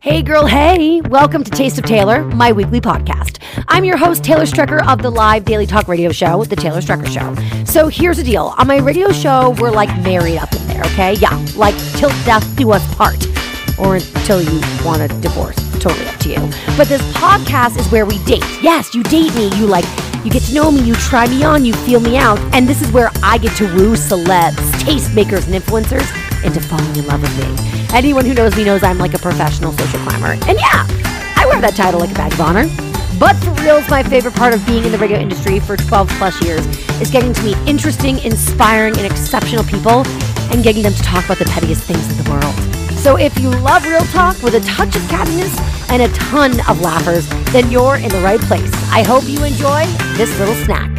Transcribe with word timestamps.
Hey, 0.00 0.22
girl, 0.22 0.46
hey! 0.46 1.00
Welcome 1.00 1.42
to 1.42 1.50
Taste 1.50 1.76
of 1.76 1.84
Taylor, 1.84 2.22
my 2.22 2.52
weekly 2.52 2.80
podcast. 2.80 3.42
I'm 3.66 3.84
your 3.84 3.96
host, 3.96 4.22
Taylor 4.22 4.44
Strecker 4.44 4.86
of 4.86 5.02
the 5.02 5.10
live 5.10 5.44
daily 5.44 5.66
talk 5.66 5.88
radio 5.88 6.12
show, 6.12 6.44
The 6.44 6.54
Taylor 6.54 6.80
Strecker 6.80 7.08
Show. 7.08 7.64
So 7.64 7.88
here's 7.88 8.18
the 8.18 8.22
deal 8.22 8.54
on 8.56 8.68
my 8.68 8.76
radio 8.76 9.10
show, 9.10 9.56
we're 9.58 9.72
like 9.72 9.88
married 10.02 10.38
up 10.38 10.52
in 10.52 10.64
there, 10.68 10.82
okay? 10.82 11.14
Yeah, 11.14 11.36
like 11.56 11.74
till 11.96 12.10
death 12.24 12.46
do 12.56 12.70
us 12.70 12.94
part, 12.94 13.26
or 13.76 13.96
until 13.96 14.40
you 14.40 14.60
want 14.84 15.02
a 15.02 15.08
divorce. 15.20 15.56
Totally 15.80 16.06
up 16.06 16.20
to 16.20 16.28
you. 16.28 16.40
But 16.76 16.86
this 16.86 17.02
podcast 17.14 17.76
is 17.76 17.90
where 17.90 18.06
we 18.06 18.22
date. 18.24 18.44
Yes, 18.62 18.94
you 18.94 19.02
date 19.02 19.34
me. 19.34 19.48
You 19.56 19.66
like, 19.66 19.84
you 20.24 20.30
get 20.30 20.42
to 20.44 20.54
know 20.54 20.70
me, 20.70 20.80
you 20.80 20.94
try 20.94 21.26
me 21.26 21.42
on, 21.42 21.64
you 21.64 21.72
feel 21.72 21.98
me 21.98 22.16
out. 22.16 22.38
And 22.54 22.68
this 22.68 22.82
is 22.82 22.92
where 22.92 23.10
I 23.24 23.36
get 23.38 23.56
to 23.56 23.64
woo 23.74 23.94
celebs, 23.94 24.54
tastemakers, 24.78 25.52
and 25.52 25.60
influencers 25.60 26.06
into 26.44 26.60
falling 26.60 26.94
in 26.94 27.04
love 27.08 27.20
with 27.20 27.36
me. 27.36 27.77
Anyone 27.94 28.26
who 28.26 28.34
knows 28.34 28.54
me 28.56 28.64
knows 28.64 28.82
I'm 28.82 28.98
like 28.98 29.14
a 29.14 29.18
professional 29.18 29.72
social 29.72 29.98
climber. 30.00 30.32
And 30.46 30.58
yeah, 30.58 30.86
I 31.36 31.46
wear 31.48 31.60
that 31.60 31.74
title 31.74 32.00
like 32.00 32.10
a 32.10 32.14
badge 32.14 32.34
of 32.34 32.40
honor. 32.40 32.66
But 33.18 33.34
for 33.36 33.50
reals, 33.62 33.88
my 33.88 34.02
favorite 34.02 34.34
part 34.34 34.54
of 34.54 34.64
being 34.66 34.84
in 34.84 34.92
the 34.92 34.98
radio 34.98 35.18
industry 35.18 35.58
for 35.58 35.76
12 35.76 36.08
plus 36.18 36.40
years 36.44 36.64
is 37.00 37.10
getting 37.10 37.32
to 37.32 37.42
meet 37.42 37.56
interesting, 37.66 38.18
inspiring, 38.20 38.96
and 38.96 39.06
exceptional 39.06 39.64
people 39.64 40.06
and 40.52 40.62
getting 40.62 40.82
them 40.82 40.92
to 40.92 41.02
talk 41.02 41.24
about 41.24 41.38
the 41.38 41.46
pettiest 41.46 41.82
things 41.84 42.08
in 42.10 42.22
the 42.22 42.30
world. 42.30 42.54
So 42.98 43.16
if 43.16 43.38
you 43.38 43.50
love 43.50 43.84
real 43.86 44.04
talk 44.12 44.40
with 44.42 44.54
a 44.54 44.60
touch 44.60 44.94
of 44.94 45.02
cattiness 45.02 45.56
and 45.90 46.02
a 46.02 46.08
ton 46.14 46.60
of 46.68 46.80
laughers, 46.80 47.28
then 47.52 47.70
you're 47.70 47.96
in 47.96 48.10
the 48.10 48.20
right 48.20 48.40
place. 48.40 48.72
I 48.92 49.02
hope 49.02 49.24
you 49.26 49.42
enjoy 49.44 49.86
this 50.16 50.36
little 50.38 50.54
snack. 50.64 50.97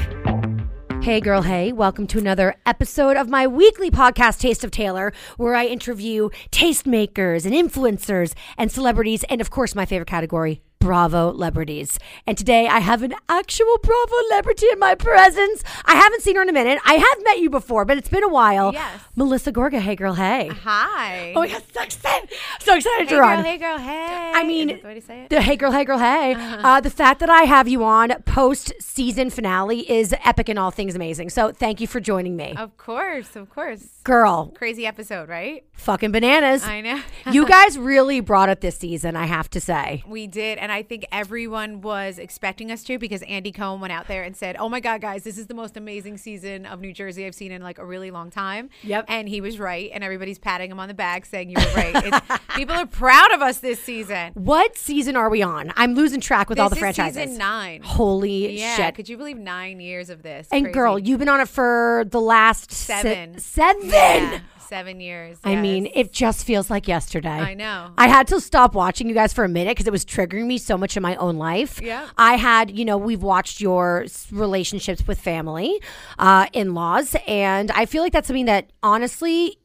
Hey, 1.01 1.21
girl, 1.21 1.43
hey, 1.43 1.71
welcome 1.71 2.07
to 2.07 2.19
another 2.19 2.55
episode 2.65 3.15
of 3.15 3.29
my 3.29 3.47
weekly 3.47 3.89
podcast, 3.89 4.39
Taste 4.39 4.65
of 4.65 4.69
Taylor, 4.69 5.13
where 5.37 5.55
I 5.55 5.65
interview 5.65 6.29
tastemakers 6.51 7.45
and 7.45 7.55
influencers 7.55 8.33
and 8.57 8.69
celebrities, 8.69 9.23
and 9.29 9.39
of 9.39 9.49
course, 9.49 9.73
my 9.73 9.85
favorite 9.85 10.09
category, 10.09 10.61
Bravo 10.89 11.31
celebrities. 11.33 11.99
And 12.25 12.37
today 12.37 12.67
I 12.67 12.79
have 12.79 13.03
an 13.03 13.13
actual 13.27 13.77
Bravo 13.83 14.13
celebrity 14.29 14.67
in 14.71 14.79
my 14.79 14.95
presence. 14.95 15.61
I 15.85 15.95
haven't 15.95 16.21
seen 16.21 16.35
her 16.37 16.41
in 16.41 16.49
a 16.49 16.53
minute. 16.53 16.79
I 16.85 16.93
have 16.93 17.23
met 17.23 17.39
you 17.39 17.49
before, 17.49 17.83
but 17.85 17.97
it's 17.97 18.07
been 18.09 18.23
a 18.23 18.29
while. 18.29 18.71
Yes. 18.73 19.01
Melissa 19.15 19.51
Gorga. 19.51 19.79
Hey, 19.79 19.95
girl. 19.95 20.13
Hey. 20.13 20.47
Hi. 20.63 21.33
Oh, 21.35 21.41
yeah. 21.43 21.59
So 21.73 21.81
excited. 21.81 22.29
So 22.61 22.75
excited 22.75 23.09
hey 23.09 23.15
you're 23.15 23.23
girl, 23.25 23.37
on. 23.39 23.43
hey 23.43 23.57
girl, 23.57 23.77
hey. 23.77 24.31
I 24.35 24.43
mean, 24.43 24.67
the 24.67 24.87
way 24.87 24.93
to 24.95 25.01
say 25.01 25.23
it? 25.23 25.29
The 25.29 25.41
Hey 25.41 25.55
Girl, 25.57 25.71
Hey 25.71 25.83
Girl, 25.85 25.97
Hey. 25.97 26.33
uh 26.37 26.79
the 26.79 26.89
fact 26.89 27.19
that 27.19 27.29
I 27.29 27.43
have 27.43 27.67
you 27.67 27.83
on 27.83 28.09
post 28.23 28.71
season 28.79 29.29
finale 29.29 29.89
is 29.89 30.13
epic 30.23 30.47
and 30.49 30.57
all 30.59 30.71
things 30.71 30.95
amazing. 30.95 31.29
So 31.29 31.51
thank 31.51 31.81
you 31.81 31.87
for 31.87 31.99
joining 31.99 32.35
me. 32.37 32.53
Of 32.55 32.77
course, 32.77 33.35
of 33.35 33.49
course. 33.49 33.83
Girl, 34.03 34.53
Crazy 34.55 34.85
episode, 34.85 35.27
right? 35.29 35.65
fucking 35.73 36.11
bananas. 36.11 36.63
I 36.65 36.81
know. 36.81 37.01
you 37.31 37.45
guys 37.57 37.77
really 37.77 38.19
brought 38.21 38.49
it 38.49 38.61
this 38.61 38.77
season, 38.77 39.15
I 39.15 39.25
have 39.25 39.49
to 39.51 39.59
say. 39.61 40.03
we 40.07 40.27
did, 40.27 40.57
and 40.57 40.68
I 40.71 40.83
think 40.83 41.05
everyone 41.11 41.81
was 41.81 42.19
expecting 42.19 42.71
us 42.71 42.83
to 42.85 42.97
because 42.97 43.21
Andy 43.23 43.51
Cohen 43.51 43.79
went 43.81 43.93
out 43.93 44.07
there 44.07 44.23
and 44.23 44.35
said, 44.35 44.55
"Oh 44.57 44.69
my 44.69 44.79
God, 44.79 45.01
guys, 45.01 45.23
this 45.23 45.37
is 45.37 45.47
the 45.47 45.53
most 45.53 45.77
amazing 45.77 46.17
season 46.17 46.65
of 46.65 46.79
New 46.81 46.93
Jersey 46.93 47.25
I've 47.25 47.35
seen 47.35 47.51
in 47.51 47.61
like 47.61 47.77
a 47.77 47.85
really 47.85 48.11
long 48.11 48.29
time." 48.29 48.69
Yep. 48.83 49.05
And 49.07 49.27
he 49.29 49.41
was 49.41 49.59
right, 49.59 49.89
and 49.93 50.03
everybody's 50.03 50.39
patting 50.39 50.71
him 50.71 50.79
on 50.79 50.87
the 50.87 50.93
back 50.93 51.25
saying 51.25 51.49
you 51.49 51.57
were 51.57 51.73
right. 51.75 51.95
It's, 51.95 52.43
people 52.55 52.75
are 52.75 52.85
proud 52.85 53.31
of 53.31 53.41
us 53.41 53.59
this 53.59 53.81
season. 53.81 54.33
What 54.33 54.77
season 54.77 55.15
are 55.15 55.29
we 55.29 55.41
on? 55.41 55.71
I'm 55.75 55.93
losing 55.95 56.19
track 56.21 56.49
with 56.49 56.59
all 56.59 56.69
the 56.69 56.75
is 56.75 56.79
franchises. 56.79 57.21
Season 57.23 57.37
nine. 57.37 57.81
Holy 57.83 58.57
Yeah. 58.59 58.75
shit. 58.75 58.95
Could 58.95 59.09
you 59.09 59.17
believe 59.17 59.37
nine 59.37 59.79
years 59.79 60.09
of 60.09 60.23
this? 60.23 60.47
and 60.51 60.65
Crazy. 60.65 60.73
girl, 60.73 60.97
you've 60.99 61.19
been 61.19 61.29
on 61.29 61.41
it 61.41 61.47
for 61.49 62.05
the 62.09 62.21
last 62.21 62.71
Seven. 62.71 63.37
seven. 63.39 63.89
Yeah, 63.89 64.39
seven 64.69 65.01
years. 65.01 65.39
I 65.43 65.55
mean, 65.55 65.89
it 65.93 66.13
just 66.13 66.45
feels 66.45 66.69
like 66.69 66.87
yesterday. 66.87 67.29
I 67.29 67.55
know. 67.55 67.91
I 67.97 68.07
had 68.07 68.27
to 68.27 68.39
stop 68.39 68.75
watching 68.75 69.09
you 69.09 69.15
guys 69.15 69.33
for 69.33 69.43
a 69.43 69.49
minute 69.49 69.71
because 69.71 69.87
it 69.87 69.91
was 69.91 70.05
triggering 70.05 70.45
me 70.45 70.57
so 70.59 70.77
much 70.77 70.95
in 70.95 71.03
my 71.03 71.15
own 71.15 71.37
life. 71.37 71.81
Yeah. 71.81 72.07
I 72.17 72.35
had, 72.35 72.71
you 72.77 72.85
know, 72.85 72.97
we've 72.97 73.23
watched 73.23 73.59
your 73.59 74.05
relationships 74.31 75.05
with 75.07 75.19
family, 75.19 75.81
uh, 76.19 76.45
in 76.53 76.73
laws, 76.75 77.15
and 77.27 77.71
I 77.71 77.85
feel 77.87 78.03
like 78.03 78.13
that's 78.13 78.27
something 78.27 78.45
that 78.45 78.71
honestly, 78.83 79.57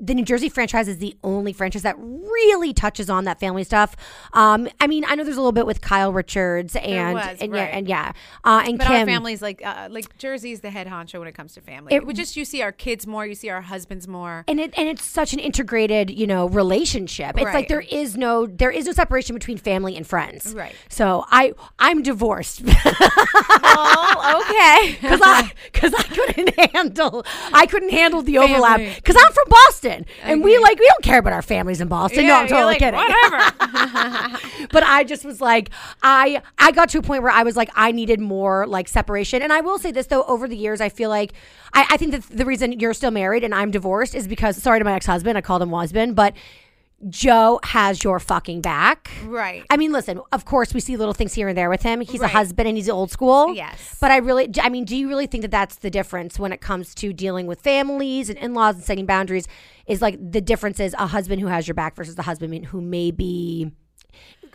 the 0.00 0.14
New 0.14 0.24
Jersey 0.24 0.48
franchise 0.48 0.86
is 0.86 0.98
the 0.98 1.16
only 1.24 1.52
franchise 1.52 1.82
that 1.82 1.96
really 1.98 2.72
touches 2.72 3.10
on 3.10 3.24
that 3.24 3.40
family 3.40 3.64
stuff. 3.64 3.96
Um, 4.32 4.68
I 4.80 4.86
mean, 4.86 5.04
I 5.06 5.14
know 5.16 5.24
there's 5.24 5.36
a 5.36 5.40
little 5.40 5.52
bit 5.52 5.66
with 5.66 5.80
Kyle 5.80 6.12
Richards 6.12 6.76
and 6.76 7.14
was, 7.14 7.38
and 7.40 7.54
yeah, 7.54 7.62
and 7.64 7.88
yeah, 7.88 8.12
uh, 8.44 8.62
and 8.66 8.78
But 8.78 8.86
Kim. 8.86 9.00
our 9.00 9.06
family's 9.06 9.42
like 9.42 9.60
uh, 9.64 9.88
like 9.90 10.16
Jersey's 10.18 10.60
the 10.60 10.70
head 10.70 10.86
honcho 10.86 11.18
when 11.18 11.26
it 11.28 11.34
comes 11.34 11.54
to 11.54 11.60
family. 11.60 11.94
It- 11.94 12.06
we 12.06 12.14
just 12.14 12.36
you 12.36 12.44
see 12.44 12.62
our 12.62 12.72
kids 12.72 13.06
more, 13.06 13.26
you 13.26 13.34
see 13.34 13.48
our 13.50 13.60
husbands 13.60 14.06
more. 14.06 14.44
and 14.46 14.60
it 14.60 14.72
and 14.76 14.88
it's 14.88 15.04
such 15.04 15.32
an 15.32 15.40
integrated, 15.40 16.10
you 16.10 16.26
know, 16.26 16.48
relationship. 16.48 17.36
It's 17.36 17.52
like 17.54 17.68
there 17.68 17.80
is 17.80 18.16
no 18.16 18.46
there 18.46 18.70
is 18.70 18.86
no 18.86 18.92
separation 18.92 19.34
between 19.34 19.58
family 19.58 19.96
and 19.96 20.06
friends. 20.06 20.54
Right. 20.54 20.74
So 20.88 21.24
I 21.28 21.52
I'm 21.78 22.02
divorced 22.02 22.62
oh, 22.64 24.44
okay. 24.44 24.92
because 25.00 25.20
I 25.22 25.52
because 25.72 25.94
I 25.94 26.02
couldn't 26.02 26.54
handle 26.74 27.24
I 27.52 27.66
couldn't 27.66 27.90
handle 27.90 28.22
the 28.22 28.38
overlap 28.38 28.80
because 28.96 29.16
I'm 29.16 29.32
from 29.32 29.44
Boston 29.48 29.87
and 30.22 30.42
we 30.42 30.58
like 30.58 30.78
we 30.78 30.86
don't 30.86 31.02
care 31.02 31.18
about 31.18 31.32
our 31.32 31.42
families 31.42 31.80
in 31.80 31.88
Boston. 31.88 32.26
no, 32.26 32.34
I'm 32.34 32.48
totally 32.48 32.74
like, 32.74 32.78
kidding. 32.78 32.98
Whatever. 32.98 34.38
but 34.72 34.82
I 34.82 35.04
just 35.04 35.24
was 35.24 35.40
like, 35.40 35.70
I 36.02 36.42
I 36.58 36.72
got 36.72 36.88
to 36.90 36.98
a 36.98 37.02
point 37.02 37.22
where 37.22 37.32
I 37.32 37.42
was 37.42 37.56
like, 37.56 37.70
I 37.74 37.92
needed 37.92 38.20
more 38.20 38.66
like 38.66 38.88
separation. 38.88 39.42
And 39.42 39.52
I 39.52 39.60
will 39.60 39.78
say 39.78 39.90
this 39.90 40.06
though, 40.06 40.24
over 40.24 40.48
the 40.48 40.56
years, 40.56 40.80
I 40.80 40.88
feel 40.88 41.10
like 41.10 41.32
I, 41.72 41.86
I 41.90 41.96
think 41.96 42.12
that 42.12 42.22
the 42.24 42.44
reason 42.44 42.72
you're 42.72 42.94
still 42.94 43.10
married 43.10 43.44
and 43.44 43.54
I'm 43.54 43.70
divorced 43.70 44.14
is 44.14 44.28
because 44.28 44.62
sorry 44.62 44.78
to 44.78 44.84
my 44.84 44.94
ex 44.94 45.06
husband, 45.06 45.38
I 45.38 45.40
called 45.40 45.62
him 45.62 45.70
husband, 45.70 46.16
but 46.16 46.34
Joe 47.08 47.60
has 47.62 48.02
your 48.02 48.18
fucking 48.18 48.60
back. 48.60 49.10
right. 49.24 49.64
I 49.70 49.76
mean, 49.76 49.92
listen, 49.92 50.20
of 50.32 50.44
course, 50.44 50.74
we 50.74 50.80
see 50.80 50.96
little 50.96 51.14
things 51.14 51.32
here 51.32 51.48
and 51.48 51.56
there 51.56 51.70
with 51.70 51.82
him. 51.82 52.00
He's 52.00 52.20
a 52.20 52.28
husband 52.28 52.66
and 52.66 52.76
he's 52.76 52.88
old 52.88 53.10
school. 53.10 53.54
Yes. 53.54 53.96
But 54.00 54.10
I 54.10 54.16
really, 54.16 54.50
I 54.60 54.68
mean, 54.68 54.84
do 54.84 54.96
you 54.96 55.08
really 55.08 55.26
think 55.26 55.42
that 55.42 55.50
that's 55.52 55.76
the 55.76 55.90
difference 55.90 56.38
when 56.38 56.52
it 56.52 56.60
comes 56.60 56.94
to 56.96 57.12
dealing 57.12 57.46
with 57.46 57.60
families 57.60 58.28
and 58.28 58.38
in 58.38 58.52
laws 58.52 58.76
and 58.76 58.84
setting 58.84 59.06
boundaries? 59.06 59.46
Is 59.86 60.02
like 60.02 60.18
the 60.20 60.40
difference 60.40 60.80
is 60.80 60.94
a 60.98 61.06
husband 61.06 61.40
who 61.40 61.46
has 61.46 61.66
your 61.68 61.74
back 61.74 61.94
versus 61.94 62.16
the 62.16 62.22
husband 62.22 62.66
who 62.66 62.80
may 62.80 63.10
be 63.10 63.70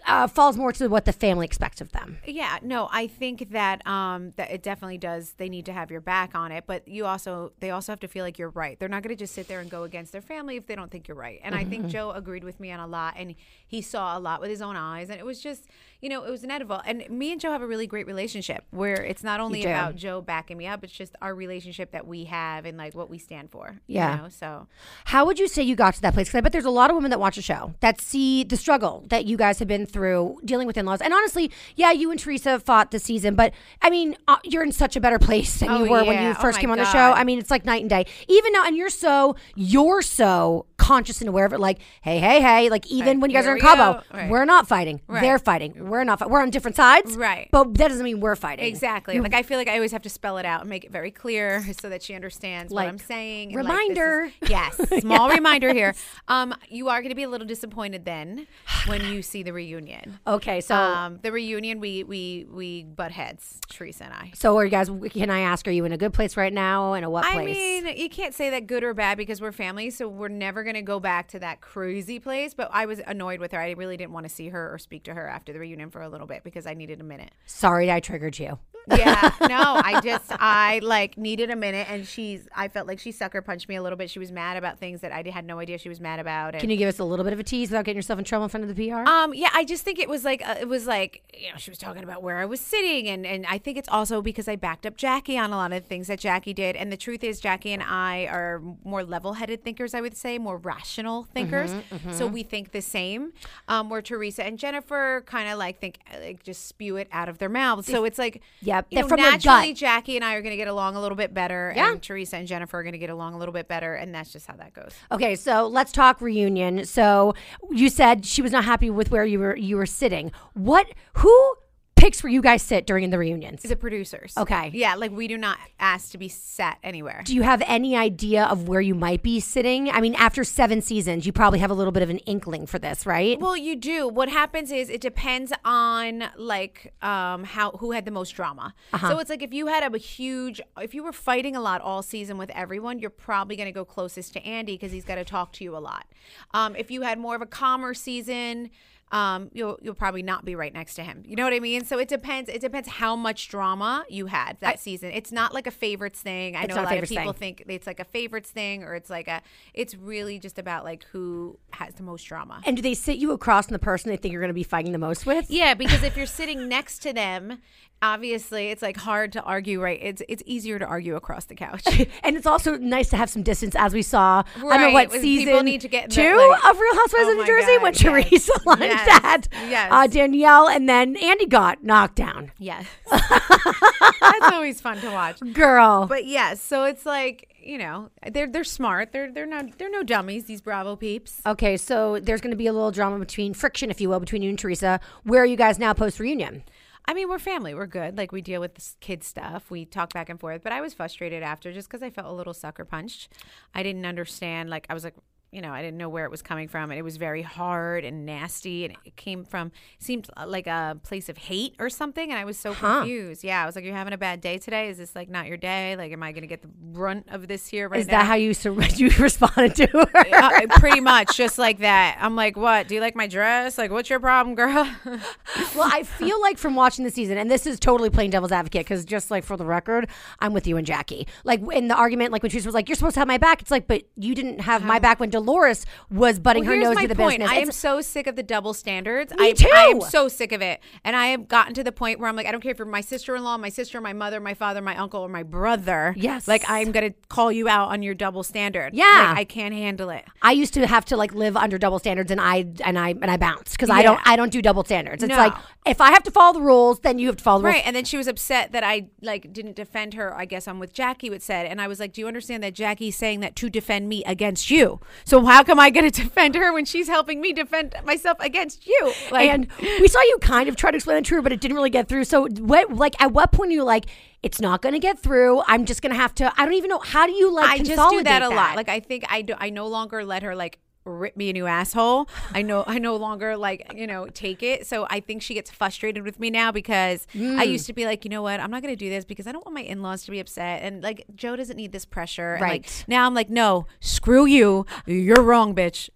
uh, 0.05 0.27
falls 0.27 0.57
more 0.57 0.71
to 0.73 0.87
what 0.87 1.05
the 1.05 1.13
family 1.13 1.45
expects 1.45 1.81
of 1.81 1.91
them. 1.91 2.17
Yeah, 2.25 2.59
no, 2.61 2.89
I 2.91 3.07
think 3.07 3.51
that 3.51 3.85
um 3.87 4.31
that 4.37 4.51
it 4.51 4.63
definitely 4.63 4.97
does. 4.97 5.33
They 5.33 5.49
need 5.49 5.65
to 5.65 5.73
have 5.73 5.91
your 5.91 6.01
back 6.01 6.35
on 6.35 6.51
it, 6.51 6.65
but 6.67 6.87
you 6.87 7.05
also 7.05 7.51
they 7.59 7.69
also 7.71 7.91
have 7.91 7.99
to 8.01 8.07
feel 8.07 8.23
like 8.23 8.37
you're 8.39 8.49
right. 8.49 8.79
They're 8.79 8.89
not 8.89 9.03
going 9.03 9.15
to 9.15 9.19
just 9.19 9.33
sit 9.33 9.47
there 9.47 9.59
and 9.61 9.69
go 9.69 9.83
against 9.83 10.11
their 10.11 10.21
family 10.21 10.55
if 10.57 10.67
they 10.67 10.75
don't 10.75 10.91
think 10.91 11.07
you're 11.07 11.17
right. 11.17 11.39
And 11.43 11.53
I 11.55 11.61
Mm-hmm. 11.61 11.69
think 11.69 11.87
Joe 11.87 12.11
agreed 12.11 12.43
with 12.43 12.59
me 12.59 12.71
on 12.71 12.79
a 12.79 12.87
lot, 12.87 13.15
and 13.17 13.35
he 13.65 13.81
saw 13.81 14.17
a 14.17 14.19
lot 14.19 14.41
with 14.41 14.49
his 14.49 14.61
own 14.61 14.75
eyes, 14.75 15.09
and 15.09 15.19
it 15.19 15.25
was 15.25 15.41
just 15.41 15.65
you 16.03 16.09
know 16.09 16.23
it 16.23 16.29
was 16.29 16.43
inevitable. 16.43 16.81
And 16.85 17.09
me 17.09 17.31
and 17.31 17.39
Joe 17.41 17.51
have 17.51 17.61
a 17.61 17.67
really 17.67 17.87
great 17.87 18.05
relationship 18.05 18.65
where 18.71 19.01
it's 19.03 19.23
not 19.23 19.39
only 19.39 19.63
about 19.63 19.95
Joe 19.95 20.21
backing 20.21 20.57
me 20.57 20.67
up, 20.67 20.83
it's 20.83 20.93
just 20.93 21.15
our 21.21 21.33
relationship 21.33 21.91
that 21.91 22.05
we 22.05 22.25
have 22.25 22.65
and 22.65 22.77
like 22.77 22.93
what 22.93 23.09
we 23.09 23.17
stand 23.17 23.49
for. 23.51 23.77
Yeah. 23.87 24.17
you 24.17 24.21
know? 24.23 24.29
so 24.29 24.67
How 25.05 25.25
would 25.25 25.39
you 25.39 25.47
say 25.47 25.63
you 25.63 25.75
got 25.75 25.93
to 25.95 26.01
that 26.01 26.13
place? 26.13 26.27
Because 26.27 26.37
I 26.39 26.41
bet 26.41 26.51
there's 26.51 26.65
a 26.65 26.69
lot 26.69 26.89
of 26.89 26.95
women 26.95 27.09
that 27.11 27.19
watch 27.19 27.37
the 27.37 27.41
show 27.41 27.73
that 27.79 28.01
see 28.01 28.43
the 28.43 28.57
struggle 28.57 29.05
that 29.09 29.25
you 29.25 29.37
guys 29.37 29.59
have 29.59 29.67
been 29.67 29.85
through 29.85 30.39
dealing 30.43 30.67
with 30.67 30.77
in-laws. 30.77 30.99
And 31.01 31.13
honestly, 31.13 31.49
yeah, 31.75 31.91
you 31.91 32.11
and 32.11 32.19
Teresa 32.19 32.59
fought 32.59 32.91
this 32.91 33.03
season, 33.03 33.35
but 33.35 33.53
I 33.81 33.89
mean, 33.89 34.17
uh, 34.27 34.37
you're 34.43 34.63
in 34.63 34.71
such 34.73 34.95
a 34.97 34.99
better 34.99 35.19
place 35.19 35.59
than 35.59 35.69
you 35.77 35.85
Oh, 35.87 35.89
were 35.89 36.03
when 36.03 36.21
you 36.21 36.31
Oh, 36.31 36.33
first 36.33 36.57
my 36.57 36.61
came 36.61 36.71
on 36.71 36.77
the 36.79 36.85
show. 36.91 37.11
I 37.13 37.23
mean, 37.23 37.39
it's 37.39 37.49
like 37.51 37.63
night 37.63 37.81
and 37.81 37.89
day. 37.89 38.05
Even 38.27 38.51
now, 38.51 38.65
and 38.65 38.75
you're 38.75 38.89
so 38.89 39.35
you're 39.55 40.01
so 40.01 40.65
conscious 40.77 41.21
and 41.21 41.29
aware 41.29 41.45
of 41.45 41.53
it. 41.53 41.59
Like, 41.59 41.79
hey, 42.01 42.19
hey, 42.19 42.41
hey. 42.41 42.69
Like 42.69 42.85
even 42.87 43.17
Right. 43.17 43.21
when 43.21 43.29
you 43.31 43.37
guys 43.37 43.45
Here 43.45 43.53
are 43.53 43.55
in 43.55 43.61
Cabo, 43.61 43.93
go. 44.11 44.17
Right. 44.17 44.29
we're 44.29 44.43
not 44.45 44.67
fighting. 44.67 44.99
Right. 45.07 45.21
They're 45.21 45.39
fighting. 45.39 45.89
We're 45.89 45.92
not. 46.03 46.29
We're 46.29 46.41
on 46.41 46.49
different 46.49 46.75
sides. 46.77 47.15
Right. 47.15 47.47
But 47.51 47.75
that 47.75 47.89
doesn't 47.89 48.03
mean 48.03 48.19
we're 48.19 48.35
fighting. 48.35 48.65
Exactly. 48.65 49.19
Like 49.19 49.33
I 49.33 49.43
feel 49.43 49.57
like 49.57 49.67
I 49.67 49.75
always 49.75 49.91
have 49.91 50.01
to 50.03 50.09
spell 50.09 50.37
it 50.37 50.45
out 50.45 50.61
and 50.61 50.69
make 50.69 50.83
it 50.85 50.91
very 50.91 51.11
clear 51.11 51.63
so 51.79 51.89
that 51.89 52.01
she 52.01 52.13
understands 52.15 52.71
Like, 52.71 52.85
what 52.85 52.89
I'm 52.89 52.97
saying. 52.99 53.53
and, 53.55 53.63
like, 53.67 53.77
reminder. 53.77 54.31
is- 54.41 54.49
yes. 54.49 54.75
Small 55.01 55.29
reminder 55.29 55.73
here. 55.73 55.93
Um, 56.27 56.55
you 56.69 56.87
are 56.89 57.01
going 57.01 57.09
to 57.09 57.15
be 57.15 57.23
a 57.23 57.29
little 57.29 57.45
disappointed 57.45 58.05
then 58.05 58.47
when 58.87 59.03
you 59.05 59.21
see 59.21 59.43
the 59.43 59.51
reunion. 59.53 60.19
Okay. 60.25 60.61
So. 60.61 60.73
Um, 60.75 61.19
the 61.21 61.31
reunion, 61.31 61.79
we 61.79 62.03
we 62.03 62.45
we 62.49 62.83
butt 62.83 63.11
heads, 63.11 63.59
Teresa 63.69 64.05
and 64.05 64.13
I. 64.13 64.31
so 64.33 64.57
are 64.57 64.63
you 64.63 64.71
guys? 64.71 64.89
Can 65.11 65.29
I 65.29 65.39
ask? 65.41 65.67
Are 65.67 65.71
you 65.71 65.83
in 65.85 65.91
a 65.91 65.97
good 65.97 66.13
place 66.13 66.37
right 66.37 66.53
now? 66.53 66.93
And 66.93 67.03
a 67.05 67.09
what 67.09 67.25
place? 67.25 67.35
I 67.57 67.83
mean, 67.85 67.97
you 67.97 68.09
can't 68.09 68.33
say 68.33 68.49
that 68.51 68.67
good 68.67 68.83
or 68.83 68.93
bad 68.93 69.17
because 69.17 69.41
we're 69.41 69.51
family, 69.51 69.89
so 69.89 70.07
we're 70.07 70.27
never 70.29 70.63
going 70.63 70.75
to 70.75 70.81
go 70.81 70.99
back 70.99 71.27
to 71.29 71.39
that 71.39 71.59
crazy 71.61 72.19
place. 72.19 72.53
But 72.53 72.69
I 72.71 72.85
was 72.85 73.01
annoyed 73.05 73.39
with 73.39 73.51
her. 73.51 73.59
I 73.59 73.71
really 73.71 73.97
didn't 73.97 74.13
want 74.13 74.27
to 74.27 74.33
see 74.33 74.47
her 74.49 74.73
or 74.73 74.77
speak 74.77 75.03
to 75.03 75.13
her 75.13 75.27
after 75.27 75.51
the 75.53 75.59
reunion 75.59 75.82
for 75.89 76.01
a 76.01 76.09
little 76.09 76.27
bit 76.27 76.43
because 76.43 76.65
I 76.65 76.73
needed 76.73 77.01
a 77.01 77.03
minute. 77.03 77.31
Sorry, 77.45 77.91
I 77.91 77.99
triggered 77.99 78.37
you. 78.39 78.59
Yeah. 78.89 79.31
No 79.41 79.81
i 79.83 80.01
just 80.03 80.25
i 80.31 80.79
like 80.83 81.17
needed 81.17 81.49
a 81.49 81.55
minute 81.55 81.87
and 81.89 82.07
she's 82.07 82.47
i 82.55 82.67
felt 82.67 82.87
like 82.87 82.99
she 82.99 83.11
sucker 83.11 83.41
punched 83.41 83.67
me 83.69 83.75
a 83.75 83.81
little 83.83 83.97
bit. 83.97 84.09
She 84.09 84.19
was 84.19 84.31
mad 84.31 84.57
about 84.57 84.79
things 84.79 85.01
that 85.01 85.11
i 85.11 85.23
had 85.29 85.45
no 85.45 85.59
idea 85.59 85.77
she 85.77 85.89
was 85.89 85.99
mad 85.99 86.19
about 86.19 86.53
and, 86.53 86.61
Can 86.61 86.69
you 86.69 86.77
give 86.77 86.89
us 86.89 86.99
a 86.99 87.03
little 87.03 87.23
bit 87.23 87.33
of 87.33 87.39
a 87.39 87.43
tease 87.43 87.69
without 87.69 87.85
getting 87.85 87.97
yourself 87.97 88.19
in 88.19 88.25
trouble 88.25 88.43
in 88.45 88.49
front 88.49 88.69
of 88.69 88.75
the 88.75 88.89
PR? 88.89 89.07
um 89.07 89.33
yeah 89.33 89.49
i 89.53 89.63
just 89.63 89.83
think 89.83 89.99
it 89.99 90.09
was 90.09 90.23
like 90.23 90.47
uh, 90.47 90.55
it 90.59 90.67
was 90.67 90.87
like 90.87 91.23
you 91.33 91.49
know 91.51 91.57
she 91.57 91.71
was 91.71 91.77
talking 91.77 92.03
about 92.03 92.21
where 92.23 92.37
i 92.37 92.45
was 92.45 92.59
sitting 92.59 93.07
and 93.07 93.25
and 93.25 93.45
i 93.47 93.57
think 93.57 93.77
it's 93.77 93.89
also 93.89 94.21
because 94.21 94.47
i 94.47 94.55
backed 94.55 94.85
up 94.85 94.97
jackie 94.97 95.37
on 95.37 95.51
a 95.51 95.55
lot 95.55 95.71
of 95.71 95.85
things 95.85 96.07
that 96.07 96.19
jackie 96.19 96.53
did 96.53 96.75
and 96.75 96.91
the 96.91 96.97
truth 96.97 97.23
is 97.23 97.39
jackie 97.39 97.71
and 97.71 97.83
i 97.83 98.25
are 98.25 98.61
more 98.83 99.03
level-headed 99.03 99.63
thinkers 99.63 99.93
i 99.93 100.01
would 100.01 100.15
say 100.15 100.37
more 100.37 100.57
rational 100.57 101.23
thinkers. 101.33 101.71
Mm-hmm, 101.71 102.11
so 102.13 102.27
we 102.27 102.43
think 102.43 102.71
the 102.71 102.81
same. 102.81 103.33
Um 103.67 103.89
where 103.89 104.01
teresa 104.01 104.43
and 104.43 104.57
jennifer 104.59 105.23
kind 105.25 105.49
of 105.49 105.57
like 105.57 105.79
think 105.79 105.99
like 106.19 106.43
just 106.43 106.67
spew 106.67 106.97
it 106.97 107.07
out 107.11 107.29
of 107.29 107.37
their 107.37 107.49
mouths. 107.49 107.87
So 107.87 108.03
it's 108.05 108.17
like 108.19 108.41
Yep, 108.73 108.87
you 108.89 108.95
they're 108.95 109.03
know, 109.03 109.07
from 109.09 109.19
naturally 109.21 109.67
gut. 109.69 109.75
Jackie 109.77 110.15
and 110.15 110.25
I 110.25 110.33
are 110.33 110.41
going 110.41 110.51
to 110.51 110.57
get 110.57 110.67
along 110.67 110.95
a 110.95 111.01
little 111.01 111.15
bit 111.15 111.33
better, 111.33 111.73
Yeah. 111.75 111.91
and 111.91 112.01
Teresa 112.01 112.37
and 112.37 112.47
Jennifer 112.47 112.79
are 112.79 112.83
going 112.83 112.93
to 112.93 112.97
get 112.99 113.09
along 113.09 113.33
a 113.33 113.37
little 113.37 113.53
bit 113.53 113.67
better, 113.67 113.93
and 113.93 114.13
that's 114.13 114.31
just 114.33 114.47
how 114.47 114.55
that 114.55 114.73
goes. 114.73 114.93
okay, 115.11 115.35
so 115.35 115.67
let's 115.67 115.91
talk 115.91 116.21
reunion. 116.21 116.85
So 116.85 117.35
you 117.71 117.89
said 117.89 118.25
she 118.25 118.41
was 118.41 118.51
not 118.51 118.65
happy 118.65 118.89
with 118.89 119.11
where 119.11 119.25
you 119.25 119.39
were 119.39 119.55
you 119.55 119.77
were 119.77 119.85
sitting. 119.85 120.31
What? 120.53 120.87
Who 121.13 121.55
picks 122.03 122.21
where 122.21 122.31
you 122.31 122.41
guys 122.41 122.61
sit 122.61 122.85
during 122.85 123.09
the 123.09 123.17
reunions? 123.17 123.61
The 123.63 123.75
producers, 123.77 124.33
Okay. 124.37 124.71
yeah, 124.73 124.95
like 124.95 125.11
we 125.11 125.27
do 125.27 125.37
not 125.37 125.57
ask 125.79 126.11
to 126.11 126.17
be 126.17 126.27
sat 126.27 126.77
anywhere. 126.83 127.21
Do 127.25 127.33
you 127.33 127.43
have 127.43 127.63
any 127.65 127.95
idea 127.95 128.43
of 128.43 128.67
where 128.67 128.81
you 128.81 128.93
might 128.93 129.23
be 129.23 129.39
sitting? 129.39 129.89
I 129.89 130.01
mean, 130.01 130.13
after 130.15 130.43
seven 130.43 130.81
seasons, 130.81 131.25
you 131.25 131.31
probably 131.31 131.59
have 131.59 131.71
a 131.71 131.73
little 131.73 131.93
bit 131.93 132.03
of 132.03 132.09
an 132.09 132.17
inkling 132.19 132.65
for 132.65 132.77
this, 132.77 133.05
right? 133.05 133.39
Well, 133.39 133.55
you 133.55 133.75
do. 133.77 134.07
What 134.07 134.27
happens 134.27 134.71
is 134.71 134.89
it 134.89 134.99
depends 134.99 135.53
on 135.63 136.25
like 136.37 136.93
um 137.01 137.45
how 137.45 137.71
who 137.71 137.91
had 137.91 138.03
the 138.05 138.11
most 138.11 138.31
drama. 138.31 138.73
Uh-huh. 138.91 139.09
So 139.11 139.19
it's 139.19 139.29
like 139.29 139.41
if 139.41 139.53
you 139.53 139.67
had 139.67 139.83
a 139.83 139.97
huge 139.97 140.59
if 140.77 140.93
you 140.93 141.03
were 141.03 141.13
fighting 141.13 141.55
a 141.55 141.61
lot 141.61 141.79
all 141.81 142.01
season 142.01 142.37
with 142.37 142.49
everyone, 142.49 142.99
you're 142.99 143.09
probably 143.09 143.55
going 143.55 143.67
to 143.67 143.71
go 143.71 143.85
closest 143.85 144.33
to 144.33 144.45
Andy 144.45 144.73
because 144.73 144.91
he's 144.91 145.05
got 145.05 145.15
to 145.15 145.23
talk 145.25 145.53
to 145.53 145.63
you 145.63 145.77
a 145.77 145.79
lot. 145.79 146.05
Um 146.53 146.75
if 146.75 146.91
you 146.91 147.03
had 147.03 147.17
more 147.17 147.35
of 147.35 147.41
a 147.41 147.45
calmer 147.45 147.93
season, 147.93 148.69
um, 149.11 149.49
you'll 149.53 149.77
you'll 149.81 149.93
probably 149.93 150.23
not 150.23 150.43
be 150.43 150.55
right 150.55 150.73
next 150.73 150.95
to 150.95 151.03
him. 151.03 151.23
You 151.25 151.35
know 151.35 151.43
what 151.43 151.53
I 151.53 151.59
mean? 151.59 151.85
So 151.85 151.99
it 151.99 152.07
depends. 152.07 152.49
It 152.49 152.61
depends 152.61 152.89
how 152.89 153.15
much 153.15 153.47
drama 153.47 154.05
you 154.09 154.25
had 154.25 154.57
that 154.61 154.79
season. 154.79 155.11
It's 155.11 155.31
not 155.31 155.53
like 155.53 155.67
a 155.67 155.71
favorites 155.71 156.21
thing. 156.21 156.55
I 156.55 156.65
know 156.65 156.75
a 156.75 156.83
lot 156.83 156.97
of 156.97 157.07
people 157.07 157.33
thing. 157.33 157.55
think 157.55 157.63
it's 157.67 157.85
like 157.85 157.99
a 157.99 158.05
favorites 158.05 158.49
thing, 158.49 158.83
or 158.83 158.95
it's 158.95 159.09
like 159.09 159.27
a. 159.27 159.41
It's 159.73 159.95
really 159.95 160.39
just 160.39 160.57
about 160.57 160.83
like 160.83 161.05
who 161.11 161.59
has 161.73 161.93
the 161.95 162.03
most 162.03 162.23
drama. 162.23 162.61
and 162.65 162.75
do 162.75 162.81
they 162.81 162.95
sit 162.95 163.17
you 163.17 163.31
across 163.31 163.67
from 163.67 163.73
the 163.73 163.79
person 163.79 164.09
they 164.09 164.17
think 164.17 164.31
you're 164.31 164.41
going 164.41 164.49
to 164.49 164.53
be 164.53 164.63
fighting 164.63 164.91
the 164.91 164.97
most 164.97 165.25
with? 165.25 165.49
Yeah, 165.49 165.75
because 165.75 166.01
if 166.03 166.17
you're 166.17 166.25
sitting 166.25 166.67
next 166.67 166.99
to 166.99 167.13
them, 167.13 167.59
obviously 168.03 168.69
it's 168.69 168.81
like 168.81 168.97
hard 168.97 169.31
to 169.33 169.41
argue. 169.41 169.81
Right? 169.81 169.99
It's 170.01 170.21
it's 170.27 170.43
easier 170.45 170.77
to 170.77 170.85
argue 170.85 171.15
across 171.15 171.45
the 171.45 171.55
couch. 171.55 171.83
And 172.23 172.37
it's 172.37 172.45
also 172.45 172.77
nice 172.77 173.09
to 173.09 173.17
have 173.17 173.29
some 173.29 173.43
distance, 173.43 173.75
as 173.75 173.93
we 173.93 174.01
saw. 174.01 174.43
I 174.57 174.59
don't 174.61 174.81
know 174.81 174.91
what 174.91 175.11
season 175.11 175.65
need 175.65 175.81
to 175.81 175.87
get 175.87 176.09
two 176.09 176.21
the, 176.21 176.35
like- 176.35 176.65
of 176.65 176.79
Real 176.79 176.93
Housewives 176.95 177.25
Oh 177.25 177.31
of 177.31 177.37
New 177.37 177.45
Jersey 177.45 177.75
God, 177.77 177.81
when 177.83 177.93
yes. 177.93 178.01
Teresa 178.01 178.53
lunged 178.65 178.83
Yes, 178.83 179.23
at 179.23 179.47
yes. 179.69 179.87
uh, 179.91 180.07
Danielle, 180.07 180.67
and 180.69 180.87
then 180.87 181.15
Andy 181.17 181.45
got 181.45 181.83
knocked 181.83 182.15
down. 182.15 182.51
yes, 182.59 182.85
that's 183.11 184.51
always 184.53 184.81
fun 184.81 184.99
to 185.01 185.09
watch. 185.11 185.39
Girl, 185.53 186.05
But 186.07 186.25
yes, 186.25 186.61
so 186.61 186.83
it's 186.85 187.05
like 187.05 187.49
you 187.63 187.77
know 187.77 188.09
they're 188.31 188.47
they're 188.47 188.63
smart. 188.63 189.11
They're 189.11 189.31
they're 189.31 189.45
not 189.45 189.77
they're 189.77 189.91
no 189.91 190.03
dummies. 190.03 190.45
These 190.45 190.61
Bravo 190.61 190.95
peeps. 190.95 191.41
okay, 191.45 191.77
so 191.77 192.19
there's 192.19 192.41
going 192.41 192.51
to 192.51 192.57
be 192.57 192.67
a 192.67 192.73
little 192.73 192.91
drama 192.91 193.19
between 193.19 193.53
friction, 193.53 193.89
if 193.91 193.99
you 194.01 194.09
will, 194.09 194.19
between 194.19 194.41
you 194.41 194.49
and 194.49 194.59
Teresa. 194.59 194.99
Where 195.23 195.41
are 195.41 195.45
you 195.45 195.57
guys 195.57 195.79
now 195.79 195.93
post 195.93 196.19
reunion? 196.19 196.63
I 197.05 197.13
mean, 197.13 197.27
we're 197.27 197.39
family. 197.39 197.73
We're 197.73 197.85
good. 197.85 198.17
Like 198.17 198.31
we 198.31 198.41
deal 198.41 198.61
with 198.61 198.75
this 198.75 198.95
kid 199.01 199.23
stuff. 199.23 199.69
We 199.69 199.85
talk 199.85 200.13
back 200.13 200.29
and 200.29 200.39
forth. 200.39 200.61
But 200.63 200.71
I 200.71 200.81
was 200.81 200.93
frustrated 200.93 201.43
after 201.43 201.73
just 201.73 201.89
because 201.89 202.01
I 202.01 202.09
felt 202.09 202.27
a 202.27 202.33
little 202.33 202.53
sucker 202.53 202.85
punched. 202.85 203.29
I 203.75 203.83
didn't 203.83 204.05
understand. 204.05 204.69
Like 204.69 204.85
I 204.89 204.93
was 204.93 205.03
like, 205.03 205.15
you 205.53 205.61
know, 205.61 205.71
I 205.71 205.81
didn't 205.81 205.97
know 205.97 206.09
where 206.09 206.25
it 206.25 206.31
was 206.31 206.41
coming 206.41 206.67
from, 206.67 206.89
and 206.89 206.97
it 206.97 207.03
was 207.03 207.17
very 207.17 207.43
hard 207.43 208.03
and 208.03 208.25
nasty, 208.25 208.85
and 208.85 208.95
it 209.05 209.15
came 209.15 209.45
from 209.45 209.71
seemed 209.99 210.27
like 210.45 210.65
a 210.65 210.97
place 211.03 211.29
of 211.29 211.37
hate 211.37 211.75
or 211.79 211.89
something. 211.89 212.31
And 212.31 212.39
I 212.39 212.45
was 212.45 212.57
so 212.57 212.73
confused. 212.73 213.43
Yeah, 213.43 213.61
I 213.61 213.65
was 213.65 213.75
like, 213.75 213.85
"You're 213.85 213.93
having 213.93 214.13
a 214.13 214.17
bad 214.17 214.41
day 214.41 214.57
today. 214.57 214.89
Is 214.89 214.97
this 214.97 215.15
like 215.15 215.29
not 215.29 215.47
your 215.47 215.57
day? 215.57 215.95
Like, 215.95 216.11
am 216.11 216.23
I 216.23 216.31
going 216.31 216.41
to 216.41 216.47
get 216.47 216.63
the 216.63 216.67
brunt 216.67 217.27
of 217.29 217.47
this 217.47 217.67
here 217.67 217.87
right 217.87 217.99
Is 217.99 218.07
now?" 218.07 218.19
that 218.19 218.25
how 218.25 218.35
you 218.35 218.53
sur- 218.53 218.73
you 218.95 219.09
responded 219.19 219.75
to 219.75 219.87
her? 219.87 220.35
uh, 220.35 220.61
pretty 220.79 220.99
much 220.99 221.37
just 221.37 221.57
like 221.57 221.79
that. 221.79 222.17
I'm 222.19 222.35
like, 222.35 222.57
what? 222.57 222.87
Do 222.87 222.95
you 222.95 223.01
like 223.01 223.15
my 223.15 223.27
dress? 223.27 223.77
Like, 223.77 223.91
what's 223.91 224.09
your 224.09 224.19
problem, 224.19 224.55
girl? 224.55 224.89
well, 225.05 225.89
I 225.91 226.03
feel 226.03 226.41
like 226.41 226.57
from 226.57 226.75
watching 226.75 227.05
the 227.05 227.11
season, 227.11 227.37
and 227.37 227.51
this 227.51 227.67
is 227.67 227.79
totally 227.79 228.09
playing 228.09 228.31
devil's 228.31 228.51
advocate, 228.51 228.85
because 228.85 229.05
just 229.05 229.29
like 229.29 229.43
for 229.43 229.55
the 229.55 229.65
record, 229.65 230.07
I'm 230.39 230.53
with 230.53 230.65
you 230.65 230.77
and 230.77 230.87
Jackie. 230.87 231.27
Like 231.43 231.61
in 231.71 231.89
the 231.89 231.95
argument, 231.95 232.31
like 232.31 232.41
when 232.41 232.49
she 232.49 232.57
was 232.57 232.73
like, 232.73 232.89
"You're 232.89 232.95
supposed 232.95 233.13
to 233.15 233.19
have 233.19 233.27
my 233.27 233.37
back," 233.37 233.61
it's 233.61 233.71
like, 233.71 233.87
but 233.87 234.03
you 234.15 234.33
didn't 234.33 234.61
have 234.61 234.83
my 234.83 234.99
back 234.99 235.19
when 235.19 235.29
Dolores 235.45 235.85
was 236.09 236.39
butting 236.39 236.65
Well, 236.65 236.75
her 236.75 236.79
nose 236.81 236.97
to 236.97 237.07
the 237.07 237.15
point. 237.15 237.39
business. 237.39 237.49
I 237.57 237.59
am 237.61 237.71
so 237.71 238.01
sick 238.01 238.27
of 238.27 238.35
the 238.35 238.43
double 238.43 238.73
standards. 238.73 239.33
Me 239.37 239.49
I, 239.49 239.51
too. 239.53 239.69
I 239.73 239.83
am 239.85 240.01
so 240.01 240.27
sick 240.27 240.51
of 240.51 240.61
it, 240.61 240.79
and 241.03 241.15
I 241.15 241.27
have 241.27 241.47
gotten 241.47 241.73
to 241.75 241.83
the 241.83 241.91
point 241.91 242.19
where 242.19 242.29
I'm 242.29 242.35
like, 242.35 242.45
I 242.47 242.51
don't 242.51 242.61
care 242.61 242.71
if 242.71 242.77
you're 242.79 242.87
my 242.87 243.01
sister-in-law, 243.01 243.57
my 243.57 243.69
sister, 243.69 243.99
my 244.01 244.13
mother, 244.13 244.39
my 244.39 244.53
father, 244.53 244.81
my 244.81 244.95
uncle, 244.97 245.21
or 245.21 245.29
my 245.29 245.43
brother. 245.43 246.13
Yes. 246.17 246.47
like 246.47 246.63
I'm 246.67 246.91
gonna 246.91 247.13
call 247.29 247.51
you 247.51 247.67
out 247.67 247.89
on 247.89 248.01
your 248.03 248.13
double 248.13 248.43
standard. 248.43 248.93
Yeah. 248.93 249.03
Like, 249.29 249.37
I 249.37 249.43
can't 249.43 249.73
handle 249.73 250.09
it. 250.09 250.25
I 250.41 250.51
used 250.53 250.73
to 250.75 250.87
have 250.87 251.05
to 251.05 251.17
like 251.17 251.33
live 251.33 251.57
under 251.57 251.77
double 251.77 251.99
standards, 251.99 252.31
and 252.31 252.39
I 252.39 252.65
and 252.83 252.97
I 252.97 253.09
and 253.09 253.29
I 253.29 253.37
bounced 253.37 253.71
because 253.71 253.89
I 253.89 254.01
don't 254.01 254.19
I 254.25 254.35
don't 254.35 254.51
do 254.51 254.61
double 254.61 254.83
standards. 254.83 255.23
It's 255.23 255.29
No. 255.29 255.37
like 255.37 255.53
if 255.85 255.99
I 255.99 256.11
have 256.11 256.23
to 256.23 256.31
follow 256.31 256.53
the 256.53 256.61
rules, 256.61 256.99
then 257.01 257.19
you 257.19 257.27
have 257.27 257.37
to 257.37 257.43
follow 257.43 257.59
the 257.59 257.65
rules. 257.65 257.75
Right, 257.75 257.83
and 257.85 257.95
then 257.95 258.05
she 258.05 258.17
was 258.17 258.27
upset 258.27 258.71
that 258.71 258.83
I 258.83 259.07
like 259.21 259.51
didn't 259.51 259.75
defend 259.75 260.13
her. 260.13 260.33
I 260.35 260.45
guess 260.45 260.67
I'm 260.67 260.79
with 260.79 260.93
Jackie. 260.93 261.29
What 261.29 261.41
said, 261.41 261.65
and 261.65 261.81
I 261.81 261.87
was 261.87 261.99
like, 261.99 262.13
"Do 262.13 262.21
you 262.21 262.27
understand 262.27 262.63
that 262.63 262.73
Jackie's 262.73 263.15
saying 263.17 263.39
that 263.41 263.55
to 263.57 263.69
defend 263.69 264.07
me 264.09 264.23
against 264.25 264.69
you? 264.71 264.99
So 265.25 265.32
how 265.41 265.63
come 265.63 265.79
I 265.79 265.89
get 265.89 266.01
to 266.01 266.11
defend 266.23 266.55
her 266.55 266.73
when 266.73 266.85
she's 266.85 267.07
helping 267.07 267.41
me 267.41 267.53
defend 267.53 267.95
myself 268.03 268.37
against 268.39 268.85
you?" 268.87 269.13
Like, 269.31 269.49
and 269.49 269.67
we 269.79 270.07
saw 270.07 270.21
you 270.21 270.37
kind 270.41 270.69
of 270.69 270.75
try 270.75 270.91
to 270.91 270.95
explain 270.95 271.17
it 271.17 271.25
to 271.25 271.35
her, 271.35 271.41
but 271.41 271.51
it 271.51 271.61
didn't 271.61 271.75
really 271.75 271.89
get 271.89 272.07
through. 272.07 272.25
So, 272.25 272.47
what, 272.47 272.93
like, 272.93 273.19
at 273.21 273.31
what 273.31 273.51
point 273.51 273.71
are 273.71 273.73
you 273.73 273.83
like, 273.83 274.05
it's 274.43 274.59
not 274.59 274.81
going 274.81 274.93
to 274.93 274.99
get 274.99 275.19
through? 275.19 275.63
I'm 275.67 275.85
just 275.85 276.01
going 276.01 276.13
to 276.13 276.19
have 276.19 276.35
to. 276.35 276.53
I 276.59 276.65
don't 276.65 276.73
even 276.73 276.89
know. 276.89 276.99
How 276.99 277.25
do 277.25 277.31
you 277.31 277.51
like? 277.51 277.69
I 277.69 277.77
just 277.77 278.09
do 278.09 278.23
that 278.23 278.41
a 278.41 278.49
lot. 278.49 278.75
Like 278.75 278.89
I 278.89 278.99
think 278.99 279.25
I 279.29 279.41
do. 279.41 279.55
I 279.57 279.69
no 279.69 279.87
longer 279.87 280.25
let 280.25 280.43
her 280.43 280.55
like 280.55 280.79
rip 281.05 281.35
me 281.35 281.49
a 281.49 281.53
new 281.53 281.65
asshole. 281.67 282.27
I 282.53 282.61
know. 282.61 282.83
I 282.87 282.97
no 282.99 283.15
longer 283.15 283.57
like 283.57 283.91
you 283.95 284.07
know 284.07 284.27
take 284.27 284.63
it. 284.63 284.87
So 284.87 285.05
I 285.09 285.19
think 285.19 285.41
she 285.41 285.53
gets 285.53 285.69
frustrated 285.71 286.23
with 286.23 286.39
me 286.39 286.49
now 286.49 286.71
because 286.71 287.27
Mm. 287.33 287.57
I 287.59 287.63
used 287.63 287.85
to 287.87 287.93
be 287.93 288.05
like, 288.05 288.23
you 288.25 288.29
know 288.29 288.41
what, 288.41 288.59
I'm 288.59 288.69
not 288.71 288.81
going 288.81 288.93
to 288.93 288.99
do 289.05 289.09
this 289.09 289.25
because 289.25 289.47
I 289.47 289.51
don't 289.51 289.65
want 289.65 289.75
my 289.75 289.81
in 289.81 290.01
laws 290.01 290.23
to 290.25 290.31
be 290.31 290.39
upset 290.39 290.81
and 290.83 291.01
like 291.03 291.25
Joe 291.35 291.55
doesn't 291.55 291.75
need 291.77 291.91
this 291.91 292.05
pressure. 292.05 292.53
And, 292.53 292.61
like, 292.61 292.71
Right. 292.83 293.05
now 293.07 293.25
I'm 293.25 293.33
like, 293.33 293.49
no, 293.49 293.85
screw 293.99 294.45
you. 294.45 294.85
You're 295.05 295.41
wrong, 295.41 295.73
bitch. 295.75 296.09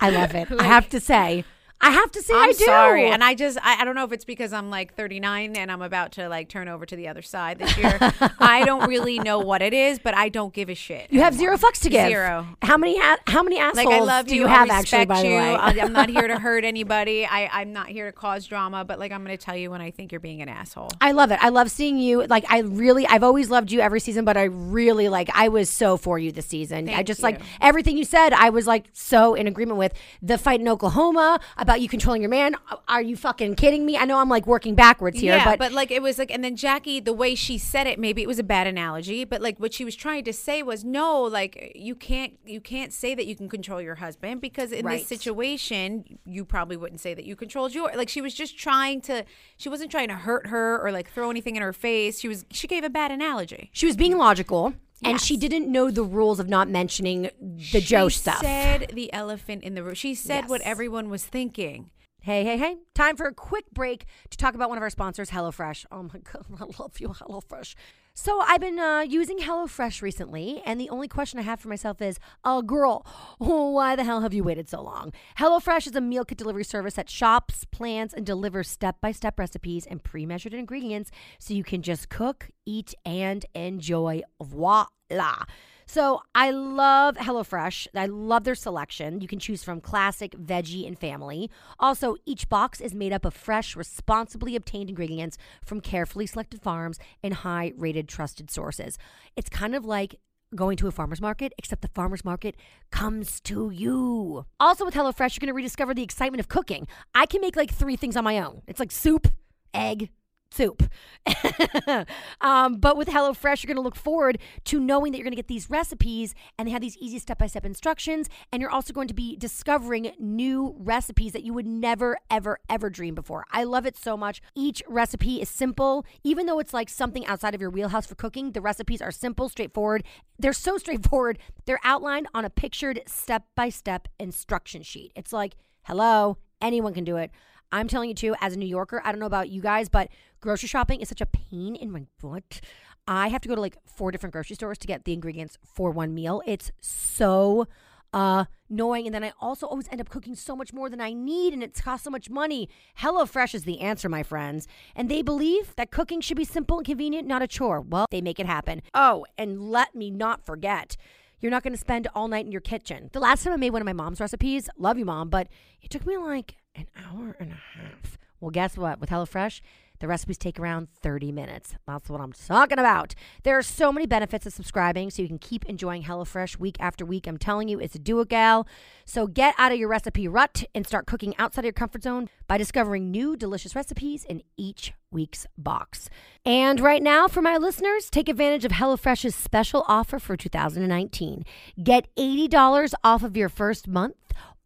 I 0.00 0.10
love 0.10 0.34
it. 0.34 0.48
I 0.58 0.64
have 0.64 0.88
to 0.90 1.00
say. 1.00 1.44
I 1.86 1.90
have 1.90 2.10
to 2.12 2.22
say 2.22 2.34
I'm 2.34 2.48
I 2.48 2.52
do. 2.52 2.64
sorry, 2.64 3.06
and 3.10 3.22
I 3.22 3.34
just 3.34 3.58
I, 3.62 3.80
I 3.80 3.84
don't 3.84 3.94
know 3.94 4.04
if 4.04 4.12
it's 4.12 4.24
because 4.24 4.52
I'm 4.52 4.70
like 4.70 4.94
39 4.94 5.54
and 5.56 5.70
I'm 5.70 5.82
about 5.82 6.12
to 6.12 6.28
like 6.28 6.48
turn 6.48 6.68
over 6.68 6.84
to 6.84 6.96
the 6.96 7.06
other 7.08 7.22
side 7.22 7.58
this 7.58 7.76
year. 7.78 7.96
I 8.40 8.64
don't 8.64 8.88
really 8.88 9.18
know 9.18 9.38
what 9.38 9.62
it 9.62 9.72
is, 9.72 9.98
but 9.98 10.14
I 10.14 10.28
don't 10.28 10.52
give 10.52 10.68
a 10.68 10.74
shit. 10.74 11.12
you 11.12 11.20
have 11.20 11.34
zero 11.34 11.56
fucks 11.56 11.80
to 11.82 11.88
give. 11.88 12.08
Zero. 12.08 12.46
How 12.62 12.76
many 12.76 12.98
ha- 12.98 13.18
how 13.26 13.42
many 13.42 13.58
assholes 13.58 13.86
Like 13.86 13.94
I 13.94 14.00
love 14.00 14.26
do 14.26 14.34
you. 14.34 14.42
you 14.42 14.46
I 14.48 14.50
have 14.50 14.70
actually? 14.70 14.98
respect 15.00 15.08
By 15.08 15.22
the 15.22 15.28
you. 15.28 15.34
way, 15.36 15.54
I- 15.54 15.80
I'm 15.80 15.92
not 15.92 16.08
here 16.08 16.26
to 16.26 16.38
hurt 16.46 16.64
anybody. 16.64 17.24
I 17.24 17.48
I'm 17.52 17.72
not 17.72 17.88
here 17.88 18.06
to 18.06 18.12
cause 18.12 18.46
drama. 18.46 18.84
But 18.84 18.98
like 18.98 19.12
I'm 19.12 19.24
going 19.24 19.36
to 19.36 19.42
tell 19.42 19.56
you 19.56 19.70
when 19.70 19.80
I 19.80 19.90
think 19.90 20.10
you're 20.12 20.20
being 20.20 20.42
an 20.42 20.48
asshole. 20.48 20.90
I 21.00 21.12
love 21.12 21.30
it. 21.30 21.38
I 21.42 21.50
love 21.50 21.70
seeing 21.70 21.98
you. 21.98 22.26
Like 22.26 22.44
I 22.50 22.58
really, 22.60 23.06
I've 23.06 23.22
always 23.22 23.48
loved 23.50 23.70
you 23.70 23.80
every 23.80 24.00
season, 24.00 24.24
but 24.24 24.36
I 24.36 24.44
really 24.44 25.08
like. 25.08 25.30
I 25.34 25.48
was 25.48 25.70
so 25.70 25.96
for 25.96 26.18
you 26.18 26.32
this 26.32 26.46
season. 26.46 26.88
I 26.88 26.94
Thank 26.94 27.06
just 27.06 27.22
like 27.22 27.38
you. 27.38 27.44
everything 27.60 27.96
you 27.96 28.04
said. 28.04 28.32
I 28.32 28.50
was 28.50 28.66
like 28.66 28.86
so 28.92 29.34
in 29.34 29.46
agreement 29.46 29.78
with 29.78 29.92
the 30.20 30.36
fight 30.36 30.60
in 30.60 30.68
Oklahoma 30.68 31.38
about 31.56 31.75
you 31.80 31.88
controlling 31.88 32.22
your 32.22 32.30
man. 32.30 32.54
Are 32.88 33.02
you 33.02 33.16
fucking 33.16 33.54
kidding 33.56 33.84
me? 33.84 33.96
I 33.96 34.04
know 34.04 34.18
I'm 34.18 34.28
like 34.28 34.46
working 34.46 34.74
backwards 34.74 35.18
here, 35.20 35.36
yeah, 35.36 35.56
but, 35.56 35.72
like 35.72 35.90
it 35.90 36.02
was 36.02 36.18
like, 36.18 36.30
and 36.30 36.42
then 36.42 36.56
Jackie, 36.56 37.00
the 37.00 37.12
way 37.12 37.34
she 37.34 37.58
said 37.58 37.86
it, 37.86 37.98
maybe 37.98 38.22
it 38.22 38.28
was 38.28 38.38
a 38.38 38.42
bad 38.44 38.66
analogy, 38.66 39.24
but 39.24 39.40
like 39.42 39.58
what 39.58 39.72
she 39.74 39.84
was 39.84 39.94
trying 39.96 40.24
to 40.24 40.32
say 40.32 40.62
was, 40.62 40.84
no, 40.84 41.22
like 41.22 41.72
you 41.74 41.94
can't, 41.94 42.38
you 42.44 42.60
can't 42.60 42.92
say 42.92 43.14
that 43.14 43.26
you 43.26 43.36
can 43.36 43.48
control 43.48 43.80
your 43.80 43.96
husband 43.96 44.40
because 44.40 44.72
in 44.72 44.84
Right. 44.86 44.98
this 45.00 45.08
situation, 45.08 46.18
you 46.24 46.44
probably 46.44 46.76
wouldn't 46.76 47.00
say 47.00 47.14
that 47.14 47.24
you 47.24 47.36
controlled 47.36 47.74
your. 47.74 47.90
Like 47.94 48.08
she 48.08 48.20
was 48.20 48.34
just 48.34 48.58
trying 48.58 49.00
to, 49.02 49.24
she 49.56 49.68
wasn't 49.68 49.90
trying 49.90 50.08
to 50.08 50.14
hurt 50.14 50.46
her 50.48 50.80
or 50.82 50.92
like 50.92 51.10
throw 51.10 51.30
anything 51.30 51.56
in 51.56 51.62
her 51.62 51.72
face. 51.72 52.20
She 52.20 52.28
was, 52.28 52.44
she 52.50 52.66
gave 52.66 52.84
a 52.84 52.90
bad 52.90 53.10
analogy. 53.10 53.70
she 53.72 53.86
was 53.86 53.96
being 53.96 54.16
logical, 54.16 54.74
and 55.02 55.20
she 55.20 55.36
didn't 55.36 55.70
know 55.70 55.90
the 55.90 56.02
rules 56.02 56.40
of 56.40 56.48
not 56.48 56.68
mentioning 56.68 57.30
the 57.72 57.80
Joe 57.80 58.08
stuff. 58.08 58.38
she 58.40 58.46
said 58.46 58.90
the 58.94 59.12
elephant 59.12 59.62
in 59.62 59.74
the 59.74 59.82
room. 59.82 59.94
She 59.94 60.14
said 60.14 60.48
what 60.48 60.60
everyone 60.62 61.10
was 61.10 61.24
thinking. 61.24 61.90
Hey, 62.20 62.42
hey, 62.42 62.56
hey. 62.56 62.76
Time 62.94 63.16
for 63.16 63.26
a 63.26 63.32
quick 63.34 63.70
break 63.72 64.04
to 64.30 64.36
talk 64.36 64.54
about 64.54 64.68
one 64.68 64.78
of 64.78 64.82
our 64.82 64.90
sponsors, 64.90 65.30
HelloFresh. 65.30 65.86
Oh 65.92 66.02
my 66.02 66.18
God, 66.32 66.44
I 66.60 66.82
love 66.82 66.98
you, 66.98 67.08
HelloFresh. 67.08 67.74
So 68.18 68.40
I've 68.40 68.62
been 68.62 68.78
uh, 68.78 69.00
using 69.00 69.40
HelloFresh 69.40 70.00
recently, 70.00 70.62
and 70.64 70.80
the 70.80 70.88
only 70.88 71.06
question 71.06 71.38
I 71.38 71.42
have 71.42 71.60
for 71.60 71.68
myself 71.68 72.00
is, 72.00 72.18
oh, 72.46 72.62
girl, 72.62 73.06
why 73.38 73.94
the 73.94 74.04
hell 74.04 74.22
have 74.22 74.32
you 74.32 74.42
waited 74.42 74.70
so 74.70 74.80
long? 74.80 75.12
HelloFresh 75.38 75.86
is 75.86 75.94
a 75.94 76.00
meal 76.00 76.24
kit 76.24 76.38
delivery 76.38 76.64
service 76.64 76.94
that 76.94 77.10
shops, 77.10 77.66
plans, 77.66 78.14
and 78.14 78.24
delivers 78.24 78.70
step 78.70 79.02
by 79.02 79.12
step 79.12 79.38
recipes 79.38 79.84
and 79.84 80.02
pre 80.02 80.24
measured 80.24 80.54
ingredients 80.54 81.10
so 81.38 81.52
you 81.52 81.62
can 81.62 81.82
just 81.82 82.08
cook, 82.08 82.48
eat, 82.64 82.94
and 83.04 83.44
enjoy. 83.54 84.22
Voila. 84.42 85.44
So 85.86 86.20
I 86.34 86.50
love 86.50 87.16
HelloFresh. 87.16 87.88
I 87.94 88.06
love 88.06 88.44
their 88.44 88.56
selection. 88.56 89.20
You 89.20 89.28
can 89.28 89.38
choose 89.38 89.62
from 89.62 89.80
classic, 89.80 90.32
veggie, 90.32 90.86
and 90.86 90.98
family. 90.98 91.48
Also, 91.78 92.16
each 92.26 92.48
box 92.48 92.80
is 92.80 92.92
made 92.92 93.12
up 93.12 93.24
of 93.24 93.34
fresh, 93.34 93.76
responsibly 93.76 94.56
obtained 94.56 94.90
ingredients 94.90 95.38
from 95.64 95.80
carefully 95.80 96.26
selected 96.26 96.60
farms 96.60 96.98
and 97.22 97.34
high 97.34 97.72
rated 97.76 98.08
trusted 98.08 98.50
sources. 98.50 98.98
It's 99.36 99.48
kind 99.48 99.76
of 99.76 99.84
like 99.84 100.16
going 100.54 100.76
to 100.78 100.88
a 100.88 100.92
farmer's 100.92 101.20
market, 101.20 101.52
except 101.56 101.82
the 101.82 101.88
farmer's 101.88 102.24
market 102.24 102.56
comes 102.90 103.40
to 103.42 103.70
you. 103.70 104.44
Also, 104.58 104.84
with 104.84 104.94
HelloFresh, 104.94 105.36
you're 105.36 105.40
going 105.40 105.48
to 105.48 105.54
rediscover 105.54 105.94
the 105.94 106.02
excitement 106.02 106.40
of 106.40 106.48
cooking. 106.48 106.88
I 107.14 107.26
can 107.26 107.40
make 107.40 107.56
like 107.56 107.72
three 107.72 107.96
things 107.96 108.16
on 108.16 108.24
my 108.24 108.38
own. 108.40 108.62
It's 108.66 108.80
like 108.80 108.90
soup, 108.90 109.28
egg, 109.72 110.10
soup. 110.56 110.82
um, 112.40 112.76
but 112.76 112.96
with 112.96 113.08
HelloFresh, 113.08 113.62
you're 113.62 113.68
going 113.68 113.76
to 113.76 113.82
look 113.82 113.96
forward 113.96 114.38
to 114.64 114.80
knowing 114.80 115.12
that 115.12 115.18
you're 115.18 115.24
going 115.24 115.32
to 115.32 115.36
get 115.36 115.48
these 115.48 115.68
recipes 115.68 116.34
and 116.58 116.66
they 116.66 116.72
have 116.72 116.80
these 116.80 116.96
easy 116.96 117.18
step 117.18 117.38
by 117.38 117.46
step 117.46 117.64
instructions. 117.64 118.28
And 118.52 118.60
you're 118.60 118.70
also 118.70 118.92
going 118.92 119.08
to 119.08 119.14
be 119.14 119.36
discovering 119.36 120.12
new 120.18 120.74
recipes 120.78 121.32
that 121.32 121.42
you 121.42 121.52
would 121.52 121.66
never, 121.66 122.18
ever, 122.30 122.58
ever 122.68 122.90
dream 122.90 123.14
before. 123.14 123.44
I 123.50 123.64
love 123.64 123.86
it 123.86 123.96
so 123.96 124.16
much. 124.16 124.40
Each 124.54 124.82
recipe 124.88 125.40
is 125.42 125.48
simple. 125.48 126.06
Even 126.24 126.46
though 126.46 126.58
it's 126.58 126.72
like 126.74 126.88
something 126.88 127.26
outside 127.26 127.54
of 127.54 127.60
your 127.60 127.70
wheelhouse 127.70 128.06
for 128.06 128.14
cooking, 128.14 128.52
the 128.52 128.60
recipes 128.60 129.02
are 129.02 129.10
simple, 129.10 129.48
straightforward. 129.48 130.04
They're 130.38 130.52
so 130.52 130.78
straightforward. 130.78 131.38
They're 131.66 131.80
outlined 131.84 132.28
on 132.34 132.44
a 132.44 132.50
pictured 132.50 133.02
step 133.06 133.44
by 133.54 133.68
step 133.68 134.08
instruction 134.18 134.82
sheet. 134.82 135.12
It's 135.14 135.32
like, 135.32 135.56
hello, 135.82 136.38
anyone 136.60 136.94
can 136.94 137.04
do 137.04 137.16
it. 137.16 137.30
I'm 137.72 137.88
telling 137.88 138.08
you 138.08 138.14
too, 138.14 138.34
as 138.40 138.54
a 138.54 138.58
New 138.58 138.66
Yorker, 138.66 139.02
I 139.04 139.12
don't 139.12 139.20
know 139.20 139.26
about 139.26 139.48
you 139.48 139.60
guys, 139.60 139.88
but 139.88 140.08
grocery 140.40 140.68
shopping 140.68 141.00
is 141.00 141.08
such 141.08 141.20
a 141.20 141.26
pain 141.26 141.76
in 141.76 141.90
my 141.90 142.04
butt. 142.20 142.60
I 143.08 143.28
have 143.28 143.40
to 143.42 143.48
go 143.48 143.54
to 143.54 143.60
like 143.60 143.76
four 143.86 144.10
different 144.10 144.32
grocery 144.32 144.54
stores 144.54 144.78
to 144.78 144.86
get 144.86 145.04
the 145.04 145.12
ingredients 145.12 145.58
for 145.64 145.90
one 145.90 146.14
meal. 146.14 146.42
It's 146.46 146.72
so 146.80 147.66
uh, 148.12 148.46
annoying. 148.70 149.06
And 149.06 149.14
then 149.14 149.22
I 149.22 149.32
also 149.40 149.66
always 149.66 149.88
end 149.88 150.00
up 150.00 150.08
cooking 150.08 150.34
so 150.34 150.56
much 150.56 150.72
more 150.72 150.88
than 150.88 151.00
I 151.00 151.12
need, 151.12 151.52
and 151.52 151.62
it's 151.62 151.80
cost 151.80 152.04
so 152.04 152.10
much 152.10 152.30
money. 152.30 152.68
HelloFresh 153.00 153.54
is 153.54 153.64
the 153.64 153.80
answer, 153.80 154.08
my 154.08 154.22
friends. 154.22 154.66
And 154.94 155.08
they 155.08 155.22
believe 155.22 155.74
that 155.76 155.90
cooking 155.90 156.20
should 156.20 156.36
be 156.36 156.44
simple 156.44 156.78
and 156.78 156.86
convenient, 156.86 157.28
not 157.28 157.42
a 157.42 157.46
chore. 157.46 157.80
Well, 157.80 158.06
they 158.10 158.20
make 158.20 158.40
it 158.40 158.46
happen. 158.46 158.82
Oh, 158.94 159.26
and 159.36 159.70
let 159.70 159.94
me 159.94 160.10
not 160.10 160.44
forget. 160.44 160.96
You're 161.40 161.50
not 161.50 161.62
going 161.62 161.74
to 161.74 161.78
spend 161.78 162.08
all 162.14 162.28
night 162.28 162.46
in 162.46 162.52
your 162.52 162.62
kitchen. 162.62 163.10
The 163.12 163.20
last 163.20 163.44
time 163.44 163.52
I 163.52 163.56
made 163.56 163.70
one 163.70 163.82
of 163.82 163.86
my 163.86 163.92
mom's 163.92 164.20
recipes, 164.20 164.70
love 164.78 164.98
you, 164.98 165.04
mom, 165.04 165.28
but 165.28 165.48
it 165.82 165.90
took 165.90 166.06
me 166.06 166.16
like 166.16 166.56
an 166.76 166.86
hour 166.96 167.36
and 167.38 167.52
a 167.52 167.78
half. 167.78 168.18
Well, 168.40 168.50
guess 168.50 168.76
what? 168.76 169.00
With 169.00 169.10
HelloFresh, 169.10 169.60
the 169.98 170.06
recipes 170.06 170.36
take 170.36 170.60
around 170.60 170.88
30 170.90 171.32
minutes. 171.32 171.74
That's 171.86 172.10
what 172.10 172.20
I'm 172.20 172.32
talking 172.32 172.78
about. 172.78 173.14
There 173.44 173.56
are 173.56 173.62
so 173.62 173.92
many 173.92 174.06
benefits 174.06 174.44
of 174.46 174.52
subscribing 174.52 175.10
so 175.10 175.22
you 175.22 175.28
can 175.28 175.38
keep 175.38 175.64
enjoying 175.64 176.02
HelloFresh 176.02 176.58
week 176.58 176.76
after 176.78 177.04
week. 177.06 177.26
I'm 177.26 177.38
telling 177.38 177.68
you, 177.68 177.80
it's 177.80 177.94
a 177.94 177.98
do 177.98 178.20
it, 178.20 178.28
gal. 178.28 178.66
So 179.04 179.26
get 179.26 179.54
out 179.56 179.72
of 179.72 179.78
your 179.78 179.88
recipe 179.88 180.28
rut 180.28 180.64
and 180.74 180.86
start 180.86 181.06
cooking 181.06 181.34
outside 181.38 181.60
of 181.60 181.66
your 181.66 181.72
comfort 181.72 182.02
zone 182.02 182.28
by 182.46 182.58
discovering 182.58 183.10
new 183.10 183.36
delicious 183.36 183.74
recipes 183.74 184.24
in 184.24 184.42
each 184.56 184.92
week's 185.10 185.46
box. 185.56 186.08
And 186.44 186.80
right 186.80 187.02
now, 187.02 187.28
for 187.28 187.42
my 187.42 187.56
listeners, 187.56 188.10
take 188.10 188.28
advantage 188.28 188.64
of 188.64 188.72
HelloFresh's 188.72 189.34
special 189.34 189.84
offer 189.88 190.18
for 190.18 190.36
2019. 190.36 191.44
Get 191.82 192.14
$80 192.16 192.92
off 193.02 193.22
of 193.22 193.36
your 193.36 193.48
first 193.48 193.88
month 193.88 194.16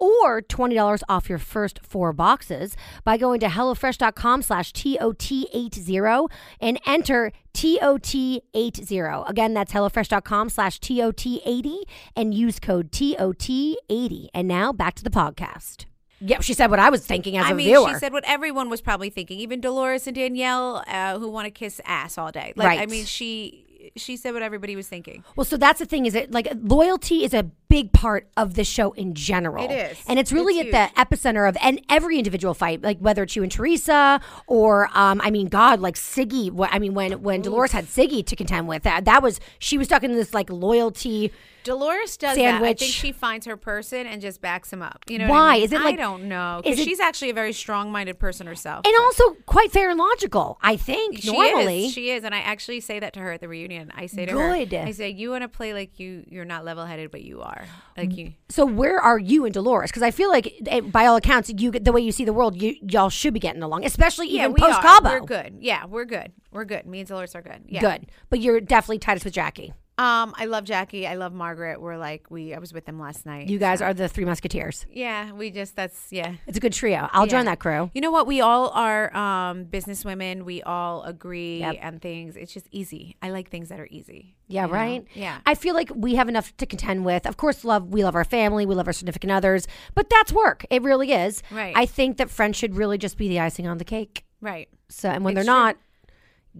or 0.00 0.40
$20 0.40 1.02
off 1.08 1.28
your 1.28 1.38
first 1.38 1.78
four 1.84 2.12
boxes 2.12 2.76
by 3.04 3.16
going 3.16 3.38
to 3.40 3.46
HelloFresh.com 3.46 4.42
slash 4.42 4.72
TOT80 4.72 6.28
and 6.60 6.80
enter 6.86 7.32
TOT80. 7.54 9.28
Again, 9.28 9.54
that's 9.54 9.72
HelloFresh.com 9.72 10.48
slash 10.48 10.80
TOT80 10.80 11.82
and 12.16 12.34
use 12.34 12.58
code 12.58 12.90
TOT80. 12.90 14.28
And 14.34 14.48
now 14.48 14.72
back 14.72 14.94
to 14.94 15.04
the 15.04 15.10
podcast. 15.10 15.84
Yep, 16.20 16.42
she 16.42 16.52
said 16.54 16.70
what 16.70 16.78
I 16.78 16.90
was 16.90 17.04
thinking 17.06 17.36
as 17.36 17.46
I 17.46 17.50
a 17.50 17.54
mean, 17.54 17.66
viewer. 17.66 17.88
she 17.88 17.94
said 17.98 18.12
what 18.12 18.24
everyone 18.26 18.68
was 18.68 18.80
probably 18.80 19.08
thinking, 19.10 19.38
even 19.40 19.60
Dolores 19.60 20.06
and 20.06 20.14
Danielle, 20.14 20.84
uh, 20.86 21.18
who 21.18 21.28
want 21.28 21.46
to 21.46 21.50
kiss 21.50 21.80
ass 21.84 22.18
all 22.18 22.30
day. 22.30 22.52
Like, 22.56 22.78
I 22.78 22.86
mean, 22.86 23.06
she 23.06 23.92
she 23.96 24.16
said 24.16 24.34
what 24.34 24.42
everybody 24.42 24.76
was 24.76 24.86
thinking. 24.86 25.24
Well, 25.36 25.44
so 25.44 25.56
that's 25.56 25.78
the 25.78 25.86
thing 25.86 26.06
is 26.06 26.14
it 26.14 26.30
like 26.30 26.48
loyalty 26.62 27.24
is 27.24 27.32
a 27.32 27.50
big 27.70 27.92
part 27.92 28.28
of 28.36 28.54
the 28.54 28.64
show 28.64 28.92
in 28.92 29.14
general. 29.14 29.64
It 29.64 29.92
is. 29.92 29.98
and 30.06 30.18
it's 30.18 30.32
really 30.32 30.58
It's 30.58 30.74
at 30.74 30.92
the 30.94 31.00
epicenter 31.16 31.48
of 31.48 31.56
and 31.62 31.80
every 31.88 32.18
individual 32.18 32.52
fight, 32.52 32.82
like 32.82 32.98
whether 32.98 33.22
it's 33.22 33.34
you 33.36 33.42
and 33.42 33.50
Teresa 33.50 34.20
or 34.46 34.90
um, 34.92 35.20
I 35.24 35.30
mean, 35.30 35.46
God, 35.48 35.80
like 35.80 35.94
Siggy. 35.94 36.50
What 36.50 36.68
I 36.72 36.78
mean, 36.78 36.92
when 36.94 37.22
when 37.22 37.40
Dolores 37.42 37.72
had 37.72 37.86
Siggy 37.86 38.26
to 38.26 38.36
contend 38.36 38.68
with, 38.68 38.82
that 38.82 39.04
that 39.06 39.22
was 39.22 39.40
she 39.58 39.78
was 39.78 39.86
stuck 39.86 40.02
in 40.02 40.12
this 40.12 40.34
like 40.34 40.50
loyalty. 40.50 41.32
Dolores 41.62 42.16
does 42.16 42.36
that. 42.36 42.42
I 42.42 42.50
Sandwich. 42.52 42.78
think 42.78 42.92
she 42.94 43.12
finds 43.12 43.44
her 43.44 43.54
person 43.56 44.06
and 44.06 44.22
just 44.22 44.40
backs 44.40 44.72
him 44.72 44.80
up. 44.80 45.04
You 45.08 45.18
know 45.18 45.28
Why? 45.28 45.50
I 45.50 45.54
mean? 45.56 45.62
Is 45.64 45.72
it 45.72 45.80
like- 45.82 45.92
I 45.92 45.96
don't 45.96 46.24
know. 46.24 46.56
is 46.56 46.62
Because 46.64 46.78
it- 46.78 46.84
she's 46.84 47.00
actually 47.00 47.28
a 47.28 47.34
very 47.34 47.52
strong-minded 47.52 48.18
person 48.18 48.46
herself. 48.46 48.86
And 48.86 48.94
also 49.02 49.36
quite 49.44 49.70
fair 49.70 49.90
and 49.90 49.98
logical, 49.98 50.58
I 50.62 50.76
think. 50.76 51.18
She 51.18 51.30
normally, 51.30 51.84
is. 51.84 51.92
She 51.92 52.10
is, 52.12 52.24
and 52.24 52.34
I 52.34 52.38
actually 52.38 52.80
say 52.80 52.98
that 53.00 53.12
to 53.12 53.20
her 53.20 53.32
at 53.32 53.42
the 53.42 53.48
reunion. 53.48 53.92
I 53.94 54.06
say 54.06 54.24
to 54.24 54.32
Good. 54.32 54.72
her, 54.72 54.78
I 54.86 54.90
say, 54.92 55.10
"You 55.10 55.28
want 55.32 55.42
to 55.42 55.48
play 55.48 55.74
like 55.74 56.00
you, 56.00 56.24
you're 56.30 56.46
not 56.46 56.64
level-headed, 56.64 57.10
but 57.10 57.20
you 57.20 57.42
are. 57.42 57.59
Like 57.96 58.16
you." 58.16 58.32
so 58.48 58.64
where 58.64 58.98
are 58.98 59.18
you 59.18 59.44
and 59.44 59.52
Dolores? 59.52 59.90
Because 59.90 60.02
I 60.02 60.10
feel 60.10 60.30
like, 60.30 60.54
eh, 60.66 60.80
by 60.80 61.06
all 61.06 61.16
accounts, 61.16 61.50
you 61.56 61.70
the 61.70 61.92
way 61.92 62.00
you 62.00 62.12
see 62.12 62.24
the 62.24 62.32
world, 62.32 62.60
you 62.60 62.76
y'all 62.82 63.10
should 63.10 63.34
be 63.34 63.40
getting 63.40 63.62
along, 63.62 63.84
especially 63.84 64.28
even 64.28 64.54
post 64.54 64.78
are. 64.78 64.82
Cabo. 64.82 65.10
We're 65.10 65.20
good. 65.20 65.56
Yeah, 65.60 65.86
we're 65.86 66.04
good. 66.04 66.32
We're 66.50 66.64
good. 66.64 66.86
Me 66.86 67.00
and 67.00 67.08
Dolores 67.08 67.34
are 67.34 67.42
good. 67.42 67.64
Yeah. 67.66 67.80
Good, 67.80 68.06
but 68.28 68.40
you're 68.40 68.60
definitely 68.60 68.98
tightest 68.98 69.24
with 69.24 69.34
Jackie. 69.34 69.72
Um, 70.00 70.32
I 70.38 70.46
love 70.46 70.64
Jackie. 70.64 71.06
I 71.06 71.14
love 71.14 71.32
Margaret. 71.34 71.80
We're 71.80 71.98
like 71.98 72.30
we. 72.30 72.54
I 72.54 72.58
was 72.58 72.72
with 72.72 72.86
them 72.86 72.98
last 72.98 73.26
night. 73.26 73.48
You 73.48 73.58
guys 73.58 73.82
are 73.82 73.92
the 73.92 74.08
three 74.08 74.24
musketeers. 74.24 74.86
Yeah, 74.90 75.32
we 75.32 75.50
just 75.50 75.76
that's 75.76 76.06
yeah. 76.10 76.34
It's 76.46 76.56
a 76.56 76.60
good 76.60 76.72
trio. 76.72 77.08
I'll 77.12 77.26
join 77.26 77.44
that 77.44 77.58
crew. 77.58 77.90
You 77.92 78.00
know 78.00 78.10
what? 78.10 78.26
We 78.26 78.40
all 78.40 78.70
are 78.70 79.14
um 79.14 79.64
business 79.64 80.04
women. 80.04 80.44
We 80.46 80.62
all 80.62 81.02
agree 81.04 81.58
Yep. 81.60 81.76
and 81.82 82.00
things. 82.00 82.36
It's 82.36 82.52
just 82.52 82.66
easy. 82.70 83.16
I 83.20 83.30
like 83.30 83.50
things 83.50 83.68
that 83.68 83.78
are 83.78 83.88
easy. 83.90 84.36
Yeah, 84.48 84.62
you 84.62 84.68
know? 84.68 84.74
right. 84.74 85.04
Yeah. 85.14 85.38
I 85.46 85.54
feel 85.54 85.74
like 85.74 85.90
we 85.94 86.14
have 86.14 86.28
enough 86.28 86.56
to 86.56 86.66
contend 86.66 87.04
with. 87.04 87.26
Of 87.26 87.36
course, 87.36 87.62
love 87.64 87.88
we 87.92 88.02
love 88.02 88.14
our 88.14 88.24
family, 88.24 88.64
we 88.66 88.74
love 88.74 88.86
our 88.86 88.92
significant 88.94 89.30
others, 89.32 89.66
but 89.94 90.08
that's 90.08 90.32
work. 90.32 90.64
It 90.70 90.82
really 90.82 91.12
is. 91.12 91.42
Right. 91.50 91.74
I 91.76 91.84
think 91.86 92.16
that 92.16 92.30
friends 92.30 92.56
should 92.56 92.74
really 92.74 92.96
just 92.96 93.18
be 93.18 93.28
the 93.28 93.40
icing 93.40 93.66
on 93.66 93.76
the 93.78 93.84
cake. 93.84 94.24
right. 94.40 94.68
So, 94.92 95.08
and 95.08 95.24
when 95.24 95.36
It's 95.36 95.46
they're 95.46 95.54
true. 95.54 95.62
not, 95.62 95.76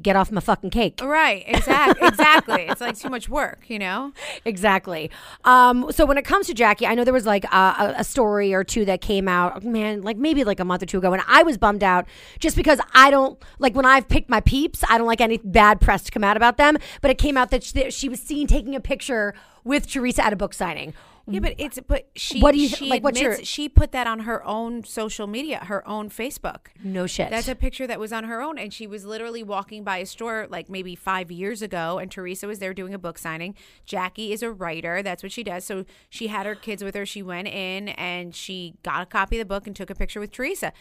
get 0.01 0.17
off 0.17 0.31
my 0.31 0.41
fucking 0.41 0.71
cake. 0.71 1.01
Right, 1.03 1.45
exactly, 1.47 2.09
exactly. 2.09 2.63
it's 2.63 2.81
like 2.81 2.97
too 2.97 3.11
much 3.11 3.29
work, 3.29 3.69
you 3.69 3.79
know. 3.79 4.13
Exactly. 4.45 5.11
Um, 5.45 5.91
so 5.91 6.07
when 6.07 6.17
it 6.17 6.25
comes 6.25 6.47
to 6.47 6.55
Jackie, 6.55 6.87
I 6.87 6.95
know 6.95 7.05
there 7.05 7.15
was 7.15 7.27
like 7.27 7.45
a, 7.45 7.95
a, 7.99 8.05
story 8.05 8.55
or 8.55 8.65
two 8.65 8.85
that 8.85 9.01
came 9.01 9.29
out, 9.29 9.65
man, 9.65 10.03
like 10.03 10.17
maybe 10.17 10.45
like 10.45 10.61
a 10.61 10.65
month 10.65 10.83
or 10.83 10.87
two 10.87 10.99
ago, 10.99 11.13
and 11.13 11.23
I 11.27 11.43
was 11.43 11.59
bummed 11.59 11.83
out 11.83 12.07
just 12.39 12.57
because 12.57 12.81
I 12.95 13.11
don't 13.11 13.43
like 13.59 13.75
when 13.75 13.87
I've 13.87 14.09
picked 14.09 14.31
my 14.31 14.41
peeps, 14.41 14.85
I 14.89 14.99
don't 14.99 15.07
like 15.07 15.21
any 15.21 15.39
bad 15.39 15.81
press 15.81 16.03
to 16.05 16.11
come 16.11 16.25
out 16.25 16.37
about 16.37 16.57
them. 16.57 16.77
But 17.03 17.11
it 17.11 17.19
came 17.19 17.37
out 17.37 17.51
that 17.51 17.63
she, 17.65 17.73
that 17.81 17.93
she 17.93 18.09
was 18.09 18.21
seen 18.21 18.47
taking 18.47 18.75
a 18.75 18.81
picture 18.81 19.35
with 19.65 19.89
Teresa 19.89 20.25
at 20.25 20.33
a 20.33 20.37
book 20.37 20.55
signing. 20.55 20.95
Yeah, 21.27 21.41
but 21.41 21.55
it's 21.59 21.79
but 21.87 22.09
she 22.17 22.41
What 22.41 22.55
do 22.55 22.61
you- 22.61 22.69
she 22.69 22.89
like, 22.89 23.05
what's 23.05 23.21
your- 23.21 23.43
she 23.45 23.69
put 23.69 23.93
that 23.93 24.07
on 24.07 24.21
her 24.21 24.45
own 24.45 24.85
social 24.85 25.27
media, 25.27 25.59
her 25.67 25.87
own 25.87 26.11
Facebook. 26.11 26.69
No 26.83 27.07
shit. 27.07 27.31
That's 27.31 27.47
a 27.49 27.55
picture 27.55 27.87
that 27.87 28.01
was 28.01 28.13
on 28.13 28.25
her 28.25 28.41
own, 28.43 28.59
and 28.59 28.73
she 28.73 28.87
was 28.87 29.05
literally 29.05 29.43
walking 29.43 29.85
by 29.85 29.99
a 29.99 30.07
store 30.07 30.47
like 30.51 30.69
maybe 30.69 30.97
five 30.97 31.31
years 31.31 31.63
ago, 31.63 31.99
and 31.99 32.11
Teresa 32.11 32.47
was 32.47 32.59
there 32.59 32.75
doing 32.75 32.95
a 32.95 32.99
book 32.99 33.19
signing. 33.19 33.55
Jackie 33.87 34.33
is 34.33 34.43
a 34.43 34.51
writer; 34.51 35.03
that's 35.03 35.23
what 35.23 35.31
she 35.33 35.45
does. 35.45 35.65
So 35.65 35.85
she 36.09 36.29
had 36.29 36.47
her 36.47 36.55
kids 36.55 36.83
with 36.83 36.95
her. 36.95 37.07
She 37.07 37.23
went 37.23 37.49
in 37.49 37.91
and 37.91 38.35
she 38.35 38.75
got 38.83 39.03
a 39.03 39.07
copy 39.07 39.37
of 39.39 39.47
the 39.47 39.55
book 39.55 39.67
and 39.67 39.77
took 39.77 39.91
a 39.91 39.95
picture 39.95 40.21
with 40.21 40.33
Teresa. 40.33 40.73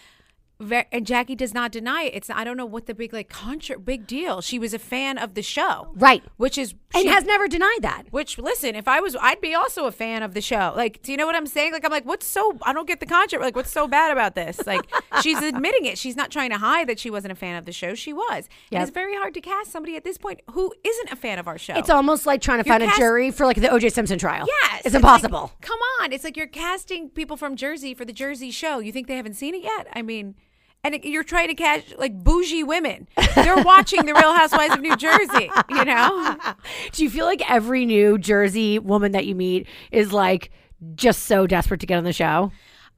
And 0.62 1.08
Jackie 1.08 1.36
does 1.36 1.54
not 1.54 1.72
deny 1.72 2.04
it. 2.04 2.16
It's 2.16 2.30
I 2.30 2.44
don't 2.44 2.58
know 2.58 2.66
what 2.66 2.86
the 2.86 2.94
big 2.94 3.14
like 3.14 3.30
contra- 3.30 3.80
big 3.80 4.06
deal. 4.06 4.42
She 4.42 4.60
was 4.60 4.74
a 4.74 4.80
fan 4.80 5.18
of 5.18 5.34
the 5.34 5.42
show, 5.42 5.92
Right. 5.96 6.22
Which 6.36 6.58
is 6.58 6.74
and 6.94 7.04
she- 7.04 7.08
has 7.08 7.24
never 7.24 7.48
denied 7.48 7.80
that. 7.82 8.04
which 8.12 8.38
listen, 8.38 8.76
if 8.76 8.86
I 8.88 9.00
was, 9.00 9.16
I'd 9.22 9.40
be 9.40 9.54
also 9.56 9.86
a 9.86 9.92
fan 9.92 10.22
of 10.22 10.34
the 10.34 10.42
show. 10.42 10.74
Like, 10.76 11.02
do 11.02 11.12
you 11.12 11.18
know 11.18 11.26
what 11.26 11.36
I'm 11.36 11.46
saying? 11.46 11.72
Like, 11.72 11.86
I'm 11.86 11.92
like, 11.92 12.04
what's 12.06 12.26
so? 12.26 12.58
I 12.64 12.74
don't 12.74 12.88
get 12.88 13.00
the 13.00 13.06
contra. 13.06 13.40
Like, 13.40 13.56
what's 13.56 13.72
so 13.72 13.88
bad 13.88 14.12
about 14.12 14.36
this? 14.36 14.60
Like, 14.68 14.82
she's 15.22 15.42
admitting 15.42 15.86
it. 15.86 15.98
She's 15.98 16.18
not 16.18 16.30
trying 16.30 16.50
to 16.50 16.58
hide 16.58 16.90
that 16.90 17.00
she 17.00 17.10
wasn't 17.10 17.32
a 17.32 17.36
fan 17.36 17.56
of 17.56 17.66
the 17.66 17.72
show. 17.72 17.96
She 17.96 18.12
was. 18.12 18.50
Yep. 18.72 18.74
And 18.74 18.82
it's 18.82 18.92
very 18.92 19.16
hard 19.16 19.34
to 19.36 19.42
cast 19.42 19.72
somebody 19.72 19.96
at 19.96 20.04
this 20.04 20.18
point 20.18 20.42
who 20.52 20.74
isn't 20.84 21.12
a 21.12 21.16
fan 21.16 21.40
of 21.40 21.48
our 21.48 21.58
show. 21.58 21.76
It's 21.76 21.90
almost 21.90 22.26
like 22.26 22.42
trying 22.42 22.62
to 22.62 22.68
You're 22.68 22.74
find 22.80 22.84
cast- 22.84 22.98
a 22.98 23.02
jury 23.02 23.32
for 23.32 23.46
like 23.46 23.62
the 23.62 23.70
O.J. 23.72 23.90
Simpson 23.90 24.20
trial. 24.20 24.46
Yes, 24.64 24.82
it's 24.84 24.94
like, 24.94 25.02
impossible. 25.04 25.54
come 25.62 25.80
on, 26.02 26.12
it's 26.12 26.26
like 26.26 26.36
you're 26.36 26.48
casting 26.48 27.10
people 27.10 27.38
from 27.38 27.56
Jersey 27.56 27.94
for 27.94 28.04
the 28.04 28.12
Jersey 28.14 28.52
show. 28.52 28.80
You 28.80 28.92
think 28.92 29.08
they 29.08 29.16
haven't 29.16 29.36
seen 29.36 29.56
it 29.56 29.64
yet? 29.64 29.88
I 29.94 30.02
mean. 30.02 30.36
And 30.84 30.98
you're 31.04 31.24
trying 31.24 31.50
to 31.50 31.56
catch 31.56 31.94
like 31.98 32.24
bougie 32.24 32.64
women. 32.64 33.08
They're 33.36 33.64
watching 33.64 34.06
the 34.06 34.14
Real 34.14 34.34
Housewives 34.34 34.74
of 34.76 34.80
New 34.82 34.96
Jersey, 34.96 35.52
you 35.70 35.86
know? 35.86 36.38
Do 36.94 37.04
you 37.04 37.10
feel 37.10 37.26
like 37.26 37.50
every 37.50 37.86
New 37.86 38.18
Jersey 38.18 38.80
woman 38.80 39.12
that 39.12 39.26
you 39.26 39.36
meet 39.36 39.68
is 39.92 40.14
like 40.14 40.52
just 40.96 41.24
so 41.24 41.46
desperate 41.46 41.82
to 41.82 41.86
get 41.86 41.98
on 41.98 42.06
the 42.06 42.14
show? 42.14 42.52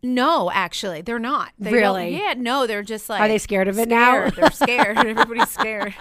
No, 0.04 0.50
actually, 0.52 1.02
they're 1.02 1.20
not. 1.20 1.52
They 1.60 1.72
Really? 1.72 2.18
Yeah, 2.18 2.34
no, 2.36 2.66
they're 2.66 2.82
just 2.82 3.08
like. 3.08 3.22
Are 3.22 3.28
they 3.28 3.38
scared 3.38 3.68
of 3.68 3.78
it 3.78 3.88
now? 3.88 4.30
They're 4.36 4.50
scared. 4.50 4.98
Everybody's 5.06 5.50
scared. 5.50 5.94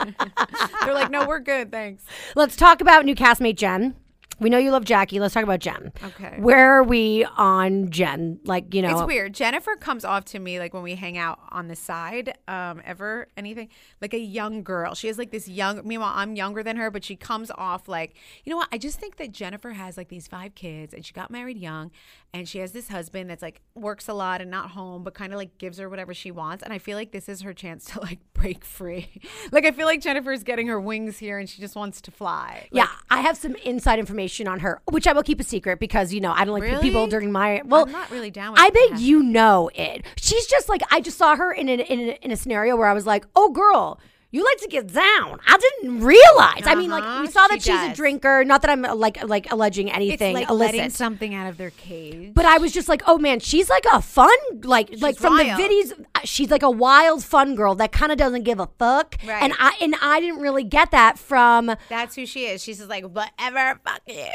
they're 0.82 0.94
like, 0.94 1.10
no, 1.10 1.26
we're 1.26 1.40
good, 1.40 1.70
thanks. 1.70 2.04
Let's 2.34 2.56
talk 2.56 2.80
about 2.80 3.04
new 3.04 3.14
castmate 3.14 3.56
Jen. 3.56 3.94
We 4.38 4.48
know 4.48 4.56
you 4.56 4.70
love 4.70 4.84
Jackie. 4.86 5.20
Let's 5.20 5.34
talk 5.34 5.42
about 5.42 5.60
Jen. 5.60 5.92
Okay. 6.02 6.36
Where 6.38 6.70
are 6.78 6.82
we 6.82 7.26
on 7.36 7.90
Jen? 7.90 8.40
Like, 8.44 8.72
you 8.72 8.80
know, 8.80 8.98
It's 8.98 9.06
weird. 9.06 9.34
Jennifer 9.34 9.76
comes 9.76 10.02
off 10.02 10.24
to 10.26 10.38
me 10.38 10.58
like 10.58 10.72
when 10.72 10.82
we 10.82 10.94
hang 10.94 11.18
out 11.18 11.38
on 11.50 11.68
the 11.68 11.76
side, 11.76 12.38
um, 12.48 12.80
ever 12.86 13.28
anything 13.36 13.68
like 14.00 14.14
a 14.14 14.18
young 14.18 14.62
girl. 14.62 14.94
She 14.94 15.08
has 15.08 15.18
like 15.18 15.30
this 15.30 15.46
young. 15.46 15.86
Meanwhile, 15.86 16.12
I'm 16.14 16.36
younger 16.36 16.62
than 16.62 16.76
her, 16.78 16.90
but 16.90 17.04
she 17.04 17.16
comes 17.16 17.50
off 17.50 17.86
like 17.86 18.14
you 18.44 18.50
know 18.50 18.56
what? 18.56 18.68
I 18.72 18.78
just 18.78 18.98
think 18.98 19.16
that 19.16 19.32
Jennifer 19.32 19.72
has 19.72 19.98
like 19.98 20.08
these 20.08 20.26
five 20.26 20.54
kids, 20.54 20.94
and 20.94 21.04
she 21.04 21.12
got 21.12 21.30
married 21.30 21.58
young, 21.58 21.90
and 22.32 22.48
she 22.48 22.60
has 22.60 22.72
this 22.72 22.88
husband 22.88 23.28
that's 23.28 23.42
like 23.42 23.60
works 23.74 24.08
a 24.08 24.14
lot 24.14 24.40
and 24.40 24.50
not 24.50 24.70
home, 24.70 25.04
but 25.04 25.12
kind 25.12 25.34
of 25.34 25.38
like 25.38 25.58
gives 25.58 25.76
her 25.76 25.90
whatever 25.90 26.14
she 26.14 26.30
wants. 26.30 26.62
And 26.62 26.72
I 26.72 26.78
feel 26.78 26.96
like 26.96 27.12
this 27.12 27.28
is 27.28 27.42
her 27.42 27.52
chance 27.52 27.84
to 27.86 28.00
like 28.00 28.20
break 28.32 28.64
free. 28.64 29.20
like 29.52 29.66
I 29.66 29.70
feel 29.70 29.86
like 29.86 30.00
Jennifer's 30.00 30.44
getting 30.44 30.66
her 30.68 30.80
wings 30.80 31.18
here, 31.18 31.38
and 31.38 31.46
she 31.46 31.60
just 31.60 31.76
wants 31.76 32.00
to 32.00 32.10
fly. 32.10 32.68
yeah, 32.72 32.88
I 33.10 33.20
have 33.20 33.36
some 33.36 33.54
inside 33.56 33.98
information 33.98 34.19
on 34.48 34.60
her, 34.60 34.80
which 34.90 35.06
I 35.06 35.12
will 35.12 35.22
keep 35.22 35.40
a 35.40 35.44
secret 35.44 35.78
because 35.80 36.12
you 36.12 36.20
know 36.20 36.32
I 36.32 36.44
don't 36.44 36.54
like 36.54 36.62
Really? 36.64 36.80
people 36.82 37.06
during 37.06 37.30
my. 37.32 37.62
Well, 37.64 37.84
I'm 37.86 37.92
not 37.92 38.10
really 38.10 38.30
down 38.30 38.52
with 38.52 38.60
I 38.60 38.70
bet 38.70 38.90
that. 38.90 39.00
you 39.00 39.22
know 39.22 39.70
it. 39.74 40.04
She's 40.16 40.46
just 40.46 40.68
like 40.68 40.82
I 40.90 41.00
just 41.00 41.16
saw 41.18 41.36
her 41.36 41.52
in 41.52 41.68
a, 41.68 41.74
in 41.74 42.00
a, 42.00 42.18
in 42.22 42.30
a 42.30 42.36
scenario 42.36 42.76
where 42.76 42.86
I 42.88 42.92
was 42.92 43.06
like, 43.06 43.26
oh 43.36 43.50
girl. 43.50 43.98
You 44.32 44.44
like 44.44 44.58
to 44.58 44.68
get 44.68 44.92
down. 44.92 45.40
I 45.46 45.58
didn't 45.58 46.02
realize. 46.04 46.62
I 46.64 46.74
mean, 46.76 46.90
like 46.90 47.02
Uh-huh, 47.02 47.22
we 47.22 47.26
saw 47.26 47.48
that 47.48 47.60
she 47.62 47.70
she's 47.72 47.80
a 47.90 47.94
drinker. 47.94 48.44
Not 48.44 48.62
that 48.62 48.70
I'm 48.70 48.84
uh, 48.84 48.94
like 48.94 49.22
like 49.24 49.50
alleging 49.52 49.88
It's 49.88 49.96
anything 49.96 50.34
like 50.34 50.48
illicit. 50.48 50.76
letting 50.76 50.90
something 50.90 51.34
out 51.34 51.48
of 51.48 51.56
their 51.56 51.70
cage. 51.70 52.32
But 52.34 52.44
I 52.44 52.58
was 52.58 52.70
just 52.72 52.88
like, 52.88 53.02
oh 53.06 53.18
man, 53.18 53.40
she's 53.40 53.68
like 53.68 53.84
a 53.92 54.00
fun, 54.00 54.30
like 54.62 54.90
like 55.00 55.16
from 55.16 55.36
wild. 55.36 55.58
the 55.58 55.62
videos, 55.62 56.04
uh, 56.14 56.20
she's 56.24 56.48
like 56.50 56.62
a 56.62 56.70
wild, 56.70 57.24
fun 57.24 57.56
girl 57.56 57.74
that 57.76 57.90
kind 57.90 58.12
of 58.12 58.18
doesn't 58.18 58.44
give 58.44 58.60
a 58.60 58.68
fuck. 58.78 59.16
Right. 59.26 59.42
And 59.42 59.52
I 59.58 59.76
and 59.80 59.94
I 60.00 60.20
didn't 60.20 60.40
really 60.40 60.64
get 60.64 60.92
that 60.92 61.18
from. 61.18 61.74
That's 61.88 62.14
who 62.14 62.24
she 62.24 62.46
is. 62.46 62.62
She's 62.62 62.78
just 62.78 62.88
like, 62.90 63.04
whatever, 63.04 63.80
fuck 63.84 64.00
you. 64.06 64.26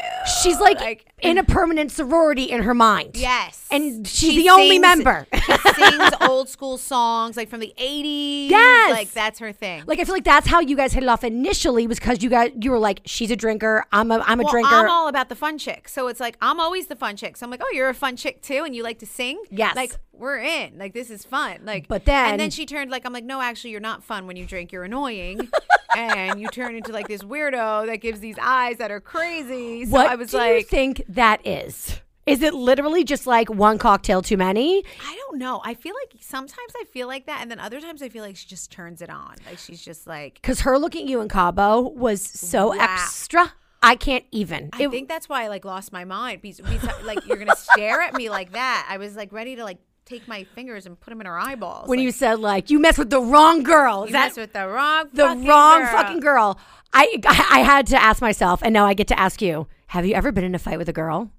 She's 0.43 0.59
like, 0.59 1.05
in 1.25 1.37
a 1.37 1.43
permanent 1.43 1.91
sorority 1.91 2.43
in 2.43 2.63
her 2.63 2.73
mind. 2.73 3.11
yes, 3.15 3.65
And 3.71 4.07
she's 4.07 4.31
She 4.33 4.43
the 4.43 4.49
only 4.49 4.69
sings- 4.69 4.81
member. 4.81 5.27
she 5.33 5.73
sings 5.73 6.11
old 6.21 6.49
school 6.49 6.77
songs 6.77 7.35
like 7.37 7.49
from 7.49 7.59
the 7.59 7.73
'80s. 7.77 8.49
Yes. 8.49 8.91
like 8.91 9.11
that's 9.11 9.39
her 9.39 9.51
thing. 9.51 9.83
Like 9.87 9.99
I 9.99 10.03
feel 10.03 10.13
like 10.15 10.23
that's 10.23 10.47
how 10.47 10.59
you 10.59 10.75
guys 10.75 10.93
hit 10.93 11.03
it 11.03 11.09
off 11.09 11.23
initially 11.23 11.87
was 11.87 11.99
because 11.99 12.23
you 12.23 12.29
guys 12.29 12.51
you 12.59 12.71
were 12.71 12.79
like 12.79 13.01
she's 13.05 13.31
a 13.31 13.35
drinker 13.35 13.85
I'm 13.91 14.11
a 14.11 14.19
I'm 14.25 14.39
a 14.39 14.43
well, 14.43 14.51
drinker 14.51 14.69
I'm 14.75 14.89
all 14.89 15.07
about 15.07 15.29
the 15.29 15.35
fun 15.35 15.57
chick. 15.57 15.89
So 15.89 16.07
it's 16.07 16.19
like 16.19 16.37
I'm 16.41 16.59
always 16.59 16.87
the 16.87 16.95
fun 16.95 17.15
chick. 17.15 17.37
So 17.37 17.45
I'm 17.45 17.51
like, 17.51 17.61
oh, 17.63 17.71
you're 17.73 17.89
a 17.89 17.93
fun 17.93 18.15
chick 18.15 18.41
too, 18.41 18.63
and 18.65 18.75
you 18.75 18.83
like 18.83 18.99
to 18.99 19.05
sing. 19.05 19.41
Yes. 19.49 19.75
like 19.75 19.95
we're 20.13 20.37
in. 20.37 20.77
Like 20.77 20.93
this 20.93 21.09
is 21.09 21.25
fun. 21.25 21.59
Like, 21.65 21.87
But 21.89 22.05
then- 22.05 22.31
and 22.31 22.39
then 22.39 22.49
she 22.49 22.65
turned 22.65 22.89
like 22.91 23.05
I'm 23.05 23.11
like, 23.13 23.25
no, 23.25 23.41
actually, 23.41 23.71
you're 23.71 23.81
not 23.81 24.03
fun 24.03 24.27
when 24.27 24.37
you 24.37 24.45
drink. 24.45 24.71
You're 24.71 24.83
annoying, 24.85 25.49
and 25.95 26.39
you 26.41 26.47
turn 26.49 26.75
into 26.75 26.91
like 26.91 27.07
this 27.07 27.21
weirdo 27.23 27.85
that 27.87 27.97
gives 27.97 28.19
these 28.19 28.35
eyes 28.41 28.77
that 28.77 28.91
are 28.91 28.99
crazy. 29.01 29.85
So 29.85 29.91
what 29.91 30.07
I 30.07 30.15
was 30.15 30.31
do 30.31 30.37
like, 30.37 30.55
you 30.57 30.63
think 30.63 31.03
that 31.09 31.45
is? 31.45 31.99
Is 32.25 32.41
it 32.41 32.53
literally 32.55 33.03
just 33.03 33.27
like 33.27 33.49
one 33.51 33.77
cocktail 33.77 34.21
too 34.23 34.35
many? 34.37 34.83
I 35.07 35.15
don't 35.15 35.37
know. 35.37 35.61
I 35.63 35.75
feel 35.75 35.93
like 35.93 36.19
sometimes 36.21 36.73
I 36.75 36.83
feel 36.85 37.07
like 37.07 37.27
that, 37.27 37.39
and 37.41 37.51
then 37.51 37.59
other 37.59 37.79
times 37.79 38.01
I 38.01 38.09
feel 38.09 38.23
like 38.23 38.35
she 38.35 38.47
just 38.47 38.71
turns 38.71 39.01
it 39.03 39.09
on. 39.11 39.35
Like 39.47 39.59
she's 39.59 39.83
just 39.83 40.07
like. 40.07 40.35
Because 40.35 40.61
her 40.61 40.79
looking 40.79 41.03
at 41.03 41.09
you 41.09 41.21
in 41.21 41.27
Cabo 41.29 41.81
was 41.81 42.23
so 42.23 42.69
Wow. 42.69 42.77
extra. 42.79 43.53
I 43.83 43.95
can't 43.95 44.25
even. 44.31 44.71
I 44.73 44.83
It- 44.85 44.89
think 44.89 45.07
that's 45.07 45.29
why 45.29 45.43
I 45.43 45.47
like 45.49 45.65
lost 45.65 45.91
my 45.93 46.03
mind. 46.05 46.41
Because, 46.41 46.61
because 46.61 47.03
like 47.05 47.27
you're 47.27 47.37
gonna 47.37 47.55
stare 47.55 48.01
at 48.01 48.15
me 48.15 48.31
like 48.31 48.53
that. 48.53 48.87
I 48.89 48.97
was 48.97 49.15
like 49.15 49.31
ready 49.31 49.55
to 49.57 49.63
like 49.63 49.77
take 50.05 50.27
my 50.27 50.43
fingers 50.43 50.85
and 50.85 50.99
put 50.99 51.09
them 51.09 51.19
in 51.19 51.27
her 51.27 51.37
eyeballs. 51.37 51.87
when 51.87 51.99
like, 51.99 52.03
you 52.03 52.11
said 52.11 52.39
like 52.39 52.69
you 52.69 52.79
mess 52.79 52.97
with 52.97 53.09
the 53.09 53.19
wrong 53.19 53.63
girl, 53.63 54.05
you 54.05 54.11
that 54.11 54.29
mess 54.29 54.37
with 54.37 54.53
the 54.53 54.67
wrong 54.67 55.09
the 55.13 55.23
fucking 55.23 55.45
wrong 55.45 55.81
girl. 55.81 55.91
fucking 55.91 56.19
girl? 56.19 56.59
I 56.93 57.19
I 57.27 57.59
had 57.59 57.87
to 57.87 58.01
ask 58.01 58.21
myself, 58.21 58.61
and 58.63 58.73
now 58.73 58.85
I 58.85 58.93
get 58.93 59.07
to 59.09 59.19
ask 59.19 59.41
you: 59.41 59.67
Have 59.87 60.05
you 60.05 60.13
ever 60.13 60.31
been 60.31 60.43
in 60.43 60.55
a 60.55 60.59
fight 60.59 60.77
with 60.77 60.89
a 60.89 60.93
girl? 60.93 61.31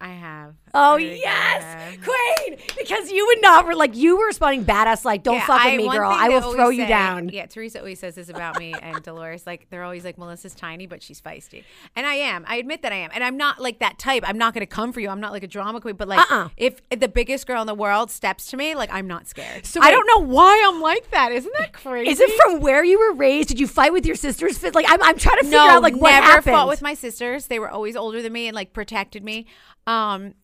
I 0.00 0.10
have. 0.10 0.54
Oh 0.74 0.96
yes. 0.96 1.98
Queen! 2.04 2.58
Because 2.78 3.10
you 3.10 3.26
would 3.26 3.40
not 3.42 3.66
like 3.76 3.96
you 3.96 4.16
were 4.16 4.26
responding 4.26 4.64
badass, 4.64 5.04
like 5.04 5.22
don't 5.22 5.34
Yeah, 5.36 5.46
fuck 5.46 5.64
with 5.64 5.72
I- 5.74 5.76
me, 5.76 5.86
one 5.86 5.96
girl. 5.96 6.10
thing 6.10 6.20
I 6.20 6.28
they 6.28 6.34
will 6.34 6.42
always 6.42 6.56
throw 6.56 6.68
you 6.70 6.82
say- 6.82 6.88
down. 6.88 7.28
Yeah, 7.30 7.46
Teresa 7.46 7.78
always 7.80 7.98
says 7.98 8.14
this 8.14 8.28
about 8.28 8.58
me 8.58 8.74
and 8.80 9.02
Dolores. 9.02 9.46
Like 9.46 9.66
they're 9.70 9.84
always 9.84 10.04
like 10.04 10.18
Melissa's 10.18 10.54
tiny, 10.54 10.86
but 10.86 11.02
she's 11.02 11.20
feisty, 11.20 11.64
and 11.96 12.06
I 12.06 12.14
am. 12.14 12.44
I 12.48 12.56
admit 12.56 12.82
that 12.82 12.92
I 12.92 12.96
am, 12.96 13.10
and 13.14 13.22
I'm 13.24 13.36
not 13.36 13.60
like 13.60 13.78
that 13.80 13.98
type. 13.98 14.22
I'm 14.26 14.38
not 14.38 14.54
going 14.54 14.60
to 14.66 14.66
come 14.66 14.92
for 14.92 15.00
you. 15.00 15.08
I'm 15.08 15.20
not 15.20 15.32
like 15.32 15.42
a 15.42 15.48
drama 15.48 15.80
queen, 15.80 15.96
but 15.96 16.08
like 16.08 16.20
Uh-uh. 16.30 16.48
if 16.56 16.80
the 16.90 17.08
biggest 17.08 17.46
girl 17.46 17.60
in 17.60 17.66
the 17.66 17.74
world 17.74 18.10
steps 18.10 18.46
to 18.50 18.56
me, 18.56 18.74
like 18.74 18.92
I'm 18.92 19.06
not 19.06 19.26
scared. 19.26 19.66
So 19.66 19.80
I 19.80 19.86
wait- 19.86 19.90
don't 19.92 20.06
know 20.06 20.26
why 20.28 20.64
I'm 20.66 20.80
like 20.80 21.10
that. 21.10 21.32
Isn't 21.32 21.52
that 21.58 21.72
crazy? 21.72 22.10
Is 22.10 22.20
it 22.20 22.30
from 22.42 22.60
where 22.60 22.84
you 22.84 22.98
were 22.98 23.14
raised? 23.14 23.48
Did 23.48 23.60
you 23.60 23.66
fight 23.66 23.92
with 23.92 24.06
your 24.06 24.16
sisters? 24.16 24.62
Like 24.62 24.86
I'm, 24.88 25.02
I'm 25.02 25.16
trying 25.18 25.38
to 25.38 25.44
figure 25.44 25.58
out 25.58 25.82
like 25.82 25.94
what 25.96 26.10
never 26.10 26.26
happened. 26.26 26.54
fought 26.54 26.68
with 26.68 26.82
my 26.82 26.94
sisters. 26.94 27.46
They 27.46 27.58
were 27.58 27.70
always 27.70 27.96
older 27.96 28.22
than 28.22 28.32
me 28.32 28.46
and 28.48 28.54
like 28.54 28.72
protected 28.72 29.24
me. 29.24 29.46
Um, 29.86 30.34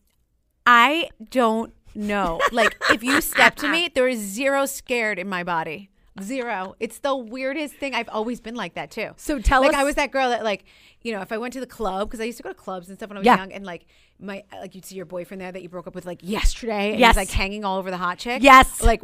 I 0.65 1.09
don't 1.29 1.73
know. 1.93 2.39
Like 2.51 2.75
if 2.89 3.03
you 3.03 3.21
step 3.21 3.55
to 3.57 3.67
me, 3.69 3.89
there 3.93 4.07
is 4.07 4.19
zero 4.19 4.65
scared 4.65 5.19
in 5.19 5.27
my 5.29 5.43
body. 5.43 5.89
Zero. 6.21 6.75
It's 6.79 6.99
the 6.99 7.13
weirdest 7.15 7.73
thing. 7.75 7.93
I've 7.93 8.07
always 8.07 8.39
been 8.39 8.55
like 8.55 8.75
that 8.75 8.89
too. 8.89 9.09
So 9.17 9.37
tell 9.39 9.59
like 9.61 9.69
us- 9.69 9.73
Like 9.73 9.81
I 9.81 9.83
was 9.83 9.95
that 9.95 10.11
girl 10.11 10.29
that 10.29 10.43
like, 10.45 10.63
you 11.01 11.11
know, 11.11 11.21
if 11.21 11.31
I 11.33 11.37
went 11.37 11.53
to 11.55 11.59
the 11.59 11.67
club 11.67 12.07
because 12.07 12.21
I 12.21 12.23
used 12.23 12.37
to 12.37 12.43
go 12.43 12.49
to 12.49 12.55
clubs 12.55 12.87
and 12.87 12.97
stuff 12.97 13.09
when 13.09 13.17
I 13.17 13.19
was 13.19 13.25
Yeah. 13.25 13.37
young, 13.37 13.51
and 13.51 13.65
like 13.65 13.85
my 14.17 14.43
like 14.53 14.73
you'd 14.75 14.85
see 14.85 14.95
your 14.95 15.05
boyfriend 15.05 15.41
there 15.41 15.51
that 15.51 15.61
you 15.61 15.67
broke 15.67 15.87
up 15.87 15.93
with 15.93 16.05
like 16.05 16.19
yesterday, 16.23 16.91
and 16.91 16.99
Yes. 17.01 17.11
he's 17.15 17.17
like 17.17 17.29
hanging 17.31 17.65
all 17.65 17.77
over 17.77 17.91
the 17.91 17.97
hot 17.97 18.17
chick. 18.17 18.41
Yes. 18.41 18.81
like 18.81 19.01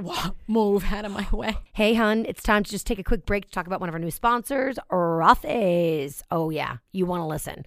move 0.47 0.85
out 0.91 1.03
of 1.03 1.11
my 1.11 1.27
way. 1.33 1.57
Hey, 1.73 1.95
hun, 1.95 2.25
it's 2.29 2.41
time 2.43 2.63
to 2.63 2.71
just 2.71 2.87
take 2.87 2.97
a 2.97 3.03
quick 3.03 3.25
break 3.25 3.45
to 3.45 3.51
talk 3.51 3.67
about 3.67 3.81
one 3.81 3.89
of 3.89 3.93
our 3.95 3.99
new 3.99 4.09
sponsors, 4.09 4.79
Rothy's. 4.89 6.23
Oh, 6.31 6.49
yeah, 6.49 6.77
you 6.93 7.05
want 7.05 7.21
to 7.21 7.25
listen. 7.25 7.65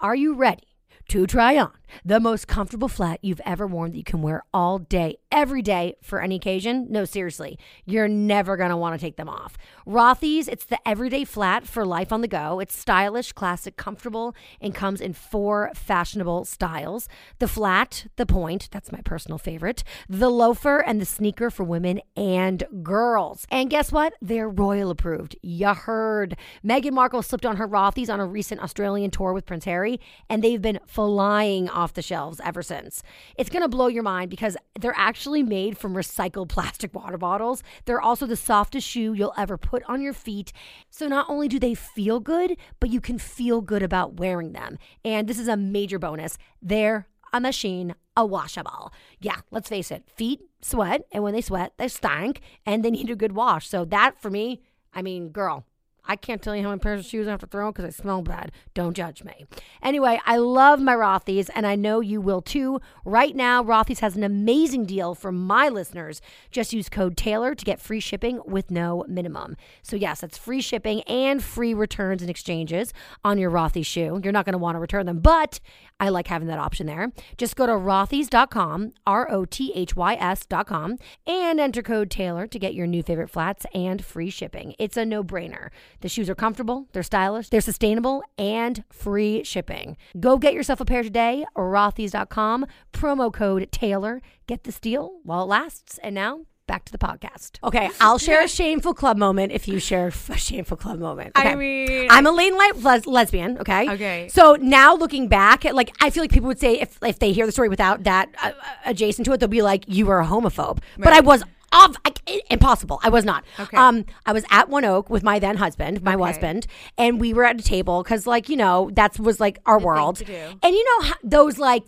Are 0.00 0.14
you 0.14 0.34
ready 0.34 0.68
to 1.08 1.26
try 1.26 1.58
on 1.58 1.72
the 2.04 2.20
most 2.20 2.48
comfortable 2.48 2.88
flat 2.88 3.18
you've 3.22 3.40
ever 3.44 3.66
worn 3.66 3.90
that 3.90 3.98
you 3.98 4.04
can 4.04 4.22
wear 4.22 4.42
all 4.52 4.78
day, 4.78 5.16
every 5.30 5.62
day 5.62 5.96
for 6.02 6.20
any 6.20 6.36
occasion. 6.36 6.86
No, 6.90 7.04
seriously, 7.04 7.58
you're 7.84 8.08
never 8.08 8.56
going 8.56 8.70
to 8.70 8.76
want 8.76 8.98
to 8.98 9.04
take 9.04 9.16
them 9.16 9.28
off. 9.28 9.56
Rothy's, 9.86 10.48
it's 10.48 10.64
the 10.64 10.78
everyday 10.88 11.24
flat 11.24 11.66
for 11.66 11.84
life 11.84 12.12
on 12.12 12.20
the 12.20 12.28
go. 12.28 12.60
It's 12.60 12.76
stylish, 12.76 13.32
classic, 13.32 13.76
comfortable, 13.76 14.34
and 14.60 14.74
comes 14.74 15.00
in 15.00 15.12
four 15.12 15.70
fashionable 15.74 16.44
styles 16.44 17.08
the 17.38 17.48
flat, 17.48 18.06
the 18.16 18.26
point, 18.26 18.68
that's 18.70 18.92
my 18.92 19.00
personal 19.04 19.38
favorite, 19.38 19.84
the 20.08 20.30
loafer, 20.30 20.78
and 20.78 21.00
the 21.00 21.04
sneaker 21.04 21.50
for 21.50 21.64
women 21.64 22.00
and 22.16 22.64
girls. 22.82 23.46
And 23.50 23.68
guess 23.68 23.92
what? 23.92 24.14
They're 24.22 24.48
royal 24.48 24.90
approved. 24.90 25.36
You 25.42 25.74
heard. 25.74 26.36
Meghan 26.64 26.92
Markle 26.92 27.22
slipped 27.22 27.44
on 27.44 27.56
her 27.56 27.68
Rothy's 27.68 28.08
on 28.08 28.20
a 28.20 28.26
recent 28.26 28.62
Australian 28.62 29.10
tour 29.10 29.32
with 29.32 29.46
Prince 29.46 29.64
Harry, 29.64 30.00
and 30.30 30.42
they've 30.42 30.62
been 30.62 30.80
flying 30.86 31.68
off 31.68 31.83
the 31.92 32.02
shelves 32.02 32.40
ever 32.42 32.62
since. 32.62 33.02
It's 33.36 33.50
going 33.50 33.62
to 33.62 33.68
blow 33.68 33.88
your 33.88 34.02
mind 34.02 34.30
because 34.30 34.56
they're 34.80 34.94
actually 34.96 35.42
made 35.42 35.76
from 35.76 35.94
recycled 35.94 36.48
plastic 36.54 36.94
water 36.94 37.18
bottles. 37.18 37.62
They're 37.84 38.00
also 38.00 38.26
the 38.26 38.36
softest 38.36 38.88
shoe 38.88 39.12
you'll 39.12 39.34
ever 39.36 39.58
put 39.58 39.82
on 39.84 40.00
your 40.00 40.14
feet. 40.14 40.52
So 40.90 41.06
not 41.06 41.28
only 41.28 41.48
do 41.48 41.58
they 41.58 41.74
feel 41.74 42.20
good, 42.20 42.56
but 42.80 42.90
you 42.90 43.00
can 43.00 43.18
feel 43.18 43.60
good 43.60 43.82
about 43.82 44.14
wearing 44.14 44.52
them. 44.52 44.78
And 45.04 45.28
this 45.28 45.38
is 45.38 45.48
a 45.48 45.56
major 45.56 45.98
bonus. 45.98 46.38
They're 46.62 47.06
a 47.34 47.40
machine, 47.40 47.94
a 48.16 48.24
washable. 48.24 48.92
Yeah, 49.20 49.40
let's 49.50 49.68
face 49.68 49.90
it, 49.90 50.04
feet 50.08 50.40
sweat, 50.62 51.02
and 51.12 51.22
when 51.22 51.34
they 51.34 51.40
sweat, 51.40 51.74
they 51.76 51.88
stank, 51.88 52.40
and 52.64 52.84
they 52.84 52.90
need 52.92 53.10
a 53.10 53.16
good 53.16 53.32
wash. 53.32 53.68
So 53.68 53.84
that 53.86 54.20
for 54.22 54.30
me, 54.30 54.62
I 54.94 55.02
mean, 55.02 55.30
girl, 55.30 55.66
I 56.06 56.16
can't 56.16 56.42
tell 56.42 56.54
you 56.54 56.62
how 56.62 56.68
many 56.68 56.80
pairs 56.80 57.00
of 57.00 57.06
shoes 57.06 57.26
I 57.26 57.30
have 57.30 57.40
to 57.40 57.46
throw 57.46 57.72
because 57.72 57.84
I 57.84 57.90
smell 57.90 58.22
bad. 58.22 58.52
Don't 58.74 58.94
judge 58.94 59.24
me. 59.24 59.46
Anyway, 59.82 60.20
I 60.26 60.36
love 60.36 60.80
my 60.80 60.94
Rothy's, 60.94 61.48
and 61.50 61.66
I 61.66 61.76
know 61.76 62.00
you 62.00 62.20
will 62.20 62.42
too. 62.42 62.80
Right 63.04 63.34
now, 63.34 63.62
Rothy's 63.62 64.00
has 64.00 64.16
an 64.16 64.22
amazing 64.22 64.84
deal 64.84 65.14
for 65.14 65.32
my 65.32 65.68
listeners. 65.68 66.20
Just 66.50 66.72
use 66.72 66.88
code 66.88 67.16
Taylor 67.16 67.54
to 67.54 67.64
get 67.64 67.80
free 67.80 68.00
shipping 68.00 68.40
with 68.44 68.70
no 68.70 69.04
minimum. 69.08 69.56
So 69.82 69.96
yes, 69.96 70.22
it's 70.22 70.36
free 70.36 70.60
shipping 70.60 71.02
and 71.02 71.42
free 71.42 71.74
returns 71.74 72.20
and 72.22 72.30
exchanges 72.30 72.92
on 73.24 73.38
your 73.38 73.50
Rothy's 73.50 73.86
shoe. 73.86 74.20
You're 74.22 74.32
not 74.32 74.44
going 74.44 74.52
to 74.52 74.58
want 74.58 74.76
to 74.76 74.80
return 74.80 75.06
them, 75.06 75.20
but 75.20 75.60
I 76.00 76.08
like 76.08 76.26
having 76.26 76.48
that 76.48 76.58
option 76.58 76.86
there. 76.86 77.12
Just 77.38 77.56
go 77.56 77.66
to 77.66 77.72
rothys.com, 77.72 78.92
R 79.06 79.30
O 79.30 79.44
T 79.44 79.72
H 79.74 79.94
Y 79.94 80.14
S.com, 80.14 80.98
and 81.26 81.60
enter 81.60 81.82
code 81.82 82.10
Taylor 82.10 82.46
to 82.46 82.58
get 82.58 82.74
your 82.74 82.86
new 82.86 83.02
favorite 83.02 83.30
flats 83.30 83.64
and 83.72 84.04
free 84.04 84.30
shipping. 84.30 84.74
It's 84.78 84.96
a 84.96 85.04
no 85.04 85.22
brainer. 85.22 85.70
The 86.00 86.08
shoes 86.08 86.28
are 86.28 86.34
comfortable, 86.34 86.88
they're 86.92 87.02
stylish, 87.02 87.48
they're 87.48 87.60
sustainable, 87.60 88.22
and 88.36 88.84
free 88.90 89.44
shipping. 89.44 89.96
Go 90.18 90.36
get 90.36 90.54
yourself 90.54 90.80
a 90.80 90.84
pair 90.84 91.02
today, 91.02 91.44
rothys.com, 91.56 92.66
promo 92.92 93.32
code 93.32 93.68
Taylor. 93.70 94.20
Get 94.46 94.64
this 94.64 94.80
deal 94.80 95.20
while 95.22 95.42
it 95.42 95.48
lasts. 95.48 95.98
And 96.02 96.14
now, 96.14 96.40
back 96.66 96.84
to 96.86 96.92
the 96.92 96.98
podcast. 96.98 97.58
Okay, 97.62 97.90
I'll 98.00 98.18
share 98.18 98.42
a 98.42 98.48
shameful 98.60 98.94
club 98.94 99.16
moment 99.16 99.52
if 99.52 99.68
you 99.68 99.78
share 99.78 100.08
a 100.08 100.36
shameful 100.38 100.76
club 100.76 100.98
moment. 100.98 101.32
I 101.34 101.54
mean, 101.54 102.06
I'm 102.10 102.26
a 102.26 102.30
lane 102.32 102.56
light 102.56 102.76
les- 102.76 103.06
lesbian. 103.06 103.58
Okay. 103.58 103.88
Okay. 103.90 104.28
So 104.28 104.56
now 104.60 104.94
looking 104.94 105.28
back, 105.28 105.64
at, 105.64 105.74
like 105.74 105.94
I 106.00 106.10
feel 106.10 106.22
like 106.22 106.32
people 106.32 106.48
would 106.48 106.60
say 106.60 106.80
if 106.80 106.98
if 107.02 107.18
they 107.18 107.32
hear 107.32 107.46
the 107.46 107.52
story 107.52 107.68
without 107.68 108.04
that 108.04 108.30
uh, 108.42 108.48
uh, 108.48 108.52
adjacent 108.86 109.26
to 109.26 109.32
it, 109.32 109.40
they'll 109.40 109.48
be 109.48 109.62
like, 109.62 109.84
"You 109.88 110.06
were 110.06 110.20
a 110.20 110.26
homophobe." 110.26 110.78
But 110.98 111.12
I 111.12 111.20
was. 111.20 111.42
Of, 111.76 111.96
I, 112.04 112.12
impossible. 112.50 113.00
I 113.02 113.08
was 113.08 113.24
not. 113.24 113.44
Okay. 113.58 113.76
Um, 113.76 114.04
I 114.26 114.32
was 114.32 114.44
at 114.48 114.68
One 114.68 114.84
Oak 114.84 115.10
with 115.10 115.24
my 115.24 115.40
then 115.40 115.56
husband, 115.56 116.04
my 116.04 116.14
Okay. 116.14 116.22
husband, 116.22 116.68
and 116.96 117.20
we 117.20 117.34
were 117.34 117.42
at 117.44 117.58
a 117.58 117.64
table 117.64 118.04
because, 118.04 118.28
like, 118.28 118.48
you 118.48 118.54
know, 118.56 118.90
that 118.92 119.18
was 119.18 119.40
like 119.40 119.58
our 119.66 119.80
world. 119.80 120.14
to 120.18 120.24
do. 120.24 120.32
And 120.62 120.72
you 120.72 120.84
know 120.84 121.08
how, 121.08 121.14
those 121.24 121.58
like 121.58 121.82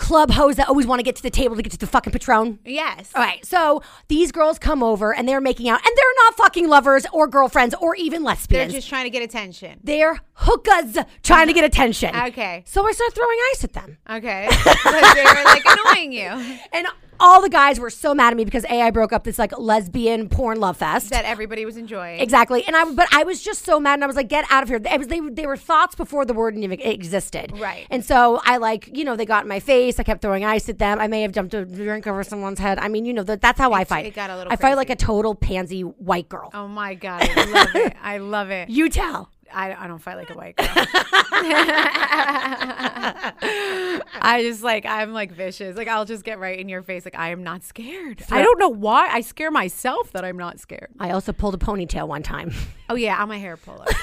club 0.00 0.30
hoes 0.32 0.56
that 0.56 0.68
always 0.68 0.86
want 0.86 0.98
to 0.98 1.04
get 1.04 1.14
to 1.16 1.22
the 1.22 1.30
table 1.30 1.54
to 1.54 1.62
get 1.62 1.70
to 1.72 1.78
the 1.78 1.86
fucking 1.86 2.12
Patron. 2.12 2.58
Yes. 2.64 3.12
All 3.14 3.22
right, 3.22 3.44
so 3.44 3.82
these 4.08 4.32
girls 4.32 4.58
come 4.58 4.82
over 4.82 5.14
and 5.14 5.28
they're 5.28 5.40
making 5.40 5.68
out, 5.68 5.78
and 5.86 5.96
they're 5.96 6.14
not 6.24 6.36
fucking 6.36 6.68
lovers 6.68 7.06
or 7.12 7.28
girlfriends 7.28 7.74
or 7.80 7.94
even 7.94 8.24
lesbians. 8.24 8.72
They're 8.72 8.80
just 8.80 8.88
trying 8.88 9.04
to 9.04 9.10
get 9.10 9.22
attention. 9.22 9.78
They're 9.84 10.18
hookahs 10.32 10.98
trying 11.22 11.46
to 11.46 11.52
get 11.52 11.64
attention. 11.64 12.16
Okay. 12.16 12.64
So 12.66 12.86
I 12.86 12.92
start 12.92 13.14
throwing 13.14 13.38
ice 13.52 13.64
at 13.64 13.72
them. 13.74 13.98
Okay. 14.08 14.48
They 14.90 15.24
were 15.24 15.44
like 15.44 15.62
annoying 15.66 16.12
you. 16.12 16.56
And 16.72 16.86
all 17.20 17.40
the 17.42 17.48
guys 17.48 17.78
were 17.78 17.90
so 17.90 18.14
mad 18.14 18.32
at 18.32 18.36
me 18.36 18.44
because 18.44 18.64
A, 18.64 18.82
I 18.82 18.90
broke 18.90 19.12
up 19.12 19.24
this 19.24 19.38
like 19.38 19.56
lesbian 19.58 20.28
porn 20.28 20.58
love 20.58 20.78
fest. 20.78 21.10
That 21.10 21.24
everybody 21.24 21.64
was 21.64 21.76
enjoying. 21.76 22.20
Exactly, 22.20 22.64
and 22.66 22.74
I 22.74 22.84
but 22.92 23.06
I 23.12 23.24
was 23.24 23.42
just 23.42 23.64
so 23.64 23.78
mad, 23.78 23.94
and 23.94 24.04
I 24.04 24.06
was 24.06 24.16
like, 24.16 24.28
"Get 24.28 24.44
out 24.50 24.62
of 24.62 24.68
here!" 24.68 24.80
It 24.84 24.98
was 24.98 25.08
they 25.08 25.20
they 25.20 25.46
were 25.46 25.56
thoughts 25.56 25.94
before 25.94 26.24
the 26.24 26.34
word 26.34 26.56
even 26.56 26.80
existed, 26.80 27.52
Right. 27.58 27.86
And 27.90 28.04
so 28.04 28.40
I 28.44 28.56
like 28.56 28.90
you 28.96 29.04
know 29.04 29.14
they 29.16 29.26
got 29.26 29.44
in 29.44 29.48
my 29.48 29.60
face. 29.60 30.00
I 30.00 30.02
kept 30.02 30.22
throwing 30.22 30.44
ice 30.44 30.68
at 30.68 30.78
them. 30.78 30.98
I 30.98 31.06
may 31.06 31.22
have 31.22 31.32
jumped 31.32 31.54
a 31.54 31.64
drink 31.64 32.06
over 32.06 32.24
someone's 32.24 32.58
head. 32.58 32.78
I 32.78 32.88
mean, 32.88 33.04
you 33.04 33.12
know 33.12 33.22
that, 33.24 33.40
that's 33.40 33.58
how 33.58 33.72
I 33.72 33.84
fight. 33.84 34.06
it 34.06 34.14
got 34.14 34.30
a 34.30 34.36
little 34.36 34.52
I 34.52 34.56
fight 34.56 34.74
like 34.76 34.90
a 34.90 34.96
total 34.96 35.34
pansy 35.34 35.82
white 35.82 36.28
girl. 36.28 36.50
Oh 36.54 36.66
my 36.68 36.94
God. 36.94 37.22
I 37.22 37.44
love 37.44 37.76
it. 37.76 37.96
I 38.02 38.18
love 38.18 38.50
it. 38.50 38.68
You 38.80 38.88
tell. 38.88 39.30
I, 39.52 39.74
I 39.74 39.86
don't 39.86 39.98
fight 39.98 40.16
like 40.16 40.30
a 40.30 40.34
white 40.34 40.56
girl. 40.56 40.68
I 44.22 44.40
just 44.42 44.62
like 44.62 44.86
I'm 44.86 45.12
like 45.12 45.32
vicious. 45.32 45.76
Like 45.76 45.88
I'll 45.88 46.04
just 46.04 46.24
get 46.24 46.38
right 46.38 46.58
in 46.58 46.68
your 46.68 46.82
face. 46.82 47.04
Like 47.04 47.18
I 47.18 47.30
am 47.30 47.42
not 47.42 47.62
scared. 47.62 48.22
I 48.30 48.42
don't 48.42 48.58
know 48.58 48.68
why. 48.68 49.08
I 49.08 49.20
scare 49.20 49.50
myself 49.50 50.12
that 50.12 50.24
I'm 50.24 50.36
not 50.36 50.60
scared. 50.60 50.88
I 50.98 51.10
also 51.10 51.32
pulled 51.32 51.54
a 51.54 51.58
ponytail 51.58 52.06
one 52.08 52.22
time, 52.22 52.52
Oh 52.88 52.94
yeah, 52.94 53.20
I'm 53.20 53.30
a 53.30 53.38
hair 53.38 53.56
puller. 53.56 53.86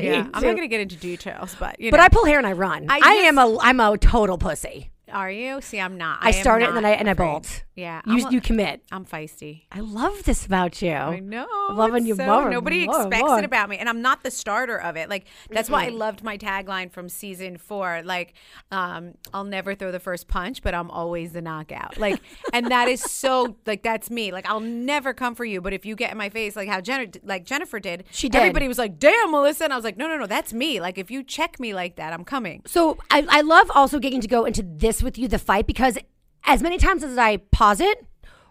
yeah, 0.00 0.28
I'm 0.32 0.42
not 0.42 0.54
gonna 0.54 0.68
get 0.68 0.80
into 0.80 0.96
details, 0.96 1.56
but 1.58 1.80
you 1.80 1.90
know. 1.90 1.96
but 1.96 2.00
I 2.00 2.08
pull 2.08 2.24
hair 2.24 2.38
and 2.38 2.46
I 2.46 2.52
run. 2.52 2.86
I, 2.88 3.00
I 3.02 3.12
am 3.26 3.38
a 3.38 3.58
I'm 3.60 3.80
a 3.80 3.96
total 3.98 4.38
pussy. 4.38 4.90
Are 5.10 5.30
you? 5.30 5.60
See, 5.60 5.80
I'm 5.80 5.96
not. 5.96 6.18
I, 6.20 6.28
am 6.28 6.34
start 6.34 6.62
it 6.62 6.68
and 6.68 6.76
then 6.76 6.84
I 6.84 6.90
and 6.90 7.08
I 7.08 7.14
bolt. 7.14 7.64
Yeah, 7.80 8.02
you 8.04 8.26
I'm 8.26 8.32
you 8.32 8.40
commit. 8.40 8.82
I'm 8.92 9.06
feisty. 9.06 9.62
I 9.72 9.80
love 9.80 10.24
this 10.24 10.44
about 10.44 10.82
you. 10.82 10.92
I 10.92 11.20
know. 11.20 11.46
Loving 11.70 12.04
you 12.04 12.14
so- 12.14 12.26
more 12.26 12.50
Nobody 12.50 12.86
more 12.86 13.00
expects 13.00 13.28
more. 13.28 13.38
it 13.38 13.44
about 13.44 13.68
me, 13.70 13.78
and 13.78 13.88
I'm 13.88 14.02
not 14.02 14.22
the 14.22 14.30
starter 14.30 14.78
of 14.78 14.96
it. 14.96 15.08
Like 15.08 15.26
that's 15.50 15.70
why 15.70 15.86
I 15.86 15.88
loved 15.88 16.22
my 16.22 16.36
tagline 16.36 16.90
from 16.92 17.08
season 17.08 17.56
four. 17.56 18.02
Like, 18.04 18.34
um, 18.70 19.14
I'll 19.32 19.44
never 19.44 19.74
throw 19.74 19.92
the 19.92 20.00
first 20.00 20.28
punch, 20.28 20.62
but 20.62 20.74
I'm 20.74 20.90
always 20.90 21.32
the 21.32 21.40
knockout. 21.40 21.98
Like, 21.98 22.20
and 22.52 22.70
that 22.70 22.88
is 22.88 23.00
so 23.00 23.56
like 23.66 23.82
that's 23.82 24.10
me. 24.10 24.30
Like, 24.30 24.48
I'll 24.48 24.60
never 24.60 25.14
come 25.14 25.34
for 25.34 25.44
you, 25.44 25.60
but 25.60 25.72
if 25.72 25.86
you 25.86 25.96
get 25.96 26.12
in 26.12 26.18
my 26.18 26.28
face, 26.28 26.56
like 26.56 26.68
how 26.68 26.80
Jenna, 26.80 27.06
like 27.22 27.46
Jennifer 27.46 27.80
did, 27.80 28.04
She 28.10 28.28
did. 28.28 28.38
Everybody 28.38 28.68
was 28.68 28.78
like, 28.78 28.98
"Damn, 28.98 29.30
Melissa," 29.30 29.64
and 29.64 29.72
I 29.72 29.76
was 29.76 29.84
like, 29.84 29.96
"No, 29.96 30.06
no, 30.06 30.18
no, 30.18 30.26
that's 30.26 30.52
me. 30.52 30.80
Like, 30.80 30.98
if 30.98 31.10
you 31.10 31.22
check 31.22 31.58
me 31.58 31.72
like 31.72 31.96
that, 31.96 32.12
I'm 32.12 32.24
coming." 32.24 32.62
So 32.66 32.98
I, 33.10 33.26
I 33.28 33.40
love 33.40 33.70
also 33.74 33.98
getting 33.98 34.20
to 34.20 34.28
go 34.28 34.44
into 34.44 34.62
this 34.62 34.99
with 35.02 35.18
you, 35.18 35.28
the 35.28 35.38
fight, 35.38 35.66
because 35.66 35.98
as 36.44 36.62
many 36.62 36.78
times 36.78 37.04
as 37.04 37.18
I 37.18 37.38
pause 37.38 37.80
it, 37.80 38.06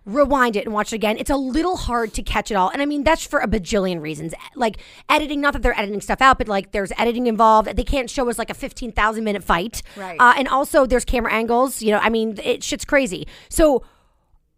rewind 0.06 0.56
it 0.56 0.66
and 0.66 0.74
watch 0.74 0.92
it 0.92 0.96
again, 0.96 1.18
it's 1.18 1.30
a 1.30 1.36
little 1.36 1.78
hard 1.78 2.14
to 2.14 2.24
catch 2.24 2.52
it 2.52 2.56
all. 2.56 2.70
And 2.70 2.82
I 2.82 2.86
mean, 2.86 3.04
that's 3.04 3.26
for 3.26 3.40
a 3.40 3.48
bajillion 3.48 4.02
reasons. 4.02 4.34
Like 4.56 4.78
editing, 5.10 5.42
not 5.42 5.54
that 5.54 5.62
they're 5.62 5.78
editing 5.78 6.02
stuff 6.02 6.22
out, 6.22 6.38
but 6.38 6.48
like 6.48 6.72
there's 6.72 6.92
editing 6.98 7.28
involved. 7.28 7.76
They 7.76 7.84
can't 7.84 8.10
show 8.10 8.30
us 8.30 8.38
like 8.38 8.50
a 8.50 8.54
15,000 8.54 9.24
minute 9.24 9.44
fight. 9.44 9.82
Right. 9.96 10.20
Uh, 10.20 10.34
and 10.38 10.48
also 10.48 10.86
there's 10.86 11.06
camera 11.06 11.34
angles. 11.34 11.82
You 11.82 11.92
know, 11.92 12.00
I 12.00 12.10
mean, 12.10 12.40
it 12.44 12.64
shit's 12.64 12.86
crazy. 12.86 13.28
So 13.50 13.84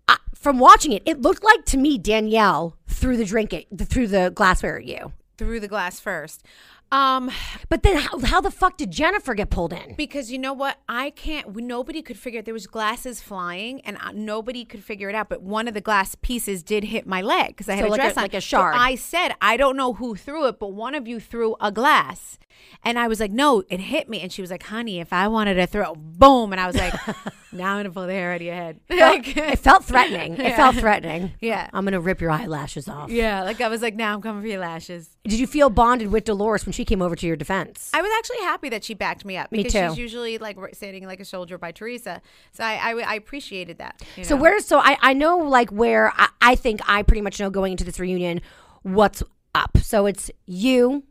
uh, 0.07 0.15
from 0.35 0.59
watching 0.59 0.91
it, 0.91 1.03
it 1.05 1.21
looked 1.21 1.43
like 1.43 1.65
to 1.65 1.77
me 1.77 1.97
Danielle 1.97 2.77
threw 2.87 3.17
the 3.17 3.25
drink 3.25 3.53
at, 3.53 3.65
through 3.89 4.07
the 4.07 4.31
glassware 4.33 4.77
at 4.77 4.85
you. 4.85 5.13
Through 5.37 5.59
the 5.59 5.67
glass 5.67 5.99
first. 5.99 6.45
Um, 6.91 7.31
But 7.69 7.83
then 7.83 7.97
how, 7.97 8.19
how 8.19 8.41
the 8.41 8.51
fuck 8.51 8.75
did 8.77 8.91
Jennifer 8.91 9.33
get 9.33 9.49
pulled 9.49 9.71
in? 9.71 9.95
Because 9.95 10.29
you 10.31 10.37
know 10.37 10.51
what, 10.51 10.77
I 10.89 11.11
can't. 11.11 11.55
Nobody 11.55 12.01
could 12.01 12.17
figure. 12.17 12.39
it. 12.41 12.45
There 12.45 12.53
was 12.53 12.67
glasses 12.67 13.21
flying, 13.21 13.79
and 13.81 13.97
I, 14.01 14.11
nobody 14.11 14.65
could 14.65 14.83
figure 14.83 15.07
it 15.07 15.15
out. 15.15 15.29
But 15.29 15.41
one 15.41 15.67
of 15.69 15.73
the 15.73 15.79
glass 15.81 16.15
pieces 16.15 16.63
did 16.63 16.83
hit 16.83 17.07
my 17.07 17.21
leg 17.21 17.47
because 17.49 17.69
I 17.69 17.75
had 17.75 17.83
So 17.85 17.87
a 17.87 17.91
like 17.91 17.99
a- 17.99 18.03
dress 18.03 18.17
on. 18.17 18.23
like 18.23 18.33
a 18.33 18.41
So. 18.41 18.59
I 18.77 18.95
said, 18.95 19.29
I 19.41 19.55
don't 19.55 19.77
know 19.77 19.93
who 19.93 20.15
threw 20.15 20.47
it, 20.47 20.59
but 20.59 20.73
one 20.73 20.93
of 20.95 21.07
you 21.07 21.19
threw 21.21 21.55
a 21.61 21.71
glass, 21.71 22.37
and 22.83 22.99
I 22.99 23.07
was 23.07 23.19
like, 23.21 23.31
no, 23.31 23.63
it 23.69 23.79
hit 23.79 24.09
me. 24.09 24.19
And 24.19 24.31
she 24.31 24.41
was 24.41 24.51
like, 24.51 24.63
honey, 24.63 24.99
if 24.99 25.13
I 25.13 25.29
wanted 25.29 25.53
to 25.55 25.67
throw, 25.67 25.95
boom, 25.95 26.51
and 26.51 26.59
I 26.59 26.67
was 26.67 26.75
like, 26.75 26.93
now 27.53 27.73
I'm 27.73 27.79
gonna 27.79 27.91
pull 27.91 28.07
the 28.07 28.13
hair 28.13 28.31
out 28.31 28.37
of 28.37 28.41
your 28.41 28.53
head. 28.55 28.79
like, 28.89 29.35
It 29.35 29.59
felt 29.59 29.83
threatening. 29.85 30.33
It 30.39 30.55
felt 30.55 30.75
threatening. 30.75 31.33
Yeah. 31.39 31.69
I'm 31.73 31.83
going 31.83 31.93
to 31.93 31.99
rip 31.99 32.21
your 32.21 32.31
eyelashes 32.31 32.87
off. 32.87 33.09
yeah, 33.09 33.43
like 33.43 33.61
I 33.61 33.67
was 33.67 33.81
like, 33.81 33.95
now 33.95 34.13
I'm 34.13 34.21
coming 34.21 34.41
for 34.41 34.47
your 34.47 34.59
lashes. 34.59 35.09
Did 35.23 35.39
you 35.39 35.47
feel 35.47 35.69
bonded 35.69 36.11
with 36.11 36.23
Dolores 36.25 36.65
when 36.65 36.73
she 36.73 36.85
came 36.85 37.01
over 37.01 37.15
to 37.15 37.27
your 37.27 37.35
defense? 37.35 37.91
I 37.93 38.01
was 38.01 38.11
actually 38.17 38.39
happy 38.45 38.69
that 38.69 38.83
she 38.83 38.93
backed 38.93 39.25
me 39.25 39.37
up 39.37 39.51
Me 39.51 39.63
because 39.63 39.73
too. 39.73 39.89
she's 39.89 39.97
usually 39.97 40.37
like 40.37 40.57
standing 40.73 41.05
like 41.05 41.19
a 41.19 41.25
soldier 41.25 41.57
by 41.57 41.71
Teresa. 41.71 42.21
So 42.51 42.63
I, 42.63 42.75
I, 42.91 42.99
I 43.01 43.13
appreciated 43.15 43.77
that. 43.79 44.01
you 44.15 44.23
so 44.23 44.35
where 44.35 44.59
so 44.59 44.79
I, 44.79 44.97
I 45.01 45.13
know 45.13 45.37
like 45.37 45.69
where 45.71 46.11
I, 46.15 46.29
I 46.41 46.55
think 46.55 46.81
I 46.87 47.03
pretty 47.03 47.21
much 47.21 47.39
know 47.39 47.49
going 47.49 47.71
into 47.73 47.83
this 47.83 47.99
reunion 47.99 48.41
what's 48.83 49.21
up. 49.53 49.77
So 49.77 50.05
it's 50.05 50.31
you, 50.45 51.03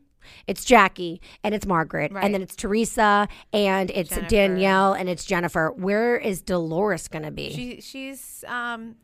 it's 0.47 0.63
Jackie, 0.65 1.21
and 1.43 1.53
it's 1.55 1.65
Margaret, 1.65 2.11
Right. 2.11 2.23
and 2.23 2.33
then 2.33 2.41
it's 2.41 2.55
Teresa, 2.55 3.27
and 3.53 3.89
it's 3.91 4.09
Jennifer. 4.09 4.29
Danielle, 4.29 4.93
and 4.93 5.09
it's 5.09 5.25
Jennifer. 5.25 5.71
Where 5.75 6.17
is 6.17 6.41
Dolores 6.41 7.07
gonna 7.07 7.31
be? 7.31 7.51
She 7.53 7.81
she's 7.81 8.43
um 8.47 8.95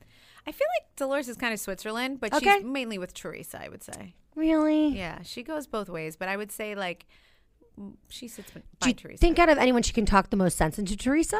I 0.45 0.51
feel 0.53 0.67
like 0.80 0.95
Dolores 0.95 1.27
is 1.27 1.36
kind 1.36 1.53
of 1.53 1.60
Switzerland, 1.60 2.19
but 2.21 2.34
Okay. 2.34 2.56
she's 2.58 2.63
mainly 2.63 2.97
with 2.97 3.13
Teresa, 3.13 3.62
I 3.62 3.67
would 3.69 3.84
say. 3.84 4.13
really? 4.36 4.89
Yeah, 4.89 5.21
she 5.23 5.43
goes 5.43 5.67
both 5.67 5.89
ways, 5.89 6.15
but 6.15 6.30
I 6.30 6.38
would 6.38 6.51
say 6.51 6.73
like 6.75 7.06
she 8.10 8.27
sits 8.27 8.51
by 8.51 8.62
Do 8.82 8.89
you 8.89 8.93
Teresa. 8.95 9.19
think 9.19 9.38
out 9.39 9.49
of 9.49 9.58
anyone 9.58 9.84
she 9.84 9.93
can 9.93 10.06
talk 10.06 10.30
the 10.30 10.38
most 10.38 10.58
sense 10.58 10.80
into 10.80 10.95
Teresa? 10.97 11.39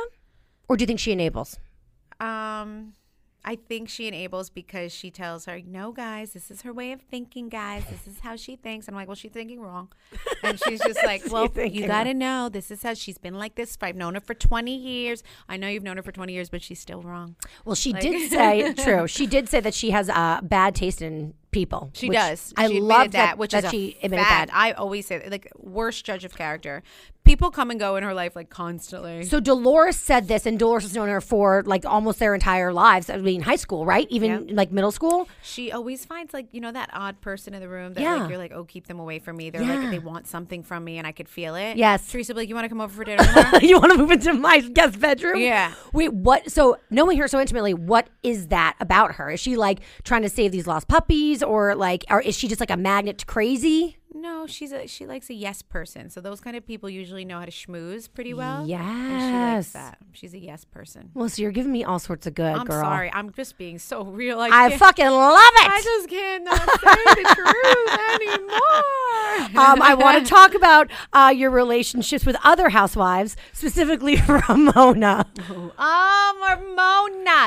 Or 0.68 0.76
do 0.78 0.84
you 0.84 0.88
think 0.88 1.00
she 1.00 1.12
enables? 1.12 1.58
Um, 2.20 2.94
I 3.48 3.56
think 3.56 3.88
she 3.88 4.10
enables 4.10 4.50
because 4.50 4.92
she 4.92 5.10
tells 5.10 5.46
her, 5.46 5.62
"No, 5.66 5.94
guys, 5.94 6.34
this 6.34 6.52
is 6.52 6.64
her 6.64 6.74
way 6.74 6.92
of 6.92 7.00
thinking, 7.00 7.48
guys. 7.48 7.86
This 7.90 8.06
is 8.06 8.20
how 8.20 8.36
she 8.36 8.58
thinks." 8.58 8.88
And 8.88 8.94
I'm 8.94 9.00
like, 9.00 9.08
"Well, 9.08 9.16
she's 9.16 9.32
thinking 9.32 9.62
wrong," 9.62 9.88
and 10.44 10.60
she's 10.60 10.82
just 10.82 11.00
like, 11.06 11.24
"Well, 11.32 11.50
you 11.56 11.88
got 11.88 12.04
to 12.04 12.14
know 12.14 12.50
this 12.50 12.72
is 12.72 12.84
how 12.84 12.94
she's 12.94 13.18
been 13.18 13.36
like 13.36 13.56
this. 13.56 13.78
I've 13.82 13.96
known 13.96 14.16
her 14.16 14.20
for 14.20 14.34
20 14.34 14.76
years. 14.76 15.24
I 15.48 15.56
know 15.56 15.70
you've 15.70 15.84
known 15.84 15.96
her 15.96 16.04
for 16.04 16.12
20 16.12 16.34
years, 16.34 16.50
but 16.50 16.62
she's 16.62 16.82
still 16.82 17.02
wrong." 17.02 17.38
Well, 17.64 17.76
she 17.76 17.94
did 17.94 18.30
say 18.32 18.74
true. 18.74 19.08
She 19.08 19.26
did 19.26 19.48
say 19.48 19.62
that 19.62 19.74
she 19.74 19.92
has 19.92 20.10
uh, 20.10 20.42
bad 20.44 20.76
taste 20.76 21.02
in 21.02 21.34
people. 21.52 21.90
She 21.94 22.10
does. 22.10 22.54
I 22.58 22.68
she 22.68 22.80
love 22.80 22.92
admitted 23.08 23.12
that, 23.14 23.38
which 23.38 23.52
that 23.52 23.66
is 23.66 23.72
she 23.72 23.98
a 24.02 24.06
admitted 24.06 24.26
fact. 24.26 24.52
that. 24.52 24.58
I 24.58 24.72
always 24.74 25.06
say 25.08 25.20
that, 25.20 25.32
like 25.32 25.52
worst 25.58 26.06
judge 26.06 26.26
of 26.26 26.36
character. 26.36 26.84
People 27.24 27.52
come 27.52 27.70
and 27.72 27.78
go 27.78 27.98
in 27.98 28.04
her 28.04 28.14
life 28.14 28.38
like 28.38 28.50
constantly. 28.50 29.24
So 29.26 29.42
Dolores 29.42 29.98
said 29.98 30.30
this, 30.30 30.46
and 30.46 30.58
Dolores 30.58 30.84
has 30.84 30.96
known 30.96 31.10
her 31.10 31.20
for 31.20 31.62
like 31.66 31.86
almost 31.86 32.20
their 32.20 32.34
entire 32.34 32.72
lives. 32.72 33.10
I 33.10 33.18
mean, 33.18 33.42
high 33.42 33.58
school, 33.58 33.86
right? 33.86 34.08
Even 34.10 34.56
like 34.56 34.72
middle 34.72 34.92
school. 34.92 35.28
she 35.44 35.74
always 35.74 36.06
finds 36.06 36.34
like 36.34 36.48
you 36.54 36.62
know 36.62 36.72
that 36.72 36.90
odd 36.94 37.20
person 37.20 37.54
in 37.54 37.60
the 37.60 37.68
room 37.68 37.94
that 37.96 38.02
Yeah. 38.02 38.16
like 38.16 38.30
you're 38.30 38.38
like 38.38 38.54
oh 38.54 38.64
keep 38.64 38.88
them 38.88 39.00
away 39.00 39.20
from 39.20 39.36
me. 39.36 39.50
They're 39.50 39.62
Yeah. 39.62 39.76
like 39.76 39.90
they 39.92 40.00
want 40.00 40.26
something 40.28 40.64
from 40.64 40.86
me 40.86 40.98
and 41.00 41.06
I 41.06 41.12
could 41.12 41.28
feel 41.28 41.56
it. 41.56 41.76
Yes. 41.76 42.08
Teresa, 42.10 42.34
like 42.34 42.48
you 42.48 42.56
want 42.56 42.64
to 42.64 42.70
come 42.70 42.80
over 42.80 42.94
for 42.94 43.04
dinner 43.04 43.22
you 43.62 43.78
want 43.78 43.92
to 43.92 43.98
move 43.98 44.12
into 44.12 44.34
my 44.34 44.60
guest 44.62 44.98
bedroom? 45.00 45.40
Yeah. 45.42 45.74
Wait, 45.92 46.14
what? 46.14 46.50
So 46.50 46.78
knowing 46.90 47.18
her 47.18 47.28
so 47.28 47.42
intimately, 47.42 47.74
what 47.74 48.08
is 48.24 48.48
that 48.48 48.78
about 48.80 49.16
her? 49.16 49.32
Is 49.32 49.42
she 49.42 49.58
like 49.58 49.80
trying 50.06 50.22
to 50.22 50.30
save 50.30 50.54
these 50.54 50.66
lost 50.66 50.88
puppies, 50.88 51.37
or 51.43 51.76
like, 51.76 52.06
or 52.10 52.21
is 52.21 52.36
she 52.38 52.47
just 52.47 52.60
like 52.60 52.71
a 52.71 52.78
magnet 52.78 53.17
to 53.19 53.26
crazy? 53.26 53.97
No, 54.13 54.47
she's 54.47 54.71
a 54.71 54.88
she 54.88 55.06
likes 55.06 55.30
a 55.30 55.34
yes 55.36 55.62
person. 55.62 56.10
So 56.10 56.21
those 56.21 56.39
kind 56.41 56.56
of 56.58 56.65
people 56.65 56.89
usually 56.89 57.23
know 57.23 57.38
how 57.39 57.45
to 57.45 57.52
schmooze 57.52 58.12
pretty 58.12 58.34
well. 58.34 58.60
And 58.62 58.67
she 58.67 58.71
Yes. 58.71 59.56
likes 59.56 59.71
that. 59.73 59.97
She's 60.13 60.34
a 60.34 60.39
yes 60.39 60.65
person. 60.65 61.12
Well, 61.13 61.30
so 61.30 61.41
you're 61.43 61.52
giving 61.52 61.71
me 61.71 61.84
all 61.84 62.00
sorts 62.00 62.26
of 62.26 62.34
good, 62.34 62.56
I'm 62.56 62.65
girl. 62.65 62.82
sorry. 62.82 63.12
I'm 63.13 63.32
just 63.34 63.58
being 63.60 63.78
so 63.78 64.04
real. 64.06 64.39
I, 64.39 64.50
I 64.52 64.78
fucking 64.78 65.06
love 65.06 65.52
it. 65.58 65.69
I 65.69 65.82
just 65.84 66.10
cannot 66.10 66.60
say 66.60 67.04
the 67.21 67.36
truth 67.36 68.00
anymore. 68.15 69.63
um, 69.63 69.82
I 69.84 69.93
want 69.93 70.23
to 70.26 70.30
talk 70.30 70.56
about 70.56 70.89
uh, 71.13 71.32
your 71.36 71.52
relationships 71.52 72.26
with 72.26 72.38
other 72.43 72.69
housewives, 72.69 73.36
specifically 73.54 74.15
Ramona. 74.28 75.28
Oh, 75.78 76.34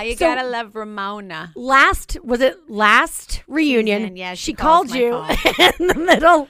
You 0.03 0.17
So- 0.17 0.27
gotta 0.35 0.47
love 0.49 0.75
Ramona. 0.75 1.53
Last 1.55 2.19
was 2.25 2.41
it 2.41 2.71
last 2.71 3.43
reunion? 3.47 4.03
Season, 4.03 4.17
yeah, 4.17 4.35
she, 4.35 4.45
she 4.47 4.53
called 4.55 4.91
you 4.91 5.15
in 5.79 5.87
the 5.87 5.95
middle. 5.95 6.49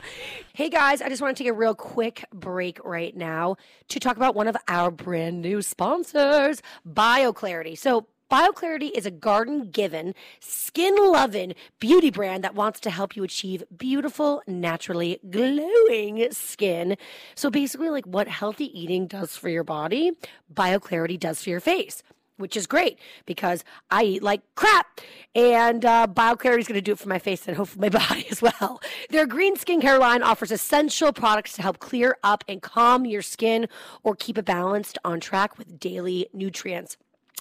Hey 0.55 0.69
guys, 0.69 1.01
I 1.01 1.09
just 1.09 1.23
want 1.23 1.37
to 1.37 1.43
take 1.43 1.51
a 1.51 1.55
real 1.55 1.75
quick 1.75 2.25
break 2.33 2.79
right 2.85 3.17
now 3.17 3.57
to 3.89 4.01
talk 4.01 4.17
about 4.17 4.35
one 4.35 4.47
of 4.49 4.57
our 4.69 4.91
brand 4.91 5.41
new 5.41 5.63
sponsors, 5.63 6.61
BioClarity. 6.87 7.79
So 7.79 8.09
BioClarity 8.31 8.91
is 8.95 9.07
a 9.07 9.11
garden 9.11 9.71
given, 9.71 10.15
skin 10.39 10.95
loving 10.97 11.55
beauty 11.81 12.11
brand 12.11 12.45
that 12.45 12.55
wants 12.55 12.79
to 12.81 12.91
help 12.91 13.17
you 13.17 13.25
achieve 13.25 13.65
beautiful, 13.77 14.43
naturally 14.47 15.19
glowing 15.31 16.29
skin. 16.31 16.97
So 17.35 17.51
basically, 17.51 17.89
like 17.91 18.05
what 18.07 18.29
healthy 18.29 18.67
eating 18.79 19.07
does 19.07 19.37
for 19.37 19.49
your 19.49 19.65
body, 19.65 20.13
BioClarity 20.53 21.19
does 21.19 21.43
for 21.43 21.51
your 21.51 21.61
face 21.61 22.03
which 22.41 22.57
is 22.57 22.67
great 22.67 22.99
because 23.27 23.65
I 23.91 24.05
eat 24.05 24.23
like 24.23 24.43
crap. 24.55 25.01
And 25.35 25.85
uh, 25.85 26.09
BioClarity 26.11 26.59
is 26.59 26.67
going 26.67 26.75
to 26.75 26.81
do 26.81 26.93
it 26.93 26.99
for 26.99 27.09
my 27.09 27.19
face 27.19 27.47
and 27.47 27.57
hopefully 27.57 27.89
my 27.91 27.99
body 28.09 28.27
as 28.31 28.43
well. 28.43 28.81
Their 29.11 29.27
green 29.27 29.57
skincare 29.57 29.99
line 29.99 30.23
offers 30.23 30.51
essential 30.51 31.13
products 31.13 31.53
to 31.55 31.63
help 31.63 31.79
clear 31.79 32.17
up 32.25 32.43
and 32.49 32.61
calm 32.61 33.07
your 33.07 33.23
skin 33.23 33.69
or 34.03 34.17
keep 34.17 34.39
it 34.39 34.45
balanced 34.45 34.99
on 35.05 35.21
track 35.21 35.59
with 35.59 35.79
daily 35.79 36.29
nutrients. 36.33 36.97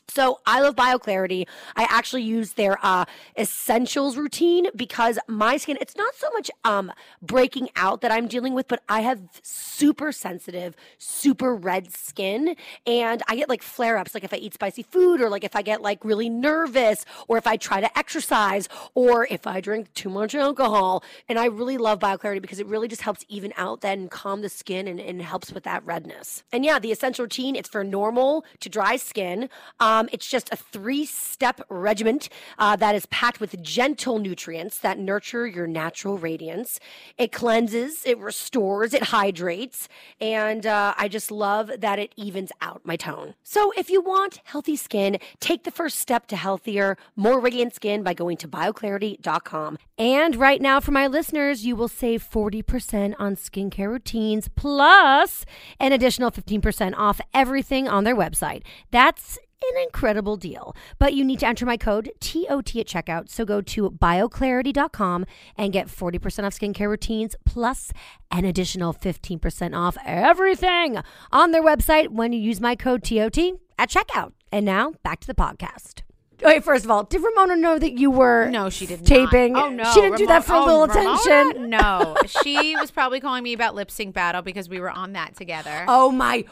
So 0.09 0.39
I 0.45 0.61
love 0.61 0.75
BioClarity. 0.75 1.47
I 1.75 1.87
actually 1.89 2.23
use 2.23 2.53
their 2.53 2.77
uh, 2.83 3.05
essentials 3.37 4.17
routine 4.17 4.67
because 4.75 5.19
my 5.27 5.57
skin, 5.57 5.77
it's 5.79 5.95
not 5.95 6.15
so 6.15 6.29
much 6.31 6.49
um, 6.63 6.91
breaking 7.21 7.69
out 7.75 8.01
that 8.01 8.11
I'm 8.11 8.27
dealing 8.27 8.53
with, 8.53 8.67
but 8.67 8.81
I 8.89 9.01
have 9.01 9.21
super 9.41 10.11
sensitive, 10.11 10.75
super 10.97 11.55
red 11.55 11.91
skin. 11.93 12.55
And 12.85 13.21
I 13.27 13.35
get 13.35 13.49
like 13.49 13.61
flare 13.61 13.97
ups, 13.97 14.13
like 14.13 14.23
if 14.23 14.33
I 14.33 14.37
eat 14.37 14.53
spicy 14.53 14.83
food 14.83 15.21
or 15.21 15.29
like 15.29 15.43
if 15.43 15.55
I 15.55 15.61
get 15.61 15.81
like 15.81 16.03
really 16.03 16.29
nervous 16.29 17.05
or 17.27 17.37
if 17.37 17.45
I 17.47 17.57
try 17.57 17.81
to 17.81 17.97
exercise 17.97 18.67
or 18.95 19.27
if 19.29 19.45
I 19.45 19.61
drink 19.61 19.93
too 19.93 20.09
much 20.09 20.35
alcohol. 20.35 21.03
And 21.27 21.37
I 21.37 21.45
really 21.45 21.77
love 21.77 21.99
BioClarity 21.99 22.41
because 22.41 22.59
it 22.59 22.67
really 22.67 22.87
just 22.87 23.01
helps 23.01 23.25
even 23.29 23.53
out 23.57 23.83
and 23.83 24.09
calm 24.09 24.41
the 24.41 24.49
skin 24.49 24.87
and, 24.87 24.99
and 24.99 25.21
helps 25.21 25.51
with 25.51 25.63
that 25.63 25.85
redness. 25.85 26.43
And 26.51 26.65
yeah, 26.65 26.79
the 26.79 26.91
essential 26.91 27.23
routine, 27.23 27.55
it's 27.55 27.69
for 27.69 27.83
normal 27.83 28.45
to 28.59 28.69
dry 28.69 28.95
skin. 28.95 29.49
Um, 29.79 29.98
it's 30.11 30.29
just 30.29 30.49
a 30.51 30.55
three 30.55 31.05
step 31.05 31.61
regimen 31.69 32.19
uh, 32.57 32.75
that 32.75 32.95
is 32.95 33.05
packed 33.07 33.39
with 33.39 33.61
gentle 33.61 34.19
nutrients 34.19 34.79
that 34.79 34.97
nurture 34.99 35.47
your 35.47 35.67
natural 35.67 36.17
radiance. 36.17 36.79
It 37.17 37.31
cleanses, 37.31 38.05
it 38.05 38.17
restores, 38.19 38.93
it 38.93 39.03
hydrates. 39.03 39.87
And 40.21 40.65
uh, 40.65 40.93
I 40.97 41.07
just 41.07 41.31
love 41.31 41.71
that 41.79 41.99
it 41.99 42.13
evens 42.15 42.51
out 42.61 42.81
my 42.83 42.95
tone. 42.95 43.35
So 43.43 43.71
if 43.77 43.89
you 43.89 44.01
want 44.01 44.41
healthy 44.43 44.75
skin, 44.75 45.17
take 45.39 45.63
the 45.63 45.71
first 45.71 45.99
step 45.99 46.27
to 46.27 46.35
healthier, 46.35 46.97
more 47.15 47.39
radiant 47.39 47.73
skin 47.73 48.03
by 48.03 48.13
going 48.13 48.37
to 48.37 48.47
bioclarity.com. 48.47 49.77
And 49.97 50.35
right 50.35 50.61
now, 50.61 50.79
for 50.79 50.91
my 50.91 51.07
listeners, 51.07 51.65
you 51.65 51.75
will 51.75 51.87
save 51.87 52.23
40% 52.23 53.15
on 53.19 53.35
skincare 53.35 53.89
routines 53.89 54.47
plus 54.55 55.45
an 55.79 55.91
additional 55.91 56.31
15% 56.31 56.93
off 56.95 57.19
everything 57.33 57.87
on 57.87 58.03
their 58.03 58.15
website. 58.15 58.63
That's 58.91 59.37
an 59.61 59.83
incredible 59.83 60.37
deal. 60.37 60.75
But 60.97 61.13
you 61.13 61.23
need 61.23 61.39
to 61.39 61.47
enter 61.47 61.65
my 61.65 61.77
code 61.77 62.11
TOT 62.19 62.75
at 62.75 62.87
checkout. 62.87 63.29
So 63.29 63.45
go 63.45 63.61
to 63.61 63.89
bioclarity.com 63.91 65.25
and 65.57 65.73
get 65.73 65.87
40% 65.87 66.43
off 66.45 66.57
skincare 66.57 66.89
routines 66.89 67.35
plus 67.45 67.91
an 68.31 68.45
additional 68.45 68.93
15% 68.93 69.75
off 69.75 69.97
everything 70.05 70.99
on 71.31 71.51
their 71.51 71.63
website 71.63 72.09
when 72.09 72.33
you 72.33 72.39
use 72.39 72.61
my 72.61 72.75
code 72.75 73.03
TOT 73.03 73.37
at 73.77 73.89
checkout. 73.89 74.33
And 74.51 74.65
now 74.65 74.93
back 75.03 75.19
to 75.21 75.27
the 75.27 75.35
podcast. 75.35 76.01
Wait, 76.41 76.63
first 76.63 76.85
of 76.85 76.91
all, 76.91 77.03
did 77.03 77.21
Ramona 77.21 77.57
know 77.57 77.77
that 77.77 77.99
you 77.99 78.09
were 78.09 78.49
No, 78.49 78.69
she 78.69 78.85
did 78.85 79.05
taping? 79.05 79.53
not. 79.53 79.65
Oh 79.65 79.69
no, 79.69 79.83
she 79.93 79.99
didn't 79.99 80.17
do 80.19 80.27
that 80.27 80.45
for 80.45 80.53
a 80.53 80.59
little 80.63 80.83
oh, 80.83 80.87
Ramona? 80.87 81.19
attention. 81.19 81.69
No, 81.69 82.15
she 82.43 82.77
was 82.77 82.91
probably 82.91 83.19
calling 83.19 83.43
me 83.43 83.51
about 83.51 83.75
lip 83.75 83.91
sync 83.91 84.15
battle 84.15 84.41
because 84.41 84.69
we 84.69 84.79
were 84.79 84.89
on 84.89 85.13
that 85.13 85.35
together. 85.35 85.83
Oh 85.89 86.11
my 86.11 86.45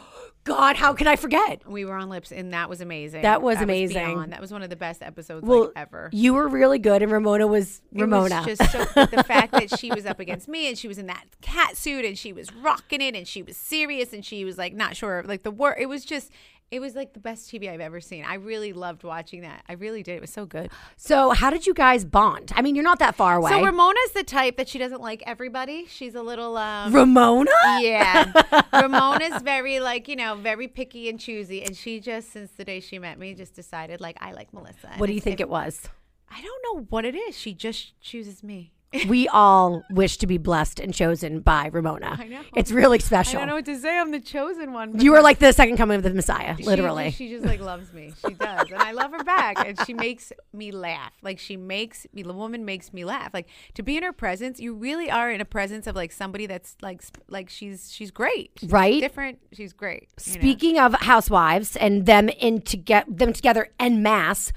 God, 0.48 0.76
how 0.76 0.92
can 0.94 1.06
I 1.06 1.16
forget? 1.16 1.68
We 1.70 1.84
were 1.84 1.94
on 1.94 2.08
lips, 2.08 2.32
and 2.32 2.52
that 2.52 2.68
was 2.68 2.80
amazing. 2.80 3.22
That 3.22 3.42
was 3.42 3.60
amazing. 3.60 4.14
beyond. 4.14 4.32
That 4.32 4.40
was 4.40 4.50
one 4.50 4.62
of 4.62 4.70
the 4.70 4.76
best 4.76 5.02
episodes 5.02 5.46
Well, 5.46 5.64
like 5.66 5.72
ever. 5.76 6.08
you 6.12 6.34
were 6.34 6.48
really 6.48 6.78
good, 6.78 7.02
and 7.02 7.12
Ramona 7.12 7.46
was 7.46 7.80
It 7.94 8.00
Ramona. 8.00 8.42
was 8.46 8.58
just 8.58 8.72
so 8.72 8.84
the 9.06 9.22
fact 9.26 9.52
that 9.52 9.78
she 9.78 9.90
was 9.92 10.06
up 10.06 10.18
against 10.20 10.48
me 10.48 10.68
and 10.68 10.76
she 10.76 10.88
was 10.88 10.98
in 10.98 11.06
that 11.06 11.24
cat 11.42 11.76
suit 11.76 12.04
and 12.04 12.18
she 12.18 12.32
was 12.32 12.52
rocking 12.54 13.00
it 13.00 13.14
and 13.14 13.28
she 13.28 13.42
was 13.42 13.56
serious 13.56 14.12
and 14.12 14.24
she 14.24 14.44
was 14.44 14.58
like 14.58 14.72
not 14.74 14.96
sure 14.96 15.22
like 15.26 15.42
the 15.42 15.50
word. 15.50 15.76
It 15.78 15.86
was 15.86 16.04
just 16.04 16.32
it 16.70 16.80
was 16.80 16.94
like 16.94 17.14
the 17.14 17.20
best 17.20 17.50
TV 17.50 17.70
I've 17.70 17.80
ever 17.80 18.00
seen. 18.00 18.24
I 18.24 18.34
really 18.34 18.72
loved 18.72 19.02
watching 19.02 19.40
that. 19.40 19.62
I 19.68 19.72
really 19.72 20.02
did. 20.02 20.16
It 20.16 20.20
was 20.20 20.30
so 20.30 20.44
good. 20.44 20.70
so, 20.96 21.30
how 21.30 21.50
did 21.50 21.66
you 21.66 21.72
guys 21.72 22.04
bond? 22.04 22.52
I 22.54 22.62
mean, 22.62 22.74
you're 22.74 22.84
not 22.84 22.98
that 22.98 23.14
far 23.14 23.36
away. 23.36 23.50
So 23.50 23.64
Ramona's 23.64 24.12
the 24.14 24.22
type 24.22 24.56
that 24.58 24.68
she 24.68 24.78
doesn't 24.78 25.00
like 25.00 25.22
everybody. 25.26 25.86
She's 25.86 26.14
a 26.14 26.22
little 26.22 26.56
um 26.56 26.92
Ramona? 26.92 27.50
yeah. 27.80 28.32
Ramona's 28.72 29.42
very 29.42 29.80
like, 29.80 30.08
you 30.08 30.16
know, 30.16 30.34
very 30.34 30.68
picky 30.68 31.08
and 31.08 31.18
choosy 31.18 31.62
and 31.62 31.76
she 31.76 32.00
just 32.00 32.32
since 32.32 32.50
the 32.52 32.64
day 32.64 32.80
she 32.80 32.98
met 32.98 33.18
me 33.18 33.34
just 33.34 33.54
decided 33.54 34.00
like 34.00 34.16
I 34.20 34.32
like 34.32 34.52
Melissa. 34.52 34.90
What 34.98 35.06
do 35.06 35.12
you 35.14 35.20
think 35.20 35.40
it 35.40 35.48
was? 35.48 35.88
I 36.30 36.42
don't 36.42 36.62
know 36.64 36.86
what 36.90 37.04
it 37.04 37.14
is. 37.14 37.36
She 37.36 37.54
just 37.54 37.98
chooses 38.00 38.42
me. 38.42 38.72
We 39.06 39.28
all 39.28 39.82
wish 39.90 40.16
to 40.18 40.26
be 40.26 40.38
blessed 40.38 40.80
and 40.80 40.94
chosen 40.94 41.40
by 41.40 41.66
Ramona. 41.72 42.16
I 42.18 42.26
know. 42.28 42.40
It's 42.56 42.70
really 42.70 42.98
special. 42.98 43.36
I 43.36 43.40
don't 43.40 43.48
know 43.48 43.54
what 43.56 43.66
to 43.66 43.78
say. 43.78 43.98
I'm 43.98 44.10
the 44.10 44.20
chosen 44.20 44.72
one. 44.72 44.98
You 44.98 45.14
are 45.14 45.22
like 45.22 45.38
the 45.38 45.52
second 45.52 45.76
coming 45.76 45.96
of 45.96 46.02
the 46.02 46.14
Messiah, 46.14 46.56
She- 46.56 46.64
literally. 46.64 47.10
She, 47.10 47.28
just 47.28 47.44
like 47.44 47.60
loves 47.60 47.92
me. 47.92 48.14
She 48.26 48.34
does. 48.34 48.70
And 48.70 48.80
I 48.82 48.92
love 48.92 49.12
her 49.12 49.22
back. 49.24 49.56
And 49.66 49.78
she 49.86 49.92
makes 49.94 50.32
me 50.52 50.70
laugh. 50.72 51.12
Like 51.22 51.38
she 51.38 51.56
makes 51.56 52.06
me 52.12 52.22
the 52.22 52.32
woman 52.32 52.64
makes 52.64 52.92
me 52.92 53.04
laugh. 53.04 53.30
Like 53.34 53.48
to 53.74 53.82
be 53.82 53.96
in 53.96 54.02
her 54.02 54.12
presence, 54.12 54.58
you 54.58 54.74
really 54.74 55.10
are 55.10 55.30
in 55.30 55.40
a 55.40 55.44
presence 55.44 55.86
of 55.86 55.94
like 55.94 56.12
somebody 56.12 56.46
that's 56.46 56.76
like 56.80 57.02
like 57.28 57.50
she's 57.50 57.92
she's 57.92 58.10
great. 58.10 58.52
She's 58.56 58.70
Right? 58.70 59.00
Different. 59.00 59.38
She's 59.52 59.72
great. 59.72 60.08
you 60.24 60.34
know? 60.34 60.40
Speaking 60.40 60.78
of 60.78 60.94
housewives 60.94 61.76
and 61.76 62.06
them 62.06 62.28
in 62.30 62.62
to 62.62 62.76
get 62.76 63.04
them 63.18 63.32
together 63.32 63.68
en 63.78 64.02
masse, 64.02 64.52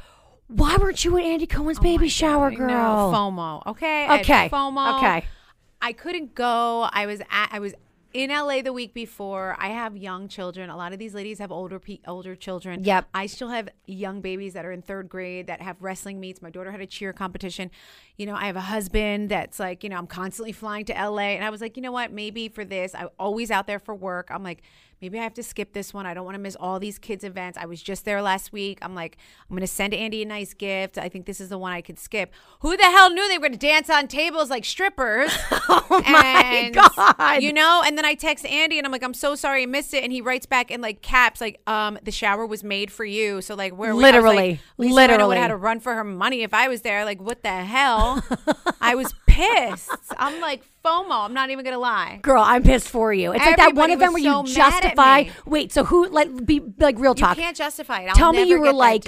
why 0.51 0.77
weren't 0.77 1.03
you 1.03 1.17
at 1.17 1.23
Andy 1.23 1.47
Cohen's 1.47 1.79
oh 1.79 1.81
baby 1.81 2.09
shower, 2.09 2.51
know, 2.51 2.57
girl? 2.57 3.13
FOMO. 3.13 3.67
Okay. 3.67 4.19
Okay. 4.19 4.49
FOMO. 4.49 4.97
Okay. 4.97 5.25
I 5.81 5.93
couldn't 5.93 6.35
go. 6.35 6.87
I 6.91 7.05
was 7.05 7.21
at, 7.21 7.49
I 7.51 7.59
was 7.59 7.73
in 8.13 8.29
LA 8.29 8.61
the 8.61 8.73
week 8.73 8.93
before. 8.93 9.55
I 9.59 9.69
have 9.69 9.95
young 9.95 10.27
children. 10.27 10.69
A 10.69 10.75
lot 10.75 10.93
of 10.93 10.99
these 10.99 11.13
ladies 11.13 11.39
have 11.39 11.51
older 11.51 11.79
pe- 11.79 11.99
older 12.05 12.35
children. 12.35 12.83
Yep. 12.83 13.07
I 13.13 13.25
still 13.25 13.49
have 13.49 13.69
young 13.85 14.21
babies 14.21 14.53
that 14.53 14.65
are 14.65 14.71
in 14.71 14.81
third 14.81 15.09
grade 15.09 15.47
that 15.47 15.61
have 15.61 15.81
wrestling 15.81 16.19
meets. 16.19 16.41
My 16.41 16.49
daughter 16.49 16.71
had 16.71 16.81
a 16.81 16.85
cheer 16.85 17.13
competition. 17.13 17.71
You 18.17 18.25
know, 18.25 18.35
I 18.35 18.45
have 18.45 18.55
a 18.55 18.61
husband 18.61 19.29
that's 19.29 19.59
like, 19.59 19.83
you 19.83 19.89
know, 19.89 19.97
I'm 19.97 20.07
constantly 20.07 20.51
flying 20.51 20.85
to 20.85 20.93
LA. 20.93 21.33
And 21.35 21.45
I 21.45 21.49
was 21.49 21.61
like, 21.61 21.77
you 21.77 21.83
know 21.83 21.91
what? 21.91 22.11
Maybe 22.11 22.49
for 22.49 22.65
this, 22.65 22.93
I'm 22.93 23.09
always 23.17 23.49
out 23.49 23.67
there 23.67 23.79
for 23.79 23.95
work. 23.95 24.27
I'm 24.29 24.43
like, 24.43 24.61
maybe 25.01 25.19
I 25.19 25.23
have 25.23 25.33
to 25.35 25.43
skip 25.43 25.73
this 25.73 25.93
one. 25.93 26.05
I 26.05 26.13
don't 26.13 26.25
want 26.25 26.35
to 26.35 26.39
miss 26.39 26.55
all 26.59 26.79
these 26.79 26.99
kids' 26.99 27.23
events. 27.23 27.57
I 27.57 27.65
was 27.65 27.81
just 27.81 28.05
there 28.05 28.21
last 28.21 28.53
week. 28.53 28.79
I'm 28.81 28.93
like, 28.93 29.17
I'm 29.49 29.55
going 29.55 29.61
to 29.61 29.67
send 29.67 29.93
Andy 29.93 30.21
a 30.21 30.25
nice 30.25 30.53
gift. 30.53 30.97
I 30.97 31.09
think 31.09 31.25
this 31.25 31.41
is 31.41 31.49
the 31.49 31.57
one 31.57 31.71
I 31.73 31.81
could 31.81 31.97
skip. 31.99 32.31
Who 32.61 32.77
the 32.77 32.83
hell 32.83 33.09
knew 33.09 33.27
they 33.27 33.37
were 33.37 33.47
going 33.49 33.53
to 33.53 33.57
dance 33.57 33.89
on 33.89 34.07
tables 34.07 34.49
like 34.49 34.65
strippers? 34.65 35.31
Oh 35.73 36.01
my 36.07 36.43
And, 36.45 36.73
God. 36.73 37.41
You 37.41 37.53
know, 37.53 37.81
and 37.85 37.97
then 37.97 38.03
I 38.05 38.13
text 38.13 38.45
Andy 38.45 38.77
and 38.77 38.85
I'm 38.85 38.91
like, 38.91 39.03
I'm 39.03 39.13
so 39.13 39.35
sorry 39.35 39.63
I 39.63 39.65
missed 39.65 39.93
it. 39.93 40.03
And 40.03 40.11
he 40.11 40.21
writes 40.21 40.45
back 40.45 40.69
in 40.71 40.81
like 40.81 41.01
caps, 41.01 41.39
like, 41.39 41.61
um, 41.67 41.97
the 42.03 42.11
shower 42.11 42.45
was 42.45 42.63
made 42.63 42.91
for 42.91 43.05
you. 43.05 43.41
So 43.41 43.55
like 43.55 43.73
where 43.73 43.91
I 43.91 43.93
was 43.93 44.01
like, 44.01 44.13
Literally. 44.13 44.59
Literally. 44.77 45.27
would 45.27 45.37
have 45.37 45.43
had 45.43 45.47
to 45.49 45.55
run 45.57 45.79
for 45.79 45.93
her 45.95 46.03
money 46.03 46.43
if 46.43 46.53
I 46.53 46.67
was 46.67 46.81
there. 46.81 47.05
Like, 47.05 47.21
what 47.21 47.43
the 47.43 47.49
hell? 47.49 48.23
I 48.81 48.95
was 48.95 49.13
pissed. 49.31 49.89
I'm 50.17 50.39
like 50.41 50.63
FOMO. 50.83 51.25
I'm 51.25 51.33
not 51.33 51.49
even 51.49 51.63
gonna 51.65 51.79
lie. 51.79 52.19
Girl, 52.21 52.43
I'm 52.43 52.63
pissed 52.63 52.89
for 52.89 53.13
you. 53.13 53.31
It's 53.31 53.43
like 53.43 53.57
that 53.57 53.75
one 53.75 53.91
Everybody 53.91 53.93
event 53.93 54.13
where 54.13 54.21
you 54.21 54.47
so 54.47 54.61
at 54.63 54.71
justify. 54.71 55.23
Wait, 55.45 55.71
so 55.71 55.83
who? 55.83 56.07
Like, 56.09 56.45
be 56.45 56.61
like 56.77 56.99
real 56.99 57.15
talk. 57.15 57.37
You 57.37 57.43
can't 57.43 57.57
justify 57.57 58.01
it. 58.01 58.09
I'll 58.09 58.15
Tell 58.15 58.33
me 58.33 58.43
you 58.43 58.59
were 58.59 58.73
like. 58.73 59.03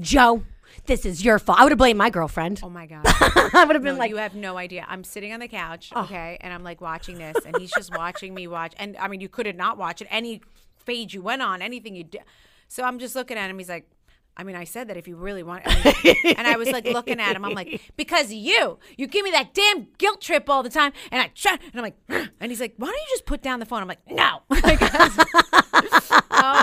Joe, 0.00 0.42
this 0.86 1.06
is 1.06 1.24
your 1.24 1.38
fault. 1.38 1.58
I 1.58 1.64
would 1.64 1.72
have 1.72 1.78
blamed 1.78 1.98
my 1.98 2.10
girlfriend. 2.10 2.60
Oh 2.62 2.68
my 2.70 2.86
god. 2.86 3.02
I 3.06 3.64
would 3.66 3.74
have 3.74 3.82
been 3.82 3.94
No, 3.94 4.00
like, 4.00 4.10
you 4.10 4.16
have 4.16 4.34
no 4.34 4.58
idea. 4.58 4.84
I'm 4.88 5.04
sitting 5.04 5.32
on 5.32 5.40
the 5.40 5.48
couch, 5.48 5.90
oh. 5.94 6.02
okay, 6.04 6.38
and 6.40 6.52
I'm 6.52 6.62
like 6.62 6.80
watching 6.80 7.18
this, 7.18 7.36
and 7.46 7.56
he's 7.58 7.72
just 7.72 7.96
watching 7.96 8.34
me 8.34 8.46
watch. 8.46 8.74
And 8.78 8.96
I 8.98 9.08
mean, 9.08 9.20
you 9.20 9.28
could 9.28 9.46
have 9.46 9.56
not 9.56 9.78
watched 9.78 10.02
it. 10.02 10.08
Any 10.10 10.42
page 10.84 11.14
you 11.14 11.22
went 11.22 11.42
on, 11.42 11.62
anything 11.62 11.94
you 11.94 12.04
did. 12.04 12.22
So 12.68 12.82
I'm 12.82 12.98
just 12.98 13.14
looking 13.14 13.36
at 13.36 13.48
him. 13.48 13.58
He's 13.58 13.68
like, 13.68 13.88
I 14.36 14.42
mean, 14.42 14.56
I 14.56 14.64
said 14.64 14.88
that 14.88 14.96
if 14.96 15.06
you 15.06 15.16
really 15.16 15.42
want, 15.42 15.62
I 15.64 15.94
mean- 16.04 16.16
and 16.36 16.46
I 16.46 16.56
was 16.56 16.70
like 16.70 16.86
looking 16.86 17.20
at 17.20 17.36
him. 17.36 17.44
I'm 17.44 17.54
like, 17.54 17.80
because 17.96 18.32
you, 18.32 18.78
you 18.96 19.06
give 19.06 19.24
me 19.24 19.30
that 19.30 19.54
damn 19.54 19.86
guilt 19.98 20.20
trip 20.20 20.48
all 20.50 20.62
the 20.62 20.70
time, 20.70 20.92
and 21.12 21.22
I 21.22 21.30
try, 21.34 21.52
and 21.52 21.60
I'm 21.74 21.82
like, 21.82 21.96
and 22.40 22.50
he's 22.50 22.60
like, 22.60 22.74
why 22.76 22.88
don't 22.88 22.96
you 22.96 23.06
just 23.10 23.26
put 23.26 23.42
down 23.42 23.60
the 23.60 23.66
phone? 23.66 23.82
I'm 23.82 23.88
like, 23.88 24.00
no. 24.10 24.40
oh 24.50 24.60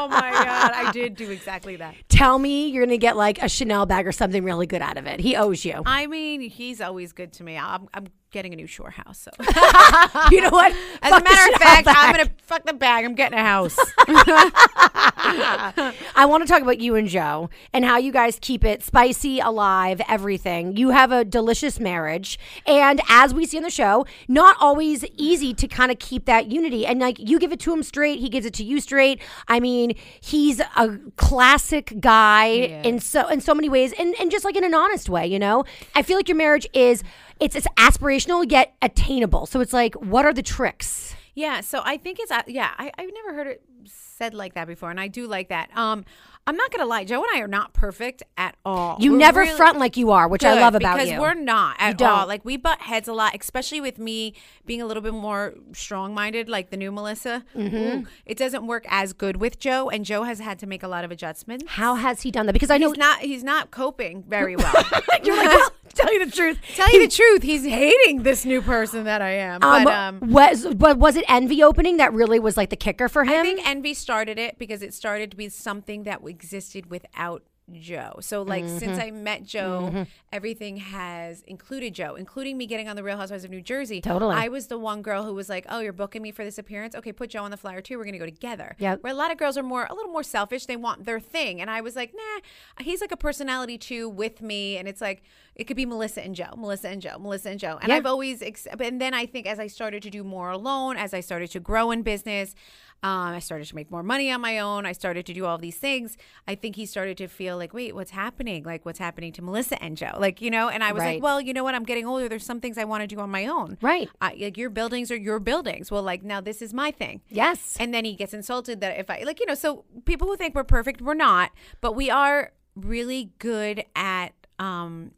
my 0.09 0.31
god, 0.31 0.71
I 0.73 0.91
did 0.93 1.15
do 1.15 1.29
exactly 1.29 1.75
that. 1.77 1.95
tell 2.09 2.37
me 2.37 2.69
you're 2.69 2.85
gonna 2.85 2.97
get 2.97 3.17
like 3.17 3.41
a 3.41 3.49
Chanel 3.49 3.85
bag 3.85 4.07
or 4.07 4.11
something 4.11 4.43
really 4.43 4.67
good 4.67 4.81
out 4.81 4.97
of 4.97 5.07
it. 5.07 5.19
He 5.19 5.35
owes 5.35 5.63
you. 5.65 5.81
I 5.85 6.07
mean, 6.07 6.41
he's 6.41 6.81
always 6.81 7.13
good 7.13 7.33
to 7.33 7.43
me. 7.43 7.57
I'm, 7.57 7.87
I'm 7.93 8.07
getting 8.31 8.53
a 8.53 8.55
new 8.55 8.67
shore 8.67 8.91
house, 8.91 9.19
so. 9.19 9.31
you 10.31 10.41
know 10.41 10.49
what? 10.49 10.73
As 11.01 11.11
Fuck 11.11 11.21
a 11.21 11.23
matter 11.23 11.53
of 11.53 11.61
fact, 11.61 11.87
I'm 11.89 12.15
gonna 12.15 12.29
fuck 12.43 12.65
the 12.65 12.73
bag. 12.73 13.05
I'm 13.05 13.15
getting 13.15 13.37
a 13.37 13.43
house. 13.43 13.77
I 14.07 16.25
want 16.25 16.43
to 16.43 16.47
talk 16.47 16.61
about 16.61 16.79
you 16.79 16.95
and 16.95 17.07
Joe 17.07 17.49
and 17.73 17.85
how 17.85 17.97
you 17.97 18.11
guys 18.11 18.37
keep 18.41 18.63
it 18.63 18.83
spicy, 18.83 19.39
alive, 19.39 20.01
everything. 20.07 20.77
You 20.77 20.89
have 20.89 21.11
a 21.11 21.25
delicious 21.25 21.79
marriage. 21.79 22.39
And 22.65 23.01
as 23.09 23.33
we 23.33 23.45
see 23.45 23.57
on 23.57 23.63
the 23.63 23.69
show, 23.69 24.05
not 24.27 24.55
always 24.59 25.05
easy 25.17 25.53
to 25.53 25.67
kind 25.67 25.91
of 25.91 25.99
keep 25.99 26.25
that 26.25 26.51
unity. 26.51 26.85
And 26.85 26.99
like 26.99 27.17
you 27.19 27.39
give 27.39 27.51
it 27.51 27.59
to 27.61 27.73
him 27.73 27.83
straight, 27.83 28.19
he 28.19 28.29
gives 28.29 28.45
it 28.45 28.53
to 28.55 28.63
you 28.63 28.79
straight. 28.79 29.21
I 29.47 29.59
mean, 29.59 29.95
he's 30.21 30.59
a 30.59 30.99
classic 31.17 31.93
guy 31.99 32.47
in 32.83 32.99
so 32.99 33.27
in 33.27 33.41
so 33.41 33.53
many 33.53 33.69
ways 33.69 33.93
and, 33.97 34.15
and 34.19 34.31
just 34.31 34.45
like 34.45 34.55
in 34.55 34.63
an 34.63 34.73
honest 34.73 35.09
way, 35.09 35.27
you 35.27 35.39
know? 35.39 35.65
I 35.95 36.01
feel 36.01 36.17
like 36.17 36.29
your 36.29 36.37
marriage 36.37 36.67
is 36.73 37.03
it's 37.41 37.55
it's 37.55 37.67
aspirational 37.75 38.20
yet 38.43 38.75
attainable. 38.81 39.45
So 39.45 39.59
it's 39.59 39.73
like, 39.73 39.95
what 39.95 40.25
are 40.25 40.33
the 40.33 40.43
tricks? 40.43 41.15
yeah, 41.35 41.61
so 41.61 41.81
I 41.83 41.97
think 41.97 42.19
it's 42.19 42.31
uh, 42.31 42.43
yeah. 42.47 42.71
I, 42.77 42.91
I've 42.97 43.09
never 43.13 43.33
heard 43.33 43.47
it 43.47 43.63
said 43.85 44.33
like 44.33 44.53
that 44.55 44.67
before, 44.67 44.91
and 44.91 44.99
I 44.99 45.07
do 45.07 45.27
like 45.27 45.49
that. 45.49 45.75
Um, 45.75 46.05
I'm 46.47 46.57
not 46.57 46.71
gonna 46.71 46.85
lie, 46.87 47.03
Joe 47.05 47.21
and 47.23 47.29
I 47.35 47.39
are 47.39 47.47
not 47.47 47.73
perfect 47.73 48.23
at 48.37 48.55
all. 48.65 48.97
You 48.99 49.11
We're 49.13 49.17
never 49.19 49.41
really- 49.41 49.55
front 49.55 49.77
like 49.77 49.95
you 49.95 50.11
are, 50.11 50.27
which 50.27 50.43
I 50.43 50.59
love 50.59 50.75
about 50.75 50.95
because 50.95 51.09
you. 51.09 51.13
Because 51.15 51.35
we're 51.35 51.41
not 51.41 51.75
at 51.79 52.01
all. 52.01 52.25
Like 52.27 52.43
we 52.43 52.57
butt 52.57 52.81
heads 52.81 53.07
a 53.07 53.13
lot, 53.13 53.35
especially 53.39 53.79
with 53.79 53.99
me 53.99 54.33
being 54.65 54.81
a 54.81 54.85
little 54.85 55.03
bit 55.03 55.13
more 55.13 55.53
strong-minded, 55.73 56.49
like 56.49 56.69
the 56.69 56.77
new 56.77 56.91
Melissa. 56.91 57.43
Mm-hmm. 57.55 58.05
It 58.25 58.37
doesn't 58.37 58.65
work 58.65 58.85
as 58.89 59.13
good 59.13 59.37
with 59.37 59.59
Joe, 59.59 59.89
and 59.89 60.03
Joe 60.03 60.23
has 60.23 60.39
had 60.39 60.57
to 60.59 60.65
make 60.65 60.83
a 60.83 60.87
lot 60.87 61.03
of 61.03 61.11
adjustments. 61.11 61.65
How 61.67 61.95
has 61.95 62.21
he 62.21 62.31
done 62.31 62.45
that? 62.47 62.53
Because 62.53 62.71
I 62.71 62.77
know 62.77 62.89
He's 62.89 62.97
not. 62.97 63.19
He's 63.19 63.43
not 63.43 63.71
coping 63.71 64.23
very 64.27 64.55
well. 64.55 64.73
you're 65.23 65.37
like, 65.37 65.47
well, 65.47 65.71
tell 65.93 66.11
you 66.13 66.25
the 66.25 66.31
truth. 66.31 66.57
Tell 66.75 66.91
you 66.91 67.01
the 67.07 67.13
truth, 67.13 67.43
he's 67.43 67.63
hating 67.65 68.23
this 68.23 68.45
new 68.45 68.61
person 68.61 69.03
that 69.05 69.21
I 69.21 69.31
am. 69.31 69.61
Um, 69.63 69.83
But 69.83 69.93
um, 69.93 70.19
was 70.31 70.65
but 70.75 70.97
was 70.97 71.15
it 71.15 71.25
envy 71.29 71.61
opening 71.63 71.97
that 71.97 72.13
really 72.13 72.39
was 72.39 72.57
like 72.57 72.69
the 72.69 72.75
kicker 72.75 73.07
for 73.07 73.23
him? 73.23 73.39
I 73.39 73.41
think 73.43 73.67
envy 73.67 73.93
started 73.93 74.39
it 74.39 74.57
because 74.57 74.81
it 74.81 74.93
started 74.93 75.31
to 75.31 75.37
be 75.37 75.49
something 75.49 76.03
that 76.03 76.21
existed 76.31 76.89
without 76.89 77.43
Joe. 77.71 78.17
So 78.19 78.41
like 78.41 78.65
Mm-hmm. 78.65 78.77
since 78.79 78.97
I 78.99 79.11
met 79.11 79.45
Joe, 79.45 80.05
everything 80.33 80.75
has 80.77 81.41
included 81.43 81.93
Joe, 81.93 82.15
including 82.15 82.57
me 82.57 82.65
getting 82.65 82.89
on 82.89 82.97
the 82.97 83.03
Real 83.03 83.15
Housewives 83.15 83.45
of 83.45 83.51
New 83.51 83.61
Jersey. 83.61 84.01
Totally. 84.01 84.35
I 84.35 84.49
was 84.49 84.67
the 84.67 84.77
one 84.77 85.01
girl 85.01 85.23
who 85.23 85.33
was 85.33 85.47
like, 85.47 85.65
"Oh, 85.69 85.79
you're 85.79 85.93
booking 85.93 86.21
me 86.21 86.31
for 86.31 86.43
this 86.43 86.57
appearance? 86.57 86.95
Okay, 86.95 87.13
put 87.13 87.29
Joe 87.29 87.43
on 87.43 87.51
the 87.51 87.55
flyer 87.55 87.79
too. 87.79 87.97
We're 87.97 88.03
going 88.03 88.13
to 88.13 88.19
go 88.19 88.25
together." 88.25 88.75
Yep. 88.79 89.03
Where 89.03 89.13
a 89.13 89.15
lot 89.15 89.31
of 89.31 89.37
girls 89.37 89.57
are 89.57 89.63
more 89.63 89.87
a 89.89 89.93
little 89.93 90.11
more 90.11 90.23
selfish. 90.23 90.65
They 90.65 90.75
want 90.75 91.05
their 91.05 91.19
thing. 91.21 91.61
And 91.61 91.69
I 91.69 91.79
was 91.79 91.95
like, 91.95 92.13
"Nah, 92.13 92.41
he's 92.83 92.99
like 92.99 93.13
a 93.13 93.17
personality 93.17 93.77
too 93.77 94.09
with 94.09 94.41
me." 94.41 94.75
And 94.77 94.85
it's 94.87 94.99
like 94.99 95.23
it 95.55 95.63
could 95.65 95.77
be 95.77 95.85
Melissa 95.85 96.21
and 96.23 96.35
Joe, 96.35 96.53
Melissa 96.57 96.89
and 96.89 97.01
Joe, 97.01 97.17
Melissa 97.19 97.51
and 97.51 97.59
Joe. 97.59 97.77
And 97.81 97.89
Yeah. 97.89 97.95
I've 97.97 98.05
always 98.05 98.41
ex- 98.41 98.67
and 98.67 98.99
then 98.99 99.13
I 99.13 99.25
think 99.25 99.45
as 99.47 99.59
I 99.59 99.67
started 99.67 100.03
to 100.03 100.09
do 100.09 100.23
more 100.25 100.49
alone, 100.49 100.97
as 100.97 101.13
I 101.13 101.21
started 101.21 101.51
to 101.51 101.59
grow 101.61 101.91
in 101.91 102.01
business, 102.01 102.53
um, 103.03 103.33
I 103.33 103.39
started 103.39 103.67
to 103.67 103.75
make 103.75 103.89
more 103.89 104.03
money 104.03 104.31
on 104.31 104.41
my 104.41 104.59
own. 104.59 104.85
I 104.85 104.91
started 104.91 105.25
to 105.25 105.33
do 105.33 105.45
all 105.45 105.57
these 105.57 105.77
things. 105.77 106.17
I 106.47 106.53
think 106.55 106.75
he 106.75 106.85
started 106.85 107.17
to 107.17 107.27
feel 107.27 107.57
like, 107.57 107.73
wait, 107.73 107.95
what's 107.95 108.11
happening? 108.11 108.63
Like, 108.63 108.85
what's 108.85 108.99
happening 108.99 109.33
to 109.33 109.41
Melissa 109.41 109.81
and 109.81 109.97
Joe? 109.97 110.15
Like, 110.19 110.39
you 110.41 110.51
know, 110.51 110.69
and 110.69 110.83
I 110.83 110.91
was 110.91 111.01
Right. 111.01 111.15
like, 111.15 111.23
well, 111.23 111.41
you 111.41 111.51
know 111.53 111.63
what? 111.63 111.73
I'm 111.73 111.83
getting 111.83 112.05
older. 112.05 112.29
There's 112.29 112.45
some 112.45 112.59
things 112.61 112.77
I 112.77 112.83
want 112.83 113.01
to 113.01 113.07
do 113.07 113.19
on 113.19 113.31
my 113.31 113.47
own. 113.47 113.77
Right. 113.81 114.07
I, 114.21 114.35
like, 114.39 114.57
your 114.57 114.69
buildings 114.69 115.09
are 115.09 115.15
your 115.17 115.39
buildings. 115.39 115.89
Well, 115.89 116.03
like, 116.03 116.21
now 116.23 116.41
this 116.41 116.61
is 116.61 116.73
my 116.73 116.91
thing. 116.91 117.21
yes. 117.29 117.75
And 117.79 117.91
then 117.93 118.05
he 118.05 118.13
gets 118.15 118.33
insulted 118.35 118.81
that 118.81 118.99
if 118.99 119.09
I, 119.09 119.23
like, 119.25 119.39
you 119.39 119.47
know, 119.47 119.55
so 119.55 119.83
people 120.05 120.27
who 120.27 120.35
think 120.37 120.53
we're 120.53 120.63
perfect, 120.63 121.01
we're 121.01 121.13
not, 121.15 121.51
but 121.81 121.95
we 121.95 122.09
are 122.11 122.51
really 122.75 123.31
good 123.39 123.83
at, 123.95 124.33
um, 124.59 125.11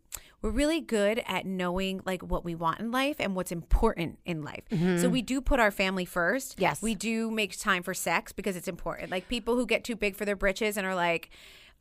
we're 0.43 0.51
really 0.51 0.81
good 0.81 1.23
at 1.25 1.45
knowing 1.45 2.01
like 2.05 2.21
what 2.21 2.43
we 2.43 2.53
want 2.53 2.81
in 2.81 2.91
life 2.91 3.15
and 3.19 3.33
what's 3.33 3.51
important 3.51 4.19
in 4.25 4.43
life. 4.43 4.63
So 4.69 4.75
mm-hmm. 4.75 5.09
we 5.09 5.21
do 5.21 5.39
put 5.39 5.59
our 5.59 5.71
family 5.71 6.03
first. 6.03 6.59
Yes. 6.59 6.81
We 6.81 6.95
do 6.95 7.31
make 7.31 7.57
time 7.57 7.81
for 7.81 7.93
sex 7.93 8.33
because 8.33 8.57
it's 8.57 8.67
important. 8.67 9.09
Like 9.09 9.29
people 9.29 9.55
who 9.55 9.65
get 9.65 9.85
too 9.85 9.95
big 9.95 10.17
for 10.17 10.25
their 10.25 10.35
britches 10.35 10.75
and 10.75 10.85
are 10.85 10.95
like, 10.95 11.29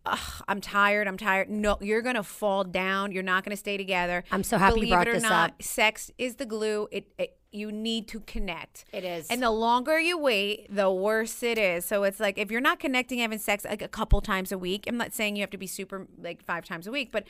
Ugh, 0.05 0.45
I'm 0.49 0.61
tired. 0.61 1.07
I'm 1.07 1.17
tired. 1.17 1.49
No, 1.49 1.79
you're 1.81 2.03
gonna 2.03 2.25
fall 2.25 2.65
down. 2.65 3.13
You're 3.13 3.23
not 3.23 3.45
gonna 3.45 3.57
stay 3.57 3.77
together. 3.77 4.25
I'm 4.33 4.43
so 4.43 4.59
happy 4.59 4.75
you 4.75 4.87
Believe 4.87 4.91
brought 4.91 5.09
it 5.09 5.11
or 5.11 5.15
this 5.15 5.23
not, 5.23 5.51
up. 5.51 5.63
sex 5.63 6.11
is 6.19 6.37
the 6.37 6.47
glue. 6.47 6.89
It, 6.91 7.13
it 7.19 7.37
you 7.53 7.71
need 7.71 8.09
to 8.09 8.21
connect. 8.21 8.85
It 8.93 9.05
is. 9.05 9.29
And 9.29 9.43
the 9.43 9.51
longer 9.51 10.01
you 10.01 10.19
wait, 10.19 10.75
the 10.75 10.91
worse 10.91 11.43
it 11.43 11.59
is. 11.59 11.85
So 11.85 12.03
it's 12.03 12.19
like 12.19 12.39
if 12.39 12.51
you're 12.51 12.61
not 12.61 12.81
connecting, 12.81 13.19
having 13.19 13.39
sex 13.39 13.65
like 13.65 13.83
a 13.83 13.89
couple 13.89 14.21
times 14.21 14.51
a 14.51 14.59
week. 14.59 14.87
I'm 14.89 14.97
not 14.97 15.13
saying 15.13 15.37
you 15.37 15.43
have 15.43 15.51
to 15.51 15.59
be 15.59 15.67
super 15.67 16.09
like 16.21 16.43
five 16.43 16.65
times 16.65 16.87
a 16.87 16.91
week, 16.91 17.13
but 17.13 17.25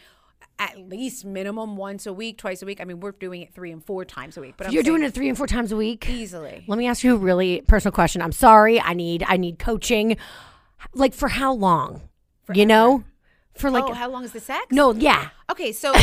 at 0.58 0.78
least 0.78 1.24
minimum 1.24 1.76
once 1.76 2.06
a 2.06 2.12
week, 2.12 2.38
twice 2.38 2.62
a 2.62 2.66
week. 2.66 2.80
I 2.80 2.84
mean, 2.84 3.00
we're 3.00 3.12
doing 3.12 3.42
it 3.42 3.52
three 3.54 3.72
and 3.72 3.84
four 3.84 4.04
times 4.04 4.36
a 4.36 4.40
week. 4.40 4.54
But 4.56 4.66
I'm 4.68 4.72
You're 4.72 4.82
doing 4.82 5.02
it 5.02 5.12
three 5.14 5.28
and 5.28 5.36
four 5.36 5.46
times 5.46 5.72
a 5.72 5.76
week. 5.76 6.08
easily. 6.08 6.64
Let 6.66 6.78
me 6.78 6.86
ask 6.86 7.02
you 7.04 7.14
a 7.14 7.18
really 7.18 7.62
personal 7.62 7.92
question. 7.92 8.22
I'm 8.22 8.32
sorry. 8.32 8.80
I 8.80 8.94
need 8.94 9.24
I 9.26 9.36
need 9.36 9.58
coaching. 9.58 10.16
Like 10.94 11.14
for 11.14 11.28
how 11.28 11.52
long? 11.52 12.02
You 12.52 12.66
know, 12.66 13.04
for 13.54 13.70
like 13.70 13.84
oh, 13.84 13.92
how 13.92 14.10
long 14.10 14.24
is 14.24 14.32
the 14.32 14.40
sex? 14.40 14.66
no, 14.70 14.92
yeah. 14.92 15.28
Okay, 15.50 15.72
so 15.72 15.92
no, 15.92 15.98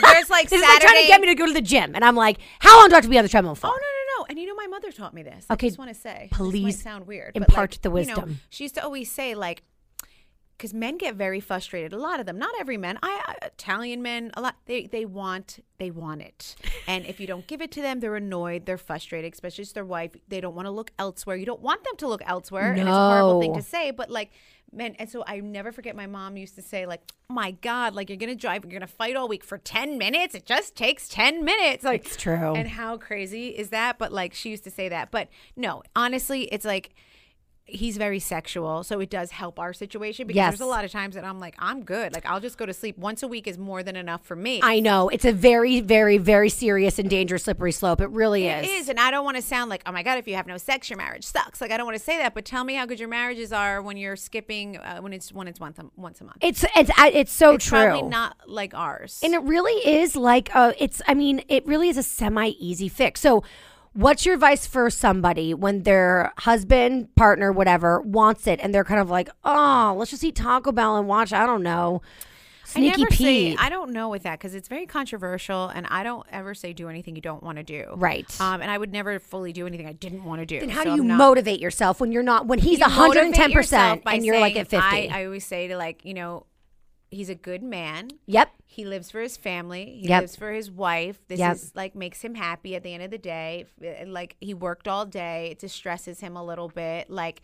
there's 0.00 0.30
like 0.30 0.48
This 0.50 0.60
is 0.60 0.66
Saturday. 0.66 0.66
like 0.66 0.80
trying 0.80 1.02
to 1.02 1.06
get 1.08 1.20
me 1.20 1.26
to 1.28 1.34
go 1.34 1.46
to 1.46 1.52
the 1.52 1.60
gym, 1.60 1.92
and 1.94 2.04
I'm 2.04 2.14
like, 2.16 2.38
how 2.60 2.78
long 2.78 2.88
do 2.88 2.94
I 2.94 2.96
have 2.98 3.04
to 3.04 3.10
be 3.10 3.18
on 3.18 3.24
the 3.24 3.28
treadmill 3.28 3.54
for? 3.54 3.66
Oh 3.66 3.70
no 3.70 3.76
no 3.76 4.18
no! 4.18 4.26
And 4.28 4.38
you 4.38 4.46
know, 4.46 4.54
my 4.54 4.66
mother 4.66 4.92
taught 4.92 5.12
me 5.14 5.22
this. 5.22 5.46
Okay, 5.50 5.66
I 5.66 5.70
just 5.70 5.78
want 5.78 5.92
to 5.92 5.94
say, 5.94 6.28
this 6.30 6.38
please 6.38 6.62
might 6.62 6.74
sound 6.74 7.06
weird. 7.06 7.32
but, 7.34 7.48
impart 7.48 7.72
like, 7.72 7.82
the 7.82 7.88
you 7.88 7.92
know, 7.92 8.14
wisdom. 8.14 8.40
she 8.50 8.64
used 8.64 8.74
to 8.76 8.84
always 8.84 9.10
say 9.10 9.34
like, 9.34 9.62
because 10.56 10.72
men 10.72 10.98
get 10.98 11.14
very 11.14 11.40
frustrated. 11.40 11.92
A 11.92 11.98
lot 11.98 12.20
of 12.20 12.26
them, 12.26 12.38
not 12.38 12.54
every 12.58 12.76
man. 12.76 12.98
I 13.02 13.34
Italian 13.42 14.02
men, 14.02 14.30
a 14.34 14.40
lot. 14.40 14.56
They 14.66 14.86
they 14.86 15.04
want 15.04 15.58
they 15.78 15.90
want 15.90 16.22
it, 16.22 16.56
and 16.86 17.04
if 17.06 17.20
you 17.20 17.26
don't 17.26 17.46
give 17.46 17.60
it 17.60 17.70
to 17.72 17.82
them, 17.82 18.00
they're 18.00 18.16
annoyed. 18.16 18.66
They're 18.66 18.78
frustrated, 18.78 19.32
especially 19.32 19.62
it's 19.62 19.72
their 19.72 19.84
wife. 19.84 20.12
They 20.28 20.40
don't 20.40 20.54
want 20.54 20.66
to 20.66 20.70
look 20.70 20.92
elsewhere. 20.98 21.36
You 21.36 21.46
don't 21.46 21.60
want 21.60 21.84
them 21.84 21.96
to 21.98 22.08
look 22.08 22.22
elsewhere, 22.24 22.70
and 22.72 22.80
it's 22.80 22.88
a 22.88 22.92
horrible 22.92 23.40
thing 23.40 23.54
to 23.54 23.62
say, 23.62 23.90
but 23.90 24.10
like. 24.10 24.30
Men, 24.72 24.96
and 24.98 25.08
so 25.08 25.22
I 25.24 25.38
never 25.38 25.70
forget 25.70 25.94
my 25.94 26.08
mom 26.08 26.36
used 26.36 26.56
to 26.56 26.62
say, 26.62 26.84
like, 26.84 27.00
oh 27.30 27.34
my 27.34 27.52
God, 27.52 27.94
like 27.94 28.08
you're 28.10 28.16
gonna 28.16 28.34
drive, 28.34 28.64
you're 28.64 28.72
gonna 28.72 28.88
fight 28.88 29.14
all 29.14 29.28
week 29.28 29.44
for 29.44 29.56
10 29.56 29.98
minutes. 29.98 30.34
It 30.34 30.46
just 30.46 30.74
takes 30.74 31.06
10 31.06 31.44
minutes. 31.44 31.84
Like 31.84 32.04
It's 32.04 32.16
true. 32.16 32.54
And 32.56 32.66
how 32.66 32.96
crazy 32.96 33.50
is 33.50 33.68
that? 33.68 33.98
But 33.98 34.10
like 34.10 34.34
she 34.34 34.50
used 34.50 34.64
to 34.64 34.72
say 34.72 34.88
that. 34.88 35.12
But 35.12 35.28
no, 35.54 35.84
honestly, 35.94 36.46
it's 36.46 36.64
like 36.64 36.92
he's 37.66 37.96
very 37.96 38.18
sexual, 38.18 38.84
so 38.84 39.00
it 39.00 39.08
does 39.08 39.30
help 39.30 39.58
our 39.58 39.72
situation 39.72 40.26
because 40.26 40.36
Yes. 40.36 40.52
there's 40.52 40.60
a 40.60 40.66
lot 40.70 40.84
of 40.84 40.90
times 40.92 41.14
that 41.14 41.24
I'm 41.24 41.40
like, 41.40 41.54
I'm 41.58 41.82
good. 41.82 42.12
Like 42.12 42.26
I'll 42.26 42.40
just 42.40 42.58
go 42.58 42.66
to 42.66 42.74
sleep. 42.74 42.98
Once 42.98 43.22
a 43.22 43.28
week 43.28 43.46
is 43.46 43.56
more 43.56 43.82
than 43.82 43.96
enough 43.96 44.22
for 44.24 44.36
me. 44.36 44.60
I 44.62 44.80
know 44.80 45.08
it's 45.08 45.24
a 45.24 45.32
very, 45.32 45.80
very, 45.80 46.18
very 46.18 46.50
serious 46.50 46.98
and 46.98 47.08
dangerous 47.08 47.44
slippery 47.44 47.72
slope. 47.72 48.00
It 48.02 48.10
really 48.10 48.46
It 48.46 48.64
is. 48.66 48.82
is, 48.82 48.88
and 48.90 49.00
I 49.00 49.10
don't 49.10 49.24
want 49.24 49.36
to 49.36 49.42
sound 49.42 49.70
like, 49.70 49.82
oh 49.86 49.92
my 49.92 50.02
god, 50.02 50.18
if 50.18 50.28
you 50.28 50.34
have 50.34 50.46
no 50.46 50.58
sex, 50.58 50.90
your 50.90 50.98
marriage 50.98 51.24
sucks. 51.24 51.60
Like 51.60 51.70
I 51.70 51.76
don't 51.78 51.86
want 51.86 51.96
to 51.98 52.04
say 52.04 52.18
that, 52.18 52.34
but 52.34 52.44
tell 52.44 52.64
me 52.64 52.74
how 52.74 52.84
good 52.84 53.00
your 53.00 53.08
marriages 53.08 53.52
are 53.52 53.80
when 53.80 53.96
you're 53.96 54.16
skipping 54.16 54.76
uh, 54.76 54.98
when 55.00 55.12
it's 55.14 55.32
when 55.32 55.48
it's 55.48 55.58
once 55.58 55.78
a, 55.78 55.86
once 55.96 56.20
a 56.20 56.24
month. 56.24 56.36
It's 56.42 56.64
it's 56.76 56.90
it's 56.98 57.32
so 57.32 57.54
it's 57.54 57.64
true. 57.64 57.78
probably 57.78 58.02
not 58.08 58.36
like 58.46 58.74
ours. 58.74 59.20
And 59.24 59.32
it 59.32 59.42
really 59.42 59.72
is 59.86 60.16
like 60.16 60.50
uh 60.54 60.72
it's 60.78 61.00
I 61.08 61.14
mean, 61.14 61.42
it 61.48 61.66
really 61.66 61.88
is 61.88 61.96
a 61.96 62.02
semi 62.02 62.48
easy 62.58 62.88
fix. 62.88 63.20
So 63.20 63.42
what's 63.94 64.26
your 64.26 64.34
advice 64.34 64.66
for 64.66 64.90
somebody 64.90 65.54
when 65.54 65.82
their 65.84 66.32
husband, 66.38 67.14
partner, 67.16 67.50
whatever, 67.52 68.00
wants 68.02 68.46
it 68.46 68.60
and 68.62 68.74
they're 68.74 68.84
kind 68.84 69.00
of 69.00 69.08
like, 69.10 69.28
Oh, 69.44 69.94
let's 69.98 70.10
just 70.10 70.22
eat 70.24 70.34
Taco 70.36 70.72
Bell 70.72 70.96
and 70.96 71.08
watch, 71.08 71.32
I 71.32 71.46
don't 71.46 71.62
know. 71.62 72.02
I 72.64 72.66
Sneaky 72.66 73.02
never 73.02 73.14
say 73.14 73.16
Pete. 73.50 73.58
I 73.60 73.68
don't 73.68 73.92
know 73.92 74.08
with 74.08 74.24
that 74.24 74.38
because 74.40 74.52
it's 74.54 74.66
very 74.66 74.84
controversial, 74.86 75.68
and 75.68 75.86
I 75.88 76.02
don't 76.02 76.26
ever 76.32 76.54
say 76.54 76.72
do 76.72 76.88
anything 76.88 77.14
you 77.14 77.22
don't 77.22 77.40
want 77.42 77.58
to 77.58 77.62
do. 77.62 77.84
Right. 77.94 78.26
Um, 78.40 78.60
and 78.62 78.68
I 78.70 78.76
would 78.78 78.90
never 78.90 79.20
fully 79.20 79.52
do 79.52 79.66
anything 79.68 79.86
I 79.86 79.92
didn't 79.92 80.24
want 80.24 80.40
to 80.40 80.46
do. 80.46 80.58
and 80.58 80.72
how 80.72 80.82
So 80.82 80.90
do 80.90 80.96
you 80.96 81.04
not- 81.04 81.18
motivate 81.18 81.60
yourself 81.60 82.00
when 82.00 82.10
you're 82.10 82.24
not 82.24 82.46
when 82.48 82.58
he's 82.58 82.80
You 82.80 82.86
hundred 82.86 83.18
and 83.20 83.28
motivate 83.28 83.34
ten 83.36 83.50
yourself 83.52 84.02
percent 84.02 84.16
and 84.16 84.26
you're 84.26 84.40
like 84.40 84.56
at 84.56 84.66
fifty? 84.68 85.08
I, 85.12 85.20
I 85.20 85.24
always 85.26 85.44
say 85.46 85.68
to 85.68 85.76
like 85.76 86.04
you 86.04 86.14
know, 86.14 86.46
he's 87.14 87.28
a 87.30 87.34
good 87.34 87.62
man. 87.62 88.10
yep. 88.26 88.50
He 88.66 88.84
lives 88.84 89.08
for 89.10 89.20
his 89.20 89.36
family. 89.36 89.98
He 90.02 90.08
Yep. 90.08 90.20
lives 90.22 90.36
for 90.36 90.50
his 90.52 90.68
wife. 90.70 91.20
This 91.28 91.38
Yep. 91.38 91.54
is 91.54 91.72
like 91.76 91.94
makes 91.94 92.22
him 92.22 92.34
happy 92.34 92.74
at 92.74 92.82
the 92.82 92.92
end 92.92 93.02
of 93.04 93.10
the 93.12 93.18
day. 93.18 93.66
Like 94.06 94.36
he 94.40 94.52
worked 94.52 94.88
all 94.88 95.06
day. 95.06 95.50
It 95.52 95.60
distresses 95.60 96.20
him 96.20 96.36
a 96.36 96.44
little 96.44 96.68
bit. 96.68 97.08
Like 97.08 97.42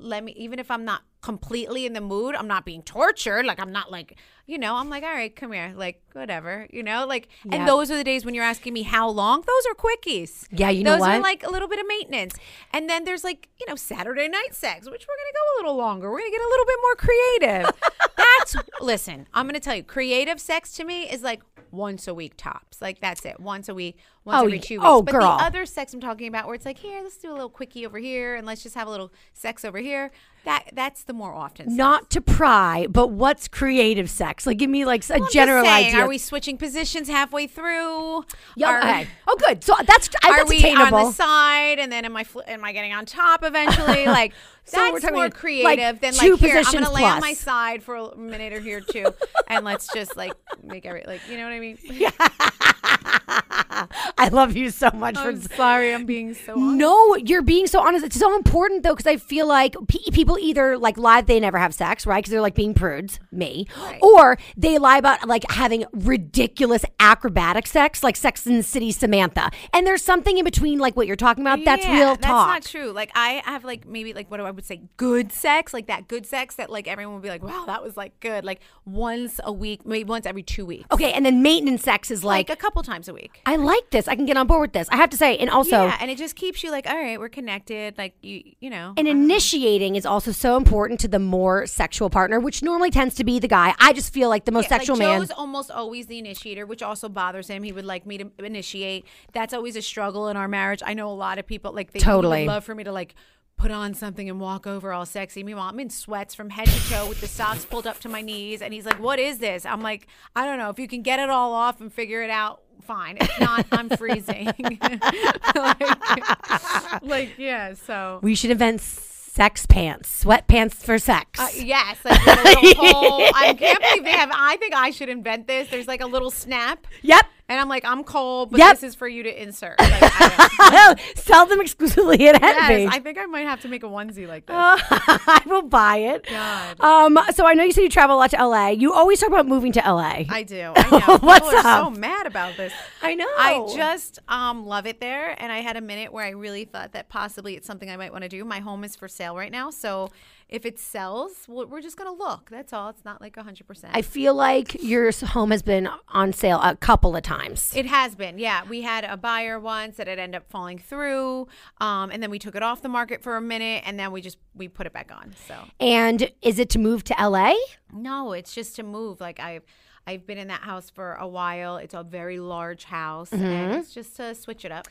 let 0.00 0.22
me 0.22 0.32
even 0.36 0.60
if 0.60 0.70
I'm 0.70 0.84
not 0.84 1.02
completely 1.20 1.84
in 1.84 1.92
the 1.92 2.00
mood, 2.00 2.36
I'm 2.36 2.46
not 2.46 2.64
being 2.64 2.82
tortured. 2.84 3.44
Like 3.44 3.58
I'm 3.60 3.72
not 3.72 3.90
like, 3.90 4.16
you 4.46 4.56
know, 4.56 4.76
I'm 4.76 4.88
like, 4.88 5.02
all 5.02 5.10
right, 5.12 5.34
come 5.34 5.50
here. 5.50 5.72
Like 5.74 6.00
whatever, 6.12 6.68
you 6.70 6.84
know? 6.84 7.04
Like 7.04 7.28
Yep. 7.44 7.54
and 7.54 7.68
those 7.68 7.90
are 7.90 7.96
the 7.96 8.04
days 8.04 8.24
when 8.24 8.32
you're 8.36 8.44
asking 8.44 8.72
me 8.72 8.82
how 8.82 9.08
long? 9.08 9.40
Those 9.44 9.66
are 9.68 9.74
quickies. 9.74 10.46
Yeah, 10.52 10.70
you 10.70 10.84
know 10.84 10.92
those 10.92 11.02
are 11.08 11.18
like 11.20 11.42
a 11.44 11.50
little 11.50 11.66
bit 11.66 11.80
of 11.80 11.86
maintenance. 11.88 12.36
And 12.72 12.88
then 12.88 13.02
there's 13.02 13.24
like, 13.24 13.48
you 13.58 13.66
know, 13.66 13.74
Saturday 13.74 14.28
night 14.28 14.54
sex, 14.54 14.88
which 14.88 15.04
we're 15.08 15.16
going 15.16 15.32
to 15.32 15.34
go 15.34 15.42
a 15.42 15.54
little 15.58 15.76
longer. 15.76 16.08
We're 16.08 16.20
going 16.20 16.30
to 16.30 16.36
get 16.38 16.46
a 16.46 16.50
little 16.50 16.66
bit 16.66 16.78
more 16.82 16.94
creative. 16.94 17.72
that's 18.52 18.68
listen, 18.80 19.26
I'm 19.34 19.46
going 19.46 19.54
to 19.54 19.60
tell 19.60 19.74
you, 19.76 19.82
creative 19.82 20.40
sex 20.40 20.72
to 20.76 20.84
me 20.84 21.02
is 21.10 21.22
like 21.22 21.42
once 21.70 22.08
a 22.08 22.14
week 22.14 22.34
tops. 22.36 22.80
Like 22.80 23.00
that's 23.00 23.24
it. 23.24 23.38
Once 23.40 23.68
a 23.68 23.74
week, 23.74 23.98
once 24.24 24.40
Oh, 24.40 24.44
every 24.46 24.58
two 24.58 24.76
weeks. 24.76 24.84
oh, 24.86 25.02
but 25.02 25.12
girl. 25.12 25.22
the 25.22 25.44
other 25.44 25.66
sex 25.66 25.92
I'm 25.94 26.00
talking 26.00 26.28
about 26.28 26.46
where 26.46 26.54
it's 26.54 26.64
like, 26.66 26.78
here, 26.78 27.02
let's 27.02 27.16
do 27.18 27.30
a 27.30 27.34
little 27.34 27.50
quickie 27.50 27.84
over 27.86 27.98
here 27.98 28.36
and 28.36 28.46
let's 28.46 28.62
just 28.62 28.74
have 28.74 28.88
a 28.88 28.90
little 28.90 29.12
sex 29.34 29.64
over 29.64 29.78
here. 29.78 30.10
That 30.48 30.70
that's 30.72 31.02
the 31.02 31.12
more 31.12 31.34
often. 31.34 31.66
sex. 31.66 31.76
Not 31.76 32.08
to 32.08 32.22
pry, 32.22 32.86
but 32.88 33.08
what's 33.10 33.48
creative 33.48 34.08
sex? 34.08 34.46
Like 34.46 34.56
give 34.56 34.70
me 34.70 34.86
like 34.86 35.04
a 35.10 35.18
just 35.18 35.30
general 35.30 35.62
saying, 35.62 35.88
idea. 35.88 36.00
Are 36.00 36.08
we 36.08 36.16
switching 36.16 36.56
positions 36.56 37.06
halfway 37.06 37.46
through? 37.46 38.24
Yeah, 38.56 38.68
Are- 38.70 38.78
okay. 38.78 39.08
Oh 39.26 39.36
good. 39.38 39.62
So 39.62 39.74
that's 39.86 40.08
I- 40.24 40.30
are 40.30 40.36
that's 40.38 40.48
we 40.48 40.56
attainable. 40.56 40.96
on 40.96 41.04
the 41.08 41.12
side 41.12 41.78
and 41.78 41.92
then 41.92 42.06
am 42.06 42.16
I 42.16 42.24
fl- 42.24 42.40
am 42.46 42.64
I 42.64 42.72
getting 42.72 42.94
on 42.94 43.04
top 43.04 43.44
eventually? 43.44 44.06
Like 44.18 44.32
So 44.64 44.78
we're 44.78 44.92
that's 44.92 45.02
talking 45.02 45.16
more 45.16 45.24
like 45.26 45.34
creative 45.34 46.00
than 46.00 46.14
two 46.14 46.30
like 46.32 46.40
here 46.40 46.62
I'm 46.64 46.72
gonna 46.72 46.92
lay 46.92 47.04
on 47.04 47.20
my 47.20 47.34
side 47.34 47.82
for 47.82 47.96
a 47.96 48.16
minute 48.16 48.54
or 48.54 48.60
here 48.60 48.80
too, 48.80 49.12
and 49.48 49.66
let's 49.66 49.92
just 49.92 50.16
like 50.16 50.32
make 50.64 50.86
every 50.86 51.04
like 51.06 51.20
you 51.28 51.36
know 51.36 51.44
what 51.44 51.52
I 51.52 51.60
mean. 51.60 51.78
I 54.18 54.28
love 54.32 54.56
you 54.56 54.70
so 54.70 54.90
much 54.94 55.16
I'm 55.16 55.40
sorry, 55.40 55.92
I'm 55.92 56.06
being 56.06 56.34
so. 56.34 56.54
honest. 56.54 56.76
No, 56.76 57.16
you're 57.16 57.42
being 57.42 57.66
so 57.66 57.80
honest. 57.80 58.04
It's 58.04 58.18
so 58.18 58.34
important 58.34 58.82
though, 58.82 58.94
because 58.94 59.06
I 59.06 59.16
feel 59.16 59.46
like 59.46 59.76
pe- 59.86 60.10
people 60.12 60.38
either 60.38 60.78
like 60.78 60.96
lie 60.96 61.20
they 61.20 61.38
never 61.40 61.58
have 61.58 61.74
sex, 61.74 62.06
right? 62.06 62.18
Because 62.18 62.30
they're 62.30 62.40
like 62.40 62.54
being 62.54 62.74
prudes, 62.74 63.20
me, 63.30 63.66
or 64.00 64.38
they 64.56 64.78
lie 64.78 64.98
about 64.98 65.28
like 65.28 65.44
having 65.50 65.84
ridiculous 65.92 66.84
acrobatic 67.00 67.66
sex, 67.66 68.02
like 68.02 68.16
Sex 68.16 68.46
and 68.46 68.58
the 68.58 68.62
City 68.62 68.90
Samantha. 68.90 69.50
And 69.72 69.86
there's 69.86 70.02
something 70.02 70.38
in 70.38 70.44
between, 70.44 70.78
like 70.78 70.96
what 70.96 71.06
you're 71.06 71.16
talking 71.16 71.42
about. 71.42 71.64
That's 71.64 71.84
Yeah, 71.84 71.96
real 71.98 72.16
talk. 72.16 72.20
That's 72.20 72.30
not 72.30 72.80
true. 72.80 72.92
Like 72.92 73.10
I 73.14 73.42
have 73.44 73.64
like 73.64 73.86
maybe 73.86 74.14
like 74.14 74.30
what 74.30 74.38
do 74.38 74.44
I 74.44 74.50
would 74.50 74.64
say 74.64 74.82
good 74.96 75.32
sex, 75.32 75.74
like 75.74 75.86
that 75.88 76.08
good 76.08 76.26
sex 76.26 76.54
that 76.56 76.70
like 76.70 76.88
everyone 76.88 77.14
would 77.14 77.22
be 77.22 77.28
like, 77.28 77.42
wow, 77.42 77.64
that 77.66 77.82
was 77.82 77.96
like 77.96 78.18
good. 78.20 78.44
Like 78.44 78.60
once 78.84 79.40
a 79.44 79.52
week, 79.52 79.84
maybe 79.86 80.08
once 80.08 80.24
every 80.26 80.42
two 80.42 80.64
weeks, 80.64 80.86
Okay, 80.90 81.12
and 81.12 81.26
then 81.26 81.42
maintenance 81.42 81.82
sex 81.82 82.10
is 82.10 82.24
like, 82.24 82.48
like, 82.48 82.58
a 82.58 82.60
couple 82.60 82.82
times 82.82 83.08
a 83.08 83.14
week. 83.14 83.17
I 83.46 83.56
like 83.56 83.90
this. 83.90 84.08
I 84.08 84.14
can 84.16 84.26
get 84.26 84.36
on 84.36 84.46
board 84.46 84.60
with 84.60 84.72
this. 84.72 84.88
I 84.90 84.96
have 84.96 85.10
to 85.10 85.16
say, 85.16 85.36
and 85.38 85.50
also. 85.50 85.84
yeah, 85.86 85.96
and 86.00 86.10
it 86.10 86.18
just 86.18 86.36
keeps 86.36 86.62
you 86.62 86.70
like, 86.70 86.86
all 86.88 86.96
right, 86.96 87.18
we're 87.18 87.28
connected. 87.28 87.96
Like 87.98 88.14
you, 88.22 88.42
you 88.60 88.70
know. 88.70 88.94
And 88.96 89.08
um, 89.08 89.16
initiating 89.16 89.96
is 89.96 90.06
also 90.06 90.32
so 90.32 90.56
important 90.56 91.00
to 91.00 91.08
the 91.08 91.18
more 91.18 91.66
sexual 91.66 92.10
partner, 92.10 92.40
which 92.40 92.62
normally 92.62 92.90
tends 92.90 93.14
to 93.16 93.24
be 93.24 93.38
the 93.38 93.48
guy. 93.48 93.74
I 93.78 93.92
just 93.92 94.12
feel 94.12 94.28
like 94.28 94.44
the 94.44 94.52
most 94.52 94.64
Yeah, 94.64 94.78
sexual 94.78 94.96
like 94.96 95.06
man. 95.08 95.20
Joe's 95.20 95.30
almost 95.30 95.70
always 95.70 96.06
the 96.06 96.18
initiator, 96.18 96.66
which 96.66 96.82
also 96.82 97.08
bothers 97.08 97.48
him. 97.48 97.62
He 97.62 97.72
would 97.72 97.84
like 97.84 98.06
me 98.06 98.18
to 98.18 98.30
initiate. 98.38 99.06
That's 99.32 99.54
always 99.54 99.76
a 99.76 99.82
struggle 99.82 100.28
in 100.28 100.36
our 100.36 100.48
marriage. 100.48 100.82
I 100.84 100.94
know 100.94 101.10
a 101.10 101.14
lot 101.14 101.38
of 101.38 101.46
people 101.46 101.72
like 101.72 101.92
they 101.92 101.98
Totally. 101.98 102.46
love 102.46 102.64
for 102.64 102.74
me 102.74 102.84
to 102.84 102.92
like 102.92 103.14
put 103.56 103.70
on 103.72 103.92
something 103.92 104.30
and 104.30 104.40
walk 104.40 104.66
over 104.66 104.92
all 104.92 105.04
sexy. 105.04 105.42
Meanwhile, 105.42 105.68
I'm 105.70 105.80
in 105.80 105.90
sweats 105.90 106.32
from 106.34 106.50
head 106.50 106.68
to 106.68 106.88
toe 106.90 107.08
with 107.08 107.20
the 107.20 107.26
socks 107.26 107.64
pulled 107.64 107.86
up 107.88 107.98
to 108.00 108.08
my 108.08 108.22
knees, 108.22 108.62
and 108.62 108.72
he's 108.72 108.86
like, 108.86 109.00
"What 109.00 109.18
is 109.18 109.38
this?" 109.38 109.66
I'm 109.66 109.82
like, 109.82 110.06
"I 110.36 110.46
don't 110.46 110.58
know. 110.58 110.70
If 110.70 110.78
you 110.78 110.86
can 110.86 111.02
get 111.02 111.18
it 111.18 111.28
all 111.28 111.52
off 111.52 111.80
and 111.80 111.92
figure 111.92 112.22
it 112.22 112.30
out." 112.30 112.62
Fine. 112.88 113.18
If 113.20 113.38
not, 113.38 113.66
I'm 113.70 113.90
freezing. 113.90 114.46
like, 115.54 117.02
like, 117.02 117.38
yeah. 117.38 117.74
So 117.74 118.18
We 118.22 118.34
should 118.34 118.50
invent 118.50 118.80
sex 118.80 119.66
pants, 119.66 120.24
sweatpants 120.24 120.76
for 120.76 120.98
sex. 120.98 121.38
Uh, 121.38 121.48
yes, 121.54 121.98
like 122.02 122.18
hole. 122.78 123.28
I 123.34 123.52
can't 123.52 123.78
believe 123.82 124.04
they 124.04 124.10
have. 124.12 124.30
I 124.32 124.56
think 124.56 124.74
I 124.74 124.90
should 124.90 125.10
invent 125.10 125.46
this. 125.46 125.68
There's 125.68 125.86
like 125.86 126.00
a 126.00 126.06
little 126.06 126.30
snap, 126.30 126.86
yep. 127.02 127.26
And 127.48 127.58
I'm 127.60 127.68
like, 127.68 127.84
I'm 127.84 128.04
cold, 128.04 128.50
but 128.50 128.58
Yep. 128.58 128.70
this 128.74 128.82
is 128.82 128.94
for 128.94 129.08
you 129.08 129.22
to 129.22 129.42
insert. 129.42 129.78
Like, 129.78 129.90
I 130.02 130.96
Sell 131.16 131.46
them 131.46 131.60
exclusively 131.60 132.28
at 132.28 132.42
Envy. 132.42 132.82
yes, 132.84 132.94
I 132.94 132.98
think 133.00 133.18
I 133.18 133.26
might 133.26 133.46
have 133.46 133.60
to 133.62 133.68
make 133.68 133.82
a 133.82 133.86
onesie 133.86 134.26
like 134.28 134.46
this. 134.46 134.54
I 134.56 135.42
will 135.46 135.62
buy 135.62 135.96
it. 135.98 136.26
God. 136.26 136.80
Um, 136.80 137.18
so 137.34 137.46
I 137.46 137.54
know 137.54 137.64
you 137.64 137.72
said 137.72 137.82
you 137.82 137.88
travel 137.90 138.16
a 138.16 138.18
lot 138.18 138.30
to 138.30 138.46
LA. 138.46 138.68
You 138.68 138.92
always 138.92 139.20
talk 139.20 139.28
about 139.30 139.46
moving 139.46 139.72
to 139.72 139.80
LA. 139.80 140.24
I 140.28 140.42
do. 140.46 140.72
I 140.76 140.90
know. 140.90 141.18
What's 141.18 141.46
People 141.48 141.60
are 141.60 141.66
up? 141.66 141.84
so 141.84 141.90
mad 141.90 142.26
about 142.26 142.56
this. 142.56 142.72
I 143.02 143.14
know. 143.14 143.26
I 143.36 143.66
just 143.74 144.18
um, 144.28 144.66
love 144.66 144.86
it 144.86 145.00
there, 145.00 145.34
and 145.40 145.50
I 145.50 145.58
had 145.60 145.76
a 145.76 145.80
minute 145.80 146.12
where 146.12 146.24
I 146.24 146.30
really 146.30 146.64
thought 146.64 146.92
that 146.92 147.08
possibly 147.08 147.56
it's 147.56 147.66
something 147.66 147.90
I 147.90 147.96
might 147.96 148.12
want 148.12 148.22
to 148.22 148.28
do. 148.28 148.44
My 148.44 148.58
home 148.60 148.84
is 148.84 148.94
for 148.96 149.08
sale 149.08 149.36
right 149.36 149.52
now, 149.52 149.70
so 149.70 150.10
if 150.48 150.64
it 150.64 150.78
sells, 150.78 151.32
we're 151.46 151.66
we're 151.66 151.82
just 151.82 151.96
gonna 151.96 152.12
look. 152.12 152.48
That's 152.50 152.72
all. 152.72 152.88
It's 152.88 153.04
not 153.04 153.20
like 153.20 153.36
hundred 153.36 153.66
percent. 153.66 153.92
I 153.94 154.02
feel 154.02 154.34
like 154.34 154.82
your 154.82 155.10
home 155.12 155.50
has 155.50 155.62
been 155.62 155.88
on 156.08 156.32
sale 156.32 156.60
a 156.62 156.74
couple 156.76 157.14
of 157.14 157.22
times. 157.22 157.74
It 157.76 157.86
has 157.86 158.14
been, 158.14 158.38
yeah. 158.38 158.62
We 158.68 158.82
had 158.82 159.04
a 159.04 159.16
buyer 159.16 159.60
once 159.60 159.96
that 159.98 160.08
it 160.08 160.18
ended 160.18 160.40
up 160.40 160.48
falling 160.50 160.78
through, 160.78 161.48
um, 161.80 162.10
and 162.10 162.22
then 162.22 162.30
we 162.30 162.38
took 162.38 162.54
it 162.54 162.62
off 162.62 162.80
the 162.82 162.88
market 162.88 163.22
for 163.22 163.36
a 163.36 163.40
minute, 163.42 163.82
and 163.86 163.98
then 163.98 164.10
we 164.12 164.20
just 164.22 164.38
we 164.54 164.68
put 164.68 164.86
it 164.86 164.92
back 164.92 165.10
on. 165.14 165.34
So 165.46 165.54
And 165.78 166.30
is 166.42 166.58
it 166.58 166.70
to 166.70 166.78
move 166.78 167.04
to 167.04 167.14
LA? 167.20 167.54
no, 167.92 168.32
it's 168.32 168.54
just 168.54 168.76
to 168.76 168.82
move. 168.82 169.20
Like 169.20 169.40
I've 169.40 169.64
I've 170.06 170.26
been 170.26 170.38
in 170.38 170.48
that 170.48 170.62
house 170.62 170.88
for 170.88 171.12
a 171.14 171.28
while. 171.28 171.76
It's 171.76 171.92
a 171.94 172.02
very 172.02 172.38
large 172.40 172.84
house, 172.84 173.28
Mm-hmm. 173.30 173.44
and 173.44 173.74
it's 173.76 173.92
just 173.92 174.16
to 174.16 174.34
switch 174.34 174.64
it 174.64 174.72
up. 174.72 174.88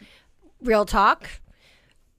Real 0.61 0.85
talk. 0.85 1.29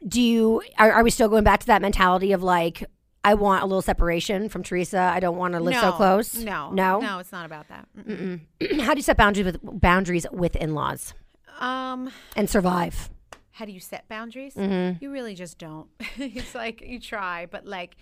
Do 0.06 0.20
you 0.20 0.62
are, 0.78 0.92
are 0.92 1.02
we 1.04 1.10
still 1.10 1.28
going 1.28 1.44
back 1.44 1.60
to 1.60 1.66
that 1.66 1.82
mentality 1.82 2.32
of 2.32 2.42
like 2.42 2.84
I 3.24 3.34
want 3.34 3.62
a 3.62 3.66
little 3.66 3.82
separation 3.82 4.48
from 4.48 4.62
Teresa. 4.62 4.98
I 5.00 5.20
don't 5.20 5.36
want 5.36 5.54
to 5.54 5.60
live 5.60 5.74
so 5.74 5.92
close. 5.92 6.34
No, 6.36 6.70
no. 6.70 7.00
no. 7.00 7.18
It's 7.18 7.32
not 7.32 7.46
about 7.46 7.68
that. 7.68 7.88
Mm-mm. 7.98 8.40
How 8.82 8.94
do 8.94 8.98
you 8.98 9.02
set 9.02 9.16
boundaries 9.16 9.44
with 9.46 9.58
boundaries 9.62 10.26
with 10.30 10.56
in-laws 10.56 11.14
Um, 11.58 12.10
and 12.36 12.48
survive? 12.48 13.10
how 13.52 13.64
do 13.64 13.72
you 13.72 13.80
set 13.80 14.08
boundaries? 14.08 14.54
Mm-hmm. 14.54 15.02
You 15.02 15.10
really 15.10 15.34
just 15.34 15.58
don't. 15.58 15.88
it's 16.16 16.54
like 16.54 16.80
you 16.80 17.00
try, 17.00 17.46
but 17.46 17.66
like 17.66 17.96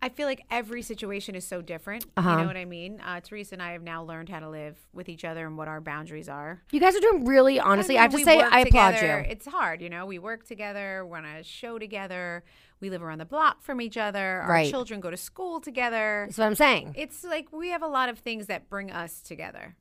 I 0.00 0.08
feel 0.10 0.26
like 0.28 0.44
every 0.50 0.82
situation 0.82 1.34
is 1.34 1.44
so 1.44 1.60
different. 1.60 2.06
Uh-huh. 2.16 2.30
You 2.30 2.36
know 2.36 2.46
what 2.46 2.56
I 2.56 2.64
mean? 2.64 3.00
Uh, 3.00 3.20
Teresa 3.20 3.56
and 3.56 3.62
I 3.62 3.72
have 3.72 3.82
now 3.82 4.04
learned 4.04 4.28
how 4.28 4.38
to 4.38 4.48
live 4.48 4.76
with 4.92 5.08
each 5.08 5.24
other 5.24 5.44
and 5.46 5.58
what 5.58 5.66
our 5.66 5.80
boundaries 5.80 6.28
are. 6.28 6.62
You 6.70 6.78
guys 6.78 6.94
are 6.96 7.00
doing 7.00 7.24
really 7.24 7.58
honestly. 7.58 7.98
I, 7.98 8.02
mean, 8.06 8.10
have 8.12 8.20
to 8.20 8.24
say 8.24 8.40
I 8.40 8.60
applaud 8.60 8.92
together. 8.92 9.24
you. 9.26 9.32
It's 9.32 9.46
hard, 9.46 9.82
you 9.82 9.88
know. 9.90 10.06
We 10.06 10.20
work 10.20 10.46
together. 10.46 11.04
We're 11.04 11.18
on 11.18 11.24
a 11.24 11.42
show 11.42 11.78
together. 11.80 12.44
We 12.80 12.90
live 12.90 13.02
around 13.02 13.18
the 13.18 13.24
block 13.24 13.60
from 13.62 13.80
each 13.80 13.96
other. 13.96 14.40
Our 14.42 14.48
Right. 14.50 14.70
children 14.70 15.00
go 15.00 15.10
to 15.10 15.16
school 15.16 15.60
together. 15.60 16.26
That's 16.28 16.38
what 16.38 16.46
I'm 16.46 16.54
saying. 16.54 16.94
It's 16.96 17.24
like 17.24 17.52
we 17.52 17.70
have 17.70 17.82
a 17.82 17.88
lot 17.88 18.08
of 18.08 18.20
things 18.20 18.46
that 18.46 18.70
bring 18.70 18.92
us 18.92 19.20
together. 19.20 19.74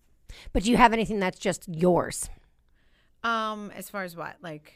But 0.52 0.64
do 0.64 0.72
you 0.72 0.78
have 0.78 0.94
anything 0.94 1.20
that's 1.20 1.38
just 1.40 1.68
yours? 1.70 2.28
Um, 3.24 3.72
as 3.76 3.90
far 3.90 4.04
as 4.04 4.16
what, 4.16 4.38
like, 4.42 4.74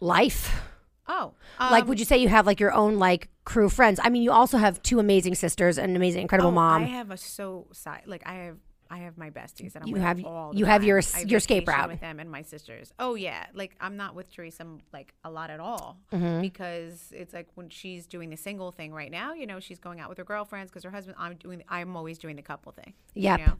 Life. 0.00 0.60
Oh, 1.08 1.34
like 1.60 1.82
um, 1.84 1.88
would 1.88 1.98
you 1.98 2.04
say 2.04 2.18
you 2.18 2.28
have 2.28 2.46
like 2.46 2.60
your 2.60 2.72
own 2.72 2.98
like 2.98 3.28
crew 3.44 3.66
of 3.66 3.72
friends? 3.72 4.00
I 4.02 4.08
mean, 4.08 4.22
you 4.22 4.32
also 4.32 4.58
have 4.58 4.82
two 4.82 4.98
amazing 4.98 5.34
sisters 5.34 5.78
and 5.78 5.90
an 5.90 5.96
amazing 5.96 6.22
incredible 6.22 6.50
oh, 6.50 6.54
mom. 6.54 6.82
I 6.82 6.86
have 6.86 7.10
a 7.10 7.16
so 7.16 7.66
side 7.72 8.02
like 8.06 8.22
I 8.26 8.34
have 8.34 8.56
I 8.88 8.98
have 8.98 9.18
my 9.18 9.30
besties 9.30 9.74
and 9.74 9.82
I'm 9.82 9.88
You 9.88 9.94
with 9.94 10.02
have- 10.02 10.24
all 10.24 10.54
you 10.54 10.64
have 10.64 10.84
your 10.84 11.00
I 11.14 11.20
your 11.22 11.38
escape 11.38 11.66
route. 11.66 11.88
with 11.88 12.00
them 12.00 12.20
and 12.20 12.30
my 12.30 12.42
sisters. 12.42 12.92
Oh 13.00 13.16
yeah, 13.16 13.46
like 13.52 13.74
I'm 13.80 13.96
not 13.96 14.14
with 14.14 14.32
Teresa 14.32 14.64
like 14.92 15.12
a 15.24 15.30
lot 15.30 15.50
at 15.50 15.58
all 15.58 15.98
Mm-hmm. 16.12 16.40
because 16.40 17.12
it's 17.12 17.34
like 17.34 17.48
when 17.56 17.68
she's 17.68 18.06
doing 18.06 18.30
the 18.30 18.36
single 18.36 18.70
thing 18.70 18.92
right 18.94 19.10
now. 19.10 19.32
You 19.32 19.46
know, 19.46 19.58
she's 19.58 19.80
going 19.80 19.98
out 19.98 20.08
with 20.08 20.18
her 20.18 20.24
girlfriends 20.24 20.70
because 20.70 20.84
her 20.84 20.90
husband. 20.92 21.16
I'm 21.18 21.34
doing. 21.34 21.64
I'm 21.68 21.96
always 21.96 22.18
doing 22.18 22.36
the 22.36 22.42
couple 22.42 22.70
thing. 22.72 22.94
Yeah. 23.14 23.38
You 23.38 23.46
know? 23.46 23.52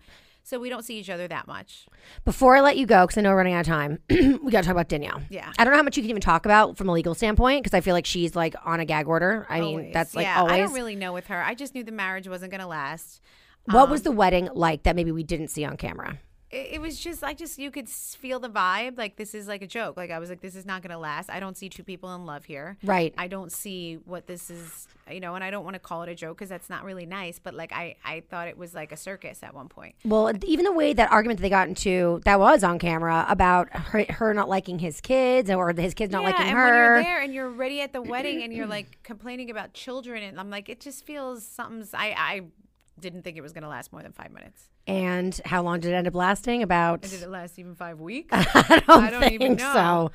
So 0.47 0.61
we 0.61 0.69
don't 0.69 0.85
see 0.85 0.97
each 0.97 1.11
other 1.11 1.27
that 1.27 1.49
much. 1.49 1.89
Before 2.25 2.55
I 2.57 2.61
let 2.61 2.77
you 2.77 2.87
go, 2.87 3.05
because 3.05 3.19
I 3.19 3.21
know 3.21 3.31
we're 3.31 3.39
running 3.39 3.55
out 3.55 3.63
of 3.63 3.67
time, 3.67 3.99
we 4.09 4.53
got 4.53 4.61
to 4.61 4.63
talk 4.63 4.69
about 4.69 4.87
Danielle. 4.87 5.21
Yeah. 5.29 5.53
I 5.59 5.65
don't 5.65 5.73
know 5.73 5.77
how 5.77 5.83
much 5.83 5.97
you 5.97 6.05
can 6.05 6.11
even 6.11 6.23
talk 6.23 6.47
about 6.47 6.77
from 6.77 6.89
a 6.89 6.93
legal 6.93 7.17
standpoint 7.17 7.65
because 7.65 7.77
I 7.77 7.81
feel 7.81 7.95
like 7.95 8.07
she's 8.07 8.37
like 8.37 8.55
on 8.65 8.79
a 8.79 8.85
gag 8.85 9.09
order. 9.09 9.45
I 9.51 9.59
mean, 9.59 9.91
that's 9.91 10.15
like 10.15 10.23
yeah, 10.23 10.39
always. 10.39 10.53
I 10.53 10.59
don't 10.59 10.73
really 10.73 10.95
know 10.95 11.13
with 11.13 11.27
her. 11.27 11.43
I 11.43 11.55
just 11.55 11.75
knew 11.75 11.83
the 11.83 11.91
marriage 11.91 12.29
wasn't 12.29 12.53
going 12.53 12.61
to 12.61 12.69
last. 12.69 13.21
what 13.65 13.91
was 13.91 14.03
um, 14.03 14.05
the 14.05 14.13
wedding 14.13 14.49
like 14.55 14.85
that 14.85 14.95
maybe 14.95 15.11
we 15.11 15.25
didn't 15.25 15.49
see 15.49 15.65
on 15.65 15.77
camera? 15.77 16.21
It, 16.51 16.69
it 16.75 16.81
was 16.81 16.99
just 16.99 17.25
I 17.25 17.35
just 17.35 17.59
you 17.59 17.71
could 17.71 17.89
feel 17.89 18.39
the 18.39 18.49
vibe 18.49 18.97
like 18.99 19.17
this 19.17 19.35
is 19.35 19.49
like 19.49 19.63
a 19.63 19.67
joke. 19.67 19.97
Like 19.97 20.11
I 20.11 20.19
was 20.19 20.31
like 20.31 20.41
this 20.41 20.55
is 20.55 20.65
not 20.65 20.83
gonna 20.83 20.99
last. 20.99 21.29
I 21.31 21.41
don't 21.41 21.57
see 21.57 21.69
two 21.69 21.83
people 21.83 22.15
in 22.15 22.25
love 22.25 22.45
here. 22.45 22.77
Right. 22.85 23.13
I 23.19 23.27
don't 23.27 23.51
see 23.51 23.95
what 24.05 24.27
this 24.27 24.51
is 24.51 24.87
you 25.11 25.21
know 25.21 25.35
and 25.35 25.43
I 25.43 25.51
don't 25.51 25.65
want 25.65 25.75
to 25.75 25.81
call 25.81 26.03
it 26.03 26.09
a 26.09 26.15
joke 26.15 26.39
because 26.39 26.49
that's 26.49 26.71
not 26.71 26.85
really 26.85 27.07
nice 27.07 27.39
but 27.39 27.55
like 27.55 27.73
I 27.73 27.97
I 28.05 28.23
thought 28.29 28.49
it 28.49 28.57
was 28.57 28.75
like 28.75 28.93
a 28.93 28.97
circus 28.97 29.43
at 29.43 29.55
one 29.55 29.69
point. 29.69 29.97
Well, 30.05 30.33
even 30.45 30.65
the 30.65 30.73
way 30.73 30.93
that 30.93 31.11
argument 31.11 31.39
that 31.39 31.43
they 31.43 31.51
got 31.51 31.69
into 31.69 32.21
that 32.25 32.39
was 32.39 32.63
on 32.63 32.79
camera 32.79 33.27
about 33.29 33.75
her, 33.75 34.05
her 34.09 34.35
not 34.35 34.49
liking 34.49 34.79
his 34.79 35.01
kids 35.01 35.51
or 35.51 35.73
his 35.73 35.95
kids 35.95 36.13
not 36.13 36.23
yeah, 36.23 36.29
liking 36.29 36.47
and 36.47 36.57
her. 36.57 36.65
when 36.65 36.75
you're 36.75 37.03
there 37.03 37.21
and 37.23 37.35
you're 37.35 37.51
ready 37.51 37.81
at 37.81 37.93
the 37.93 38.03
wedding 38.03 38.43
and 38.43 38.53
you're 38.53 38.67
like 38.67 38.99
complaining 39.03 39.51
about 39.51 39.73
children 39.73 40.23
and 40.23 40.39
I'm 40.39 40.51
like 40.51 40.69
it 40.69 40.81
just 40.81 41.05
feels 41.05 41.45
something's 41.45 41.93
I 41.93 42.15
I 42.17 42.41
didn't 43.01 43.23
think 43.23 43.37
it 43.37 43.43
was 43.43 43.53
gonna 43.53 43.69
last 43.69 43.93
more 43.93 44.03
than 44.03 44.13
five 44.13 44.31
minutes 44.31 44.69
And 44.87 45.39
how 45.45 45.63
long 45.63 45.81
did 45.81 45.93
it 45.93 45.95
end 45.95 46.07
up 46.07 46.15
lasting? 46.15 46.63
About 46.63 47.03
did 47.03 47.23
it 47.23 47.29
last 47.29 47.59
even 47.59 47.75
five 47.75 47.99
weeks 47.99 48.29
I 48.33 48.83
don't, 48.87 49.05
I 49.05 49.11
don't 49.11 49.21
think 49.21 49.33
even 49.35 49.57
know. 49.57 49.73
so. 49.73 50.13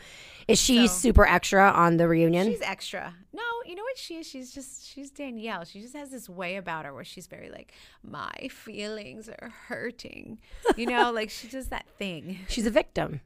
Is 0.48 0.60
she 0.60 0.88
So- 0.88 0.94
super 0.94 1.26
extra 1.26 1.70
on 1.72 1.98
the 1.98 2.08
reunion? 2.08 2.48
She's 2.48 2.62
extra. 2.62 3.14
No, 3.34 3.42
you 3.66 3.76
know 3.76 3.84
what 3.84 3.98
she 3.98 4.16
is? 4.16 4.28
She's 4.28 4.52
just 4.54 4.86
she's 4.88 5.10
Danielle. 5.12 5.64
She 5.66 5.82
just 5.82 5.96
has 5.96 6.10
this 6.10 6.28
way 6.30 6.56
about 6.56 6.86
her 6.86 6.94
where 6.94 7.04
she's 7.04 7.28
very 7.28 7.50
like, 7.50 7.74
my 8.04 8.32
feelings 8.50 9.30
are 9.30 9.54
hurting. 9.68 10.40
You 10.78 10.86
know, 10.88 11.12
like 11.14 11.30
she 11.30 11.48
does 11.48 11.68
that 11.68 11.86
thing. 11.98 12.40
She's 12.48 12.66
a 12.66 12.72
victim. 12.72 13.22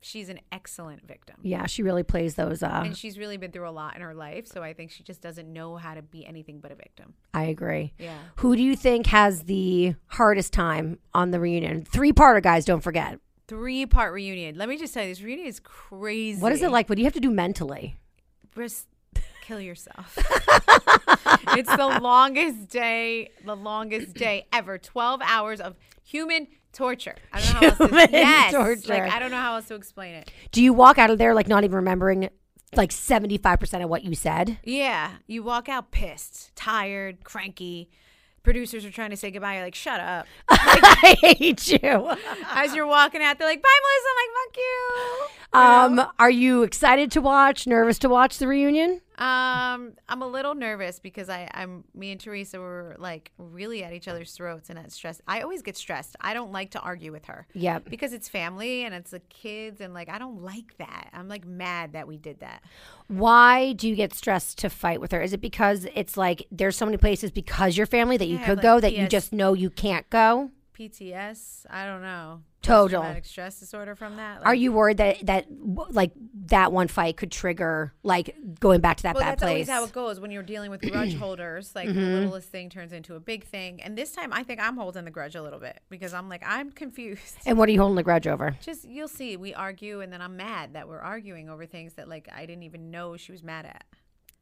She's 0.00 0.28
an 0.28 0.38
excellent 0.52 1.06
victim. 1.06 1.36
Yeah, 1.42 1.66
she 1.66 1.82
really 1.82 2.02
plays 2.02 2.34
those. 2.36 2.62
Uh, 2.62 2.82
And 2.84 2.96
she's 2.96 3.18
really 3.18 3.36
been 3.38 3.50
through 3.50 3.68
a 3.68 3.70
lot 3.70 3.96
in 3.96 4.02
her 4.02 4.14
life, 4.14 4.46
so 4.46 4.62
I 4.62 4.72
think 4.72 4.90
she 4.90 5.02
just 5.02 5.20
doesn't 5.20 5.52
know 5.52 5.76
how 5.76 5.94
to 5.94 6.02
be 6.02 6.24
anything 6.26 6.60
but 6.60 6.70
a 6.70 6.74
victim. 6.76 7.14
I 7.34 7.44
agree. 7.44 7.92
Yeah. 7.98 8.16
Who 8.36 8.54
do 8.54 8.62
you 8.62 8.76
think 8.76 9.06
has 9.08 9.44
the 9.44 9.94
hardest 10.08 10.52
time 10.52 10.98
on 11.12 11.30
the 11.32 11.40
reunion? 11.40 11.84
Three 11.84 12.12
parter 12.12 12.42
guys, 12.42 12.64
don't 12.64 12.82
forget. 12.82 13.18
Three 13.48 13.86
part 13.86 14.12
reunion. 14.12 14.56
Let 14.56 14.68
me 14.68 14.76
just 14.76 14.92
tell 14.94 15.02
you, 15.02 15.08
this 15.08 15.22
reunion 15.22 15.46
is 15.48 15.60
crazy. 15.60 16.40
What 16.40 16.52
is 16.52 16.62
it 16.62 16.70
like? 16.70 16.88
What 16.88 16.96
do 16.96 17.02
you 17.02 17.06
have 17.06 17.14
to 17.14 17.20
do 17.20 17.30
mentally? 17.30 17.96
Just 18.54 18.86
kill 19.46 19.60
yourself. 19.60 20.18
it's 21.56 21.76
the 21.76 21.98
longest 22.02 22.68
day, 22.68 23.30
the 23.44 23.54
longest 23.54 24.14
day 24.14 24.46
ever. 24.52 24.76
12 24.76 25.20
hours 25.24 25.60
of 25.60 25.76
human 26.02 26.48
torture. 26.72 27.14
I 27.32 27.40
don't 27.40 27.52
know 27.52 27.58
how 27.60 27.66
else 27.66 27.78
Human 27.90 28.08
to 28.08 28.12
yes, 28.16 28.52
torture. 28.52 28.88
Like 28.88 29.12
I 29.12 29.18
don't 29.18 29.30
know 29.30 29.40
how 29.40 29.54
else 29.54 29.68
to 29.68 29.74
explain 29.74 30.14
it. 30.14 30.30
Do 30.50 30.62
you 30.62 30.72
walk 30.72 30.98
out 30.98 31.10
of 31.10 31.18
there 31.18 31.32
like 31.32 31.48
not 31.48 31.64
even 31.64 31.76
remembering 31.76 32.28
like 32.74 32.90
75% 32.90 33.84
of 33.84 33.88
what 33.88 34.04
you 34.04 34.14
said? 34.14 34.58
Yeah, 34.64 35.12
you 35.26 35.42
walk 35.42 35.68
out 35.68 35.90
pissed, 35.92 36.54
tired, 36.56 37.22
cranky. 37.24 37.88
Producers 38.42 38.84
are 38.84 38.90
trying 38.90 39.10
to 39.10 39.16
say 39.16 39.32
goodbye. 39.32 39.54
You're 39.54 39.64
like, 39.64 39.74
shut 39.74 39.98
up. 39.98 40.26
I 40.48 41.16
hate 41.20 41.66
you. 41.66 42.16
As 42.52 42.76
you're 42.76 42.86
walking 42.86 43.20
out, 43.20 43.38
they're 43.38 43.48
like, 43.48 43.60
bye, 43.60 43.68
Melissa. 43.82 44.08
I'm 44.12 44.16
like, 44.22 44.44
fuck 44.44 45.98
you. 45.98 46.00
Um, 46.04 46.12
are 46.20 46.30
you 46.30 46.62
excited 46.62 47.10
to 47.12 47.20
watch? 47.20 47.66
Nervous 47.66 47.98
to 48.00 48.08
watch 48.08 48.38
the 48.38 48.46
reunion? 48.46 49.00
Um, 49.18 49.94
I'm 50.08 50.20
a 50.20 50.26
little 50.26 50.54
nervous 50.54 50.98
because 50.98 51.30
I, 51.30 51.48
I'm 51.54 51.84
me 51.94 52.12
and 52.12 52.20
Teresa 52.20 52.60
were 52.60 52.96
like 52.98 53.32
really 53.38 53.82
at 53.82 53.94
each 53.94 54.08
other's 54.08 54.32
throats 54.32 54.68
and 54.68 54.78
at 54.78 54.92
stress. 54.92 55.22
I 55.26 55.40
always 55.40 55.62
get 55.62 55.76
stressed. 55.76 56.16
I 56.20 56.34
don't 56.34 56.52
like 56.52 56.72
to 56.72 56.80
argue 56.80 57.12
with 57.12 57.24
her. 57.26 57.46
Yep. 57.54 57.88
Because 57.88 58.12
it's 58.12 58.28
family 58.28 58.84
and 58.84 58.94
it's 58.94 59.12
the 59.12 59.20
kids 59.20 59.80
and 59.80 59.94
like 59.94 60.10
I 60.10 60.18
don't 60.18 60.42
like 60.42 60.76
that. 60.78 61.08
I'm 61.14 61.28
like 61.28 61.46
mad 61.46 61.94
that 61.94 62.06
we 62.06 62.18
did 62.18 62.40
that. 62.40 62.62
Why 63.08 63.72
do 63.72 63.88
you 63.88 63.96
get 63.96 64.12
stressed 64.12 64.58
to 64.58 64.70
fight 64.70 65.00
with 65.00 65.12
her? 65.12 65.22
Is 65.22 65.32
it 65.32 65.40
because 65.40 65.86
it's 65.94 66.18
like 66.18 66.46
there's 66.50 66.76
so 66.76 66.84
many 66.84 66.98
places 66.98 67.30
because 67.30 67.76
you're 67.76 67.86
family 67.86 68.18
that 68.18 68.26
you 68.26 68.36
have, 68.36 68.46
could 68.46 68.58
like, 68.58 68.62
go 68.62 68.80
that 68.80 68.94
you 68.94 69.08
just 69.08 69.32
know 69.32 69.54
you 69.54 69.70
can't 69.70 70.08
go? 70.10 70.50
PTS, 70.78 71.64
I 71.70 71.86
don't 71.86 72.02
know. 72.02 72.42
Total. 72.66 73.16
Stress 73.22 73.60
disorder 73.60 73.94
from 73.94 74.16
that. 74.16 74.44
Are 74.44 74.54
you 74.54 74.72
worried 74.72 74.96
that 74.98 75.24
that 75.26 75.46
like 75.90 76.12
that 76.46 76.72
one 76.72 76.88
fight 76.88 77.16
could 77.16 77.30
trigger 77.32 77.92
like 78.02 78.36
going 78.60 78.80
back 78.80 78.98
to 78.98 79.02
that 79.04 79.14
Well, 79.14 79.22
bad 79.24 79.32
that's 79.32 79.42
place? 79.42 79.50
always 79.50 79.68
how 79.68 79.84
it 79.84 79.92
goes 79.92 80.20
when 80.20 80.30
you're 80.30 80.42
dealing 80.42 80.70
with 80.70 80.80
grudge 80.82 81.14
holders. 81.18 81.72
Like 81.74 81.88
Mm-hmm. 81.88 82.00
the 82.00 82.20
littlest 82.20 82.50
thing 82.50 82.68
turns 82.70 82.92
into 82.92 83.14
a 83.14 83.20
big 83.20 83.44
thing. 83.44 83.80
And 83.82 83.96
this 83.96 84.12
time, 84.12 84.32
I 84.32 84.42
think 84.42 84.60
I'm 84.60 84.76
holding 84.76 85.04
the 85.04 85.10
grudge 85.10 85.34
a 85.34 85.42
little 85.42 85.60
bit 85.60 85.80
because 85.88 86.12
I'm 86.14 86.28
like 86.28 86.42
I'm 86.46 86.70
confused. 86.72 87.36
and 87.46 87.56
what 87.58 87.68
are 87.68 87.72
you 87.72 87.78
holding 87.80 87.96
the 87.96 88.02
grudge 88.02 88.26
over? 88.26 88.56
Just 88.60 88.84
you'll 88.88 89.08
see. 89.08 89.36
We 89.36 89.54
argue, 89.54 90.00
and 90.00 90.12
then 90.12 90.20
I'm 90.22 90.36
mad 90.36 90.74
that 90.74 90.88
we're 90.88 91.00
arguing 91.00 91.48
over 91.48 91.66
things 91.66 91.94
that 91.94 92.08
like 92.08 92.28
I 92.34 92.46
didn't 92.46 92.64
even 92.64 92.90
know 92.90 93.16
she 93.16 93.32
was 93.32 93.42
mad 93.42 93.66
at. 93.66 93.84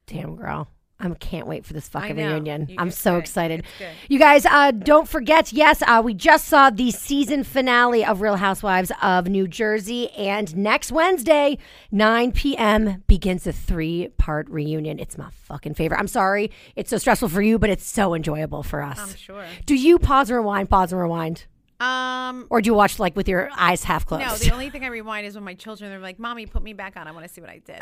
Damn 0.07 0.37
girl. 0.37 0.68
I 1.01 1.09
can't 1.11 1.47
wait 1.47 1.66
for 1.66 1.72
this 1.72 1.88
fucking 1.88 2.16
reunion. 2.16 2.66
You- 2.68 2.76
I'm 2.78 2.90
so 2.90 3.12
good. 3.14 3.18
excited. 3.18 3.64
You 4.09 4.18
guys, 4.18 4.47
uh, 4.47 4.70
don't 4.70 5.09
forget, 5.09 5.53
yes, 5.53 5.82
uh, 5.86 6.01
we 6.05 6.14
just 6.14 6.47
saw 6.47 6.70
the 6.70 6.92
season 6.92 7.42
finale 7.45 8.05
of 8.05 8.20
Real 8.20 8.36
Housewives 8.36 8.92
of 9.03 9.26
New 9.28 9.49
Jersey. 9.49 10.11
And 10.12 10.57
next 10.57 10.92
Wednesday, 10.92 11.59
9 11.90 12.32
p.m., 12.32 13.03
begins 13.09 13.45
the 13.45 13.53
three 13.53 14.09
part 14.18 14.49
reunion. 14.49 14.99
It's 14.99 15.18
my 15.18 15.28
fucking 15.30 15.74
favorite. 15.74 15.99
I'm 15.99 16.09
sorry 16.09 16.51
it's 16.76 16.90
so 16.90 16.99
stressful 16.99 17.28
for 17.28 17.42
you, 17.42 17.59
but 17.59 17.70
it's 17.70 17.84
so 17.86 18.14
enjoyable 18.14 18.62
for 18.62 18.80
us. 18.80 18.99
I'm 18.99 19.16
sure. 19.16 19.45
Do 19.66 19.74
you 19.74 19.99
pause 19.99 20.30
and 20.30 20.38
rewind, 20.38 20.70
pause 20.70 20.92
and 20.92 21.01
rewind? 21.03 21.47
Um. 21.81 22.47
Or 22.51 22.61
do 22.61 22.68
you 22.68 22.75
watch 22.75 22.99
like 22.99 23.16
with 23.16 23.29
your 23.29 23.51
eyes 23.57 23.85
half 23.85 24.07
closed? 24.07 24.25
No, 24.25 24.37
the 24.37 24.53
only 24.53 24.70
thing 24.70 24.85
I 24.85 24.89
rewind 24.89 25.27
is 25.27 25.35
when 25.35 25.45
my 25.45 25.55
children 25.55 25.93
are 25.93 25.99
like, 25.99 26.18
"Mommy, 26.18 26.47
put 26.47 26.62
me 26.62 26.72
back 26.72 26.97
on. 26.97 27.07
I 27.09 27.12
want 27.12 27.27
to 27.27 27.33
see 27.33 27.41
what 27.41 27.51
I 27.51 27.59
did." 27.59 27.79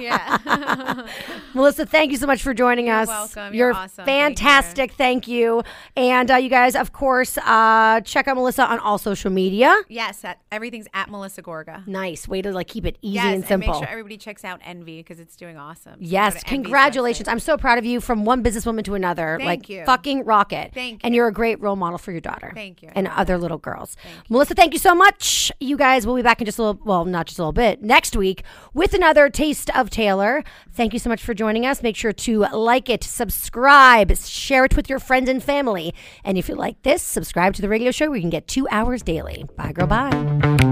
yeah. 0.02 1.06
Melissa, 1.54 1.86
thank 1.86 2.10
you 2.10 2.16
so 2.18 2.26
much 2.26 2.42
for 2.42 2.54
joining 2.54 2.90
us. 2.90 3.08
welcome. 3.08 3.54
You're, 3.54 3.68
You're 3.68 3.74
awesome. 3.74 4.04
Thank 4.04 4.38
you. 4.38 4.44
fantastic. 4.44 4.92
Thank 4.92 5.28
you. 5.28 5.62
And 5.96 6.30
uh, 6.30 6.36
you 6.36 6.48
guys, 6.48 6.74
of 6.76 6.92
course, 6.92 7.38
uh, 7.38 8.00
check 8.02 8.28
out 8.28 8.36
Melissa 8.36 8.66
on 8.66 8.78
all 8.80 8.98
social 8.98 9.30
media. 9.30 9.74
yes. 9.88 10.24
At, 10.24 10.40
everything's 10.50 10.86
at 10.94 11.10
Melissa 11.10 11.42
Gorga. 11.42 11.86
Nice 11.86 12.26
way 12.26 12.42
to 12.42 12.52
like 12.52 12.66
keep 12.68 12.84
it 12.86 12.98
easy 13.02 13.14
yes, 13.14 13.34
and 13.34 13.46
simple. 13.46 13.74
make 13.74 13.82
sure 13.82 13.88
everybody 13.90 14.16
checks 14.16 14.44
out 14.44 14.60
Envy 14.64 14.98
because 14.98 15.20
it's 15.20 15.36
doing 15.36 15.56
awesome. 15.56 15.94
So 15.94 15.98
Yes, 16.00 16.42
congratulations. 16.42 17.28
I'm 17.28 17.38
so 17.38 17.56
proud 17.56 17.78
of 17.78 17.84
you 17.84 18.00
from 18.00 18.24
one 18.24 18.42
businesswoman 18.42 18.84
to 18.84 18.94
another. 18.94 19.36
Thank 19.38 19.46
like 19.46 19.68
you. 19.68 19.84
fucking 19.84 20.24
rocket. 20.24 20.72
Thank 20.74 20.94
you. 20.94 21.00
And 21.04 21.14
you're 21.14 21.28
a 21.28 21.32
great 21.32 21.60
role 21.60 21.76
model 21.76 21.98
for 21.98 22.12
your 22.12 22.20
daughter. 22.20 22.52
Thank 22.56 22.80
you. 22.80 22.88
And 22.94 23.06
other 23.08 23.36
little 23.36 23.58
girls. 23.58 23.98
Melissa, 24.30 24.54
thank 24.54 24.72
you 24.72 24.78
so 24.78 24.94
much. 24.94 25.52
You 25.60 25.76
guys 25.76 26.06
will 26.06 26.16
be 26.16 26.22
back 26.22 26.40
in 26.40 26.46
just 26.46 26.58
a 26.58 26.62
little 26.62 26.80
well, 26.86 27.04
not 27.04 27.26
just 27.26 27.38
a 27.38 27.42
little 27.42 27.52
bit, 27.52 27.82
next 27.82 28.16
week 28.16 28.44
with 28.72 28.94
another 28.94 29.28
taste 29.28 29.68
of 29.76 29.90
Taylor. 29.90 30.42
Thank 30.72 30.94
you 30.94 30.98
so 30.98 31.10
much 31.10 31.22
for 31.22 31.34
joining 31.34 31.66
us. 31.66 31.82
Make 31.82 31.96
sure 31.96 32.14
to 32.14 32.46
like 32.54 32.88
it, 32.88 33.04
subscribe, 33.04 34.16
share 34.16 34.64
it 34.64 34.74
with 34.74 34.88
your 34.88 34.98
friends 34.98 35.28
and 35.28 35.42
family. 35.42 35.92
And 36.24 36.38
if 36.38 36.48
you 36.48 36.54
like 36.54 36.82
this, 36.82 37.02
subscribe 37.02 37.52
to 37.56 37.60
the 37.60 37.68
radio 37.68 37.90
show 37.90 38.06
where 38.08 38.16
you 38.16 38.22
can 38.22 38.30
get 38.30 38.48
two 38.48 38.66
hours 38.70 39.02
daily. 39.02 39.44
Bye, 39.56 39.72
girl, 39.72 39.86
bye. 39.86 40.08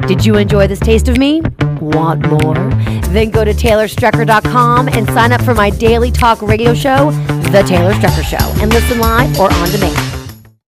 Did 0.07 0.25
you 0.25 0.37
enjoy 0.37 0.67
this 0.67 0.81
taste 0.81 1.09
of 1.09 1.19
me? 1.19 1.43
Want 1.83 2.27
more? 2.27 2.55
Then 3.11 3.29
go 3.29 3.45
to 3.45 3.53
TaylorStrecker.com 3.53 4.89
and 4.89 5.07
sign 5.09 5.33
up 5.33 5.43
for 5.43 5.55
my 5.55 5.69
daily 5.69 6.11
talk 6.11 6.41
radio 6.41 6.73
show, 6.73 7.11
The 7.11 7.63
Taylor 7.69 7.93
Strecker 7.93 8.25
Show, 8.25 8.63
and 8.63 8.73
listen 8.73 9.01
live 9.01 9.39
or 9.39 9.53
on 9.53 9.71
demand. 9.71 10.14